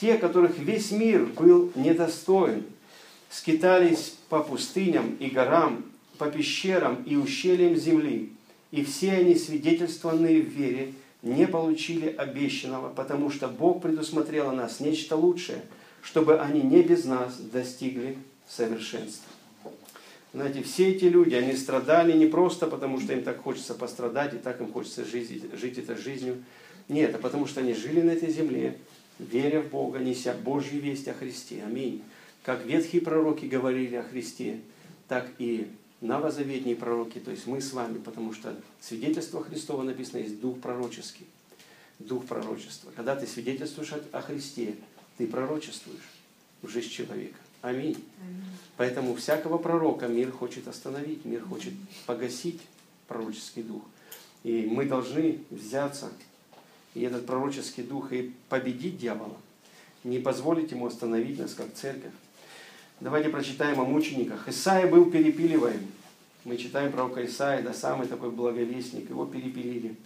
Те, 0.00 0.16
которых 0.18 0.56
весь 0.56 0.92
мир 0.92 1.26
был 1.36 1.72
недостоин, 1.74 2.62
скитались 3.28 4.14
по 4.28 4.40
пустыням 4.40 5.16
и 5.18 5.30
горам, 5.30 5.84
по 6.16 6.30
пещерам 6.30 7.02
и 7.02 7.16
ущельям 7.16 7.74
земли, 7.74 8.30
и 8.70 8.84
все 8.84 9.14
они, 9.14 9.34
свидетельствованные 9.34 10.42
в 10.42 10.48
вере, 10.48 10.92
не 11.22 11.48
получили 11.48 12.06
обещанного, 12.06 12.90
потому 12.90 13.32
что 13.32 13.48
Бог 13.48 13.82
предусмотрел 13.82 14.50
о 14.50 14.52
нас 14.52 14.78
нечто 14.78 15.16
лучшее, 15.16 15.62
чтобы 16.02 16.38
они 16.38 16.60
не 16.60 16.82
без 16.82 17.04
нас 17.04 17.36
достигли 17.36 18.16
совершенства. 18.46 19.32
Знаете, 20.36 20.62
все 20.62 20.90
эти 20.90 21.06
люди, 21.06 21.34
они 21.34 21.56
страдали 21.56 22.12
не 22.12 22.26
просто 22.26 22.66
потому, 22.66 23.00
что 23.00 23.14
им 23.14 23.22
так 23.22 23.40
хочется 23.40 23.72
пострадать, 23.72 24.34
и 24.34 24.36
так 24.36 24.60
им 24.60 24.70
хочется 24.70 25.02
жить, 25.02 25.30
жить 25.58 25.78
этой 25.78 25.96
жизнью. 25.96 26.44
Нет, 26.90 27.14
а 27.14 27.18
потому 27.18 27.46
что 27.46 27.60
они 27.60 27.72
жили 27.72 28.02
на 28.02 28.10
этой 28.10 28.30
земле, 28.30 28.76
веря 29.18 29.62
в 29.62 29.70
Бога, 29.70 29.98
неся 29.98 30.34
Божью 30.34 30.82
весть 30.82 31.08
о 31.08 31.14
Христе. 31.14 31.62
Аминь. 31.66 32.02
Как 32.42 32.66
ветхие 32.66 33.00
пророки 33.00 33.46
говорили 33.46 33.96
о 33.96 34.02
Христе, 34.02 34.60
так 35.08 35.26
и 35.38 35.68
новозаветние 36.02 36.76
пророки, 36.76 37.18
то 37.18 37.30
есть 37.30 37.46
мы 37.46 37.62
с 37.62 37.72
вами, 37.72 37.96
потому 37.96 38.34
что 38.34 38.54
свидетельство 38.78 39.42
Христова 39.42 39.84
написано 39.84 40.18
есть 40.18 40.38
дух 40.38 40.60
пророческий. 40.60 41.24
Дух 41.98 42.26
пророчества. 42.26 42.92
Когда 42.94 43.16
ты 43.16 43.26
свидетельствуешь 43.26 43.94
о 44.12 44.20
Христе, 44.20 44.74
ты 45.16 45.28
пророчествуешь 45.28 46.10
в 46.60 46.68
жизнь 46.68 46.90
человека. 46.90 47.38
Аминь. 47.66 47.96
Аминь. 48.22 48.44
Поэтому 48.76 49.16
всякого 49.16 49.58
пророка 49.58 50.06
мир 50.06 50.30
хочет 50.30 50.68
остановить, 50.68 51.24
мир 51.24 51.42
хочет 51.42 51.72
погасить 52.06 52.60
пророческий 53.08 53.64
дух. 53.64 53.82
И 54.44 54.68
мы 54.70 54.84
должны 54.84 55.40
взяться 55.50 56.12
и 56.94 57.02
этот 57.02 57.26
пророческий 57.26 57.82
дух 57.82 58.12
и 58.12 58.32
победить 58.48 58.98
дьявола, 58.98 59.36
не 60.04 60.20
позволить 60.20 60.70
ему 60.70 60.86
остановить 60.86 61.40
нас 61.40 61.54
как 61.54 61.74
церковь. 61.74 62.12
Давайте 63.00 63.30
прочитаем 63.30 63.80
о 63.80 63.84
мучениках. 63.84 64.48
Исаия 64.48 64.86
был 64.86 65.10
перепиливаем. 65.10 65.88
Мы 66.44 66.58
читаем 66.58 66.92
пророка 66.92 67.26
Исаия, 67.26 67.62
да, 67.62 67.74
самый 67.74 68.06
такой 68.06 68.30
благовестник. 68.30 69.10
Его 69.10 69.26
перепилили 69.26 69.96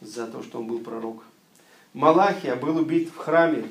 за 0.00 0.26
то, 0.26 0.42
что 0.42 0.58
он 0.58 0.66
был 0.66 0.80
пророк. 0.80 1.22
Малахия 1.92 2.56
был 2.56 2.78
убит 2.78 3.10
в 3.10 3.16
храме. 3.16 3.64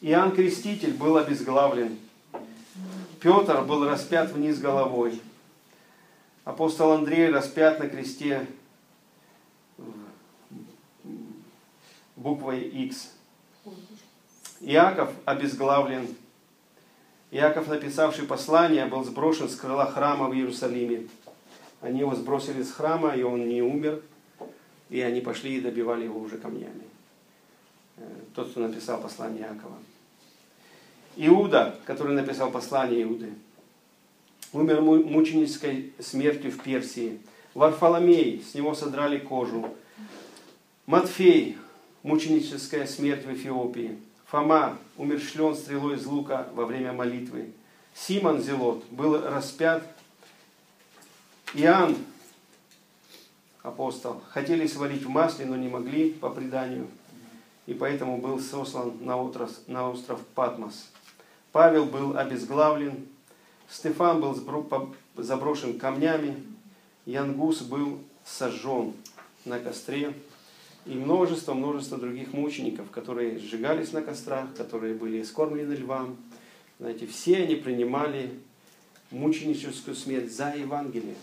Иоанн 0.00 0.32
Креститель 0.32 0.94
был 0.94 1.16
обезглавлен. 1.16 1.98
Петр 3.20 3.62
был 3.62 3.88
распят 3.88 4.30
вниз 4.32 4.58
головой. 4.58 5.20
Апостол 6.44 6.92
Андрей 6.92 7.30
распят 7.30 7.78
на 7.78 7.88
кресте 7.88 8.46
буквой 12.14 12.60
X. 12.60 13.12
Иаков 14.60 15.10
обезглавлен 15.24 16.08
Иаков, 17.30 17.66
написавший 17.68 18.24
послание, 18.24 18.86
был 18.86 19.02
сброшен 19.04 19.48
с 19.48 19.56
крыла 19.56 19.86
храма 19.86 20.28
в 20.28 20.34
Иерусалиме. 20.34 21.08
Они 21.80 22.00
его 22.00 22.14
сбросили 22.14 22.62
с 22.62 22.72
храма, 22.72 23.16
и 23.16 23.22
он 23.22 23.48
не 23.48 23.62
умер. 23.62 24.02
И 24.88 25.00
они 25.00 25.20
пошли 25.20 25.56
и 25.56 25.60
добивали 25.60 26.04
его 26.04 26.20
уже 26.20 26.38
камнями. 26.38 26.84
Тот, 28.36 28.50
кто 28.50 28.60
написал 28.60 29.00
послание 29.00 29.44
Иакова. 29.44 29.78
Иуда, 31.16 31.74
который 31.86 32.14
написал 32.14 32.50
послание 32.50 33.02
Иуды, 33.02 33.32
умер 34.52 34.82
мученической 34.82 35.94
смертью 35.98 36.52
в 36.52 36.62
Персии. 36.62 37.18
Варфоломей, 37.54 38.44
с 38.46 38.52
него 38.52 38.74
содрали 38.74 39.18
кожу. 39.18 39.74
Матфей, 40.84 41.56
мученическая 42.02 42.86
смерть 42.86 43.24
в 43.24 43.32
Эфиопии. 43.32 43.98
Фома 44.26 44.76
умершлен 44.98 45.54
стрелой 45.54 45.96
из 45.96 46.04
лука 46.04 46.46
во 46.52 46.66
время 46.66 46.92
молитвы. 46.92 47.54
Симон 47.94 48.42
Зелот 48.42 48.84
был 48.90 49.18
распят. 49.18 49.82
Иоанн, 51.54 51.96
апостол, 53.62 54.20
хотели 54.28 54.66
свалить 54.66 55.04
в 55.04 55.08
масле, 55.08 55.46
но 55.46 55.56
не 55.56 55.68
могли 55.68 56.10
по 56.10 56.28
преданию. 56.28 56.86
И 57.66 57.74
поэтому 57.74 58.18
был 58.18 58.38
сослан 58.38 58.94
на 59.00 59.20
остров, 59.20 59.50
на 59.66 59.90
остров 59.90 60.20
Патмос. 60.34 60.88
Павел 61.52 61.84
был 61.84 62.16
обезглавлен. 62.16 63.06
Стефан 63.68 64.20
был 64.20 64.34
заброшен 65.16 65.78
камнями. 65.78 66.42
Янгус 67.04 67.62
был 67.62 67.98
сожжен 68.24 68.92
на 69.44 69.58
костре 69.58 70.14
и 70.86 70.94
множество-множество 70.94 71.98
других 71.98 72.32
мучеников, 72.32 72.90
которые 72.90 73.38
сжигались 73.38 73.92
на 73.92 74.02
кострах, 74.02 74.54
которые 74.54 74.94
были 74.94 75.22
скормлены 75.22 75.72
львам. 75.74 76.16
Знаете, 76.78 77.06
все 77.06 77.38
они 77.38 77.56
принимали 77.56 78.38
мученическую 79.10 79.96
смерть 79.96 80.32
за 80.32 80.54
Евангелие. 80.54 81.16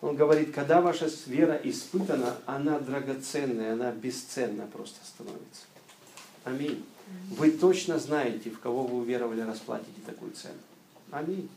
Он 0.00 0.14
говорит, 0.14 0.54
когда 0.54 0.80
ваша 0.80 1.10
вера 1.26 1.60
испытана, 1.64 2.36
она 2.46 2.78
драгоценная, 2.78 3.72
она 3.72 3.90
бесценна 3.90 4.66
просто 4.66 4.98
становится. 5.04 5.62
Аминь. 6.44 6.84
Вы 7.30 7.50
точно 7.50 7.98
знаете, 7.98 8.50
в 8.50 8.60
кого 8.60 8.84
вы 8.84 8.98
уверовали, 8.98 9.40
расплатите 9.40 10.00
такую 10.06 10.32
цену. 10.32 10.54
Аминь. 11.10 11.48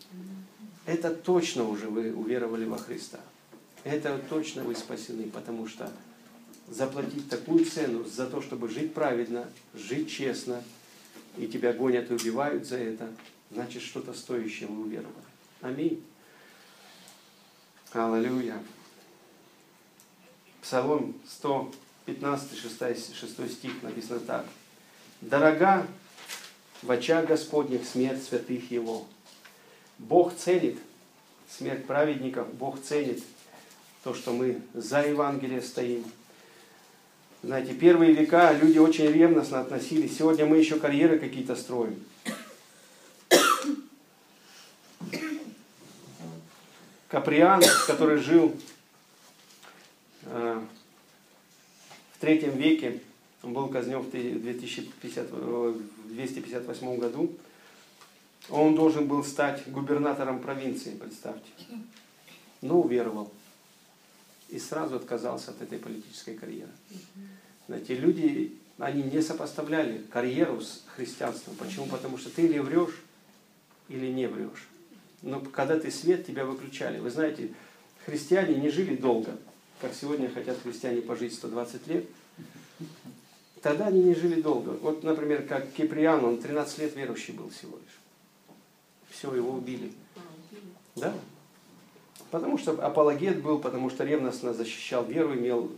Это 0.85 1.13
точно 1.13 1.67
уже 1.67 1.87
вы 1.89 2.13
уверовали 2.13 2.65
во 2.65 2.77
Христа. 2.77 3.19
Это 3.83 4.19
точно 4.29 4.63
вы 4.63 4.75
спасены, 4.75 5.29
потому 5.29 5.67
что 5.67 5.91
заплатить 6.67 7.29
такую 7.29 7.65
цену 7.65 8.05
за 8.05 8.27
то, 8.27 8.41
чтобы 8.41 8.69
жить 8.69 8.93
правильно, 8.93 9.47
жить 9.73 10.09
честно, 10.09 10.63
и 11.37 11.47
тебя 11.47 11.73
гонят 11.73 12.09
и 12.09 12.13
убивают 12.13 12.65
за 12.65 12.77
это, 12.77 13.09
значит 13.51 13.81
что-то 13.81 14.13
стоящее 14.13 14.67
вы 14.67 14.83
уверовали. 14.83 15.25
Аминь. 15.61 16.03
Аллилуйя. 17.93 18.57
Псалом 20.61 21.13
100, 21.27 21.71
15, 22.05 22.57
6, 22.57 23.15
6 23.15 23.51
стих 23.51 23.83
написано 23.83 24.21
так. 24.21 24.45
«Дорога 25.19 25.85
в 26.81 26.89
очах 26.89 27.25
Господних 27.25 27.85
смерть 27.85 28.23
святых 28.23 28.71
Его». 28.71 29.05
Бог 29.97 30.33
ценит 30.35 30.79
смерть 31.49 31.85
праведников, 31.85 32.53
Бог 32.53 32.81
ценит 32.81 33.21
то, 34.05 34.13
что 34.13 34.31
мы 34.31 34.61
за 34.73 35.01
Евангелие 35.01 35.61
стоим. 35.61 36.05
Знаете, 37.43 37.73
первые 37.73 38.13
века 38.13 38.53
люди 38.53 38.77
очень 38.77 39.07
ревностно 39.07 39.59
относились. 39.59 40.17
Сегодня 40.17 40.45
мы 40.45 40.57
еще 40.57 40.79
карьеры 40.79 41.19
какие-то 41.19 41.55
строим. 41.57 42.01
Каприан, 47.11 47.61
который 47.87 48.19
жил 48.19 48.55
э, 50.23 50.61
в 52.13 52.21
третьем 52.21 52.57
веке, 52.57 53.01
он 53.43 53.51
был 53.51 53.67
казнен 53.67 53.99
в 53.99 54.09
2050, 54.09 55.29
в 55.29 55.75
258 56.07 56.97
году, 56.97 57.35
он 58.49 58.75
должен 58.75 59.07
был 59.07 59.25
стать 59.25 59.69
губернатором 59.69 60.39
провинции, 60.39 60.95
представьте. 60.95 61.49
Но 62.61 62.79
уверовал. 62.79 63.29
И 64.47 64.57
сразу 64.57 64.95
отказался 64.95 65.51
от 65.51 65.61
этой 65.61 65.79
политической 65.79 66.35
карьеры. 66.35 66.71
Знаете, 67.67 67.95
люди, 67.95 68.57
они 68.77 69.03
не 69.03 69.21
сопоставляли 69.21 69.97
карьеру 70.13 70.61
с 70.61 70.85
христианством. 70.95 71.55
Почему? 71.55 71.87
Потому 71.87 72.17
что 72.17 72.29
ты 72.29 72.43
или 72.43 72.59
врешь, 72.59 73.01
или 73.89 74.07
не 74.07 74.27
врешь. 74.27 74.69
Но 75.21 75.39
когда 75.39 75.79
ты 75.79 75.91
свет, 75.91 76.25
тебя 76.25 76.45
выключали. 76.45 76.99
Вы 76.99 77.09
знаете, 77.09 77.49
христиане 78.05 78.55
не 78.55 78.69
жили 78.69 78.95
долго, 78.95 79.37
как 79.79 79.93
сегодня 79.93 80.29
хотят 80.29 80.57
христиане 80.61 81.01
пожить 81.01 81.33
120 81.33 81.87
лет. 81.87 82.05
Тогда 83.61 83.87
они 83.87 84.01
не 84.03 84.15
жили 84.15 84.41
долго. 84.41 84.71
Вот, 84.71 85.03
например, 85.03 85.43
как 85.43 85.71
Киприан, 85.71 86.25
он 86.25 86.39
13 86.39 86.79
лет 86.79 86.95
верующий 86.95 87.33
был 87.33 87.49
всего 87.49 87.77
лишь. 87.77 87.99
Все, 89.09 89.33
его 89.35 89.51
убили. 89.51 89.91
Да? 90.95 91.13
Потому 92.31 92.57
что 92.57 92.71
апологет 92.83 93.41
был, 93.41 93.59
потому 93.59 93.89
что 93.89 94.03
ревностно 94.05 94.53
защищал 94.53 95.05
веру, 95.05 95.33
имел, 95.35 95.69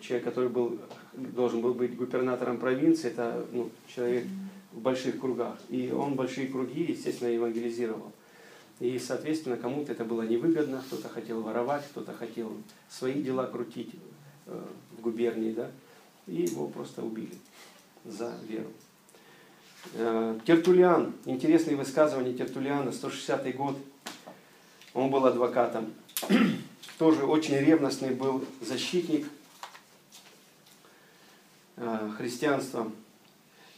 человек, 0.00 0.24
который 0.24 0.48
был, 0.50 0.78
должен 1.14 1.60
был 1.60 1.72
быть 1.72 1.96
губернатором 1.96 2.58
провинции, 2.58 3.08
это 3.08 3.46
ну, 3.52 3.70
человек 3.86 4.24
в 4.72 4.80
больших 4.80 5.20
кругах. 5.20 5.56
И 5.70 5.92
он 5.92 6.14
большие 6.14 6.48
круги, 6.48 6.82
естественно, 6.82 7.28
евангелизировал. 7.28 8.12
И, 8.82 8.98
соответственно, 8.98 9.56
кому-то 9.56 9.92
это 9.92 10.04
было 10.04 10.22
невыгодно, 10.22 10.82
кто-то 10.84 11.08
хотел 11.08 11.40
воровать, 11.40 11.84
кто-то 11.92 12.12
хотел 12.12 12.52
свои 12.90 13.22
дела 13.22 13.46
крутить 13.46 13.90
э, 14.46 14.60
в 14.98 15.00
губернии, 15.00 15.52
да, 15.52 15.70
и 16.26 16.42
его 16.42 16.66
просто 16.66 17.00
убили 17.00 17.38
за 18.04 18.34
веру. 18.48 18.66
Э, 19.94 20.36
Тертулиан, 20.44 21.14
интересные 21.26 21.76
высказывания 21.76 22.32
Тертулиана, 22.32 22.90
160 22.90 23.54
год, 23.54 23.78
он 24.94 25.12
был 25.12 25.26
адвокатом, 25.26 25.92
тоже 26.98 27.24
очень 27.24 27.54
ревностный 27.54 28.12
был 28.12 28.44
защитник 28.60 29.28
э, 31.76 32.10
христианства. 32.18 32.90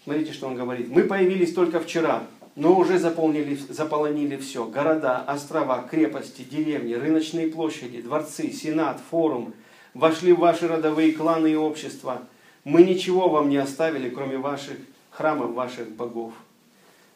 Смотрите, 0.04 0.32
что 0.32 0.46
он 0.46 0.54
говорит. 0.54 0.88
Мы 0.88 1.02
появились 1.02 1.52
только 1.52 1.78
вчера, 1.80 2.26
но 2.56 2.76
уже 2.76 2.98
заполнили, 2.98 3.56
заполонили 3.56 4.36
все. 4.36 4.64
Города, 4.64 5.22
острова, 5.26 5.82
крепости, 5.82 6.42
деревни, 6.42 6.94
рыночные 6.94 7.48
площади, 7.48 8.00
дворцы, 8.00 8.50
сенат, 8.52 9.00
форум. 9.10 9.54
Вошли 9.92 10.32
в 10.32 10.38
ваши 10.40 10.68
родовые 10.68 11.12
кланы 11.12 11.52
и 11.52 11.56
общества. 11.56 12.22
Мы 12.64 12.82
ничего 12.82 13.28
вам 13.28 13.48
не 13.48 13.56
оставили, 13.56 14.08
кроме 14.08 14.38
ваших 14.38 14.76
храмов, 15.10 15.52
ваших 15.52 15.90
богов. 15.90 16.32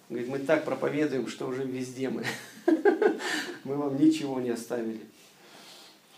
Говорит, 0.08 0.28
мы 0.28 0.38
так 0.38 0.64
проповедуем, 0.64 1.28
что 1.28 1.46
уже 1.46 1.64
везде 1.64 2.08
мы. 2.08 2.24
Мы 3.64 3.76
вам 3.76 4.00
ничего 4.00 4.40
не 4.40 4.50
оставили, 4.50 5.00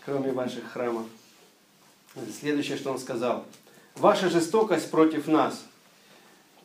кроме 0.05 0.31
ваших 0.31 0.71
храмов. 0.71 1.05
Следующее, 2.39 2.77
что 2.77 2.91
он 2.91 2.99
сказал. 2.99 3.45
Ваша 3.95 4.29
жестокость 4.29 4.89
против 4.89 5.27
нас, 5.27 5.65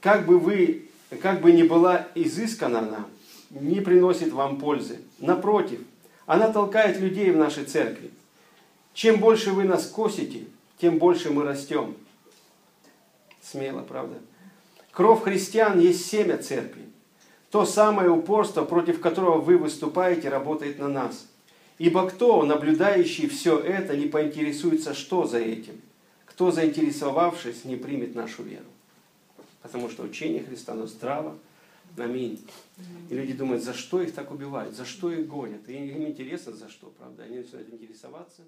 как 0.01 0.27
бы 0.27 0.39
вы 0.39 0.86
как 1.21 1.41
бы 1.41 1.53
ни 1.53 1.63
была 1.63 2.09
изыскана 2.15 2.81
она, 2.81 3.07
не 3.51 3.81
приносит 3.81 4.33
вам 4.33 4.59
пользы. 4.59 5.01
Напротив, 5.19 5.81
она 6.27 6.53
толкает 6.53 6.99
людей 6.99 7.31
в 7.31 7.37
нашей 7.37 7.65
церкви. 7.65 8.11
Чем 8.93 9.21
больше 9.21 9.53
вы 9.53 9.65
нас 9.65 9.87
косите, 9.87 10.45
тем 10.79 10.99
больше 10.99 11.31
мы 11.31 11.45
растем. 11.45 11.95
Смело, 13.41 13.83
правда? 13.83 14.17
Кровь 14.91 15.23
христиан 15.23 15.79
есть 15.79 16.07
семя 16.07 16.39
церкви. 16.39 16.83
То 17.51 17.65
самое 17.65 18.11
упорство, 18.11 18.65
против 18.65 19.01
которого 19.01 19.39
вы 19.39 19.57
выступаете, 19.57 20.29
работает 20.29 20.79
на 20.79 20.89
нас. 20.89 21.27
Ибо 21.79 22.09
кто, 22.09 22.43
наблюдающий 22.43 23.29
все 23.29 23.59
это, 23.59 23.97
не 23.97 24.07
поинтересуется, 24.07 24.95
что 24.95 25.27
за 25.27 25.39
этим? 25.39 25.81
Кто, 26.25 26.51
заинтересовавшись, 26.51 27.65
не 27.65 27.77
примет 27.77 28.15
нашу 28.15 28.43
веру? 28.43 28.65
Потому 29.67 29.91
что 29.91 30.03
учение 30.03 30.43
Христа, 30.43 30.73
оно 30.73 30.87
здраво. 30.87 31.39
Аминь. 31.97 32.45
И 33.11 33.15
люди 33.15 33.33
думают, 33.33 33.63
за 33.63 33.75
что 33.75 34.03
их 34.03 34.15
так 34.15 34.31
убивают, 34.31 34.75
за 34.75 34.85
что 34.85 35.11
их 35.13 35.27
гонят. 35.27 35.69
И 35.69 35.73
им 35.73 36.07
интересно, 36.07 36.53
за 36.53 36.69
что, 36.69 36.89
правда. 36.99 37.25
Они 37.25 37.39
начинают 37.39 37.73
интересоваться. 37.73 38.43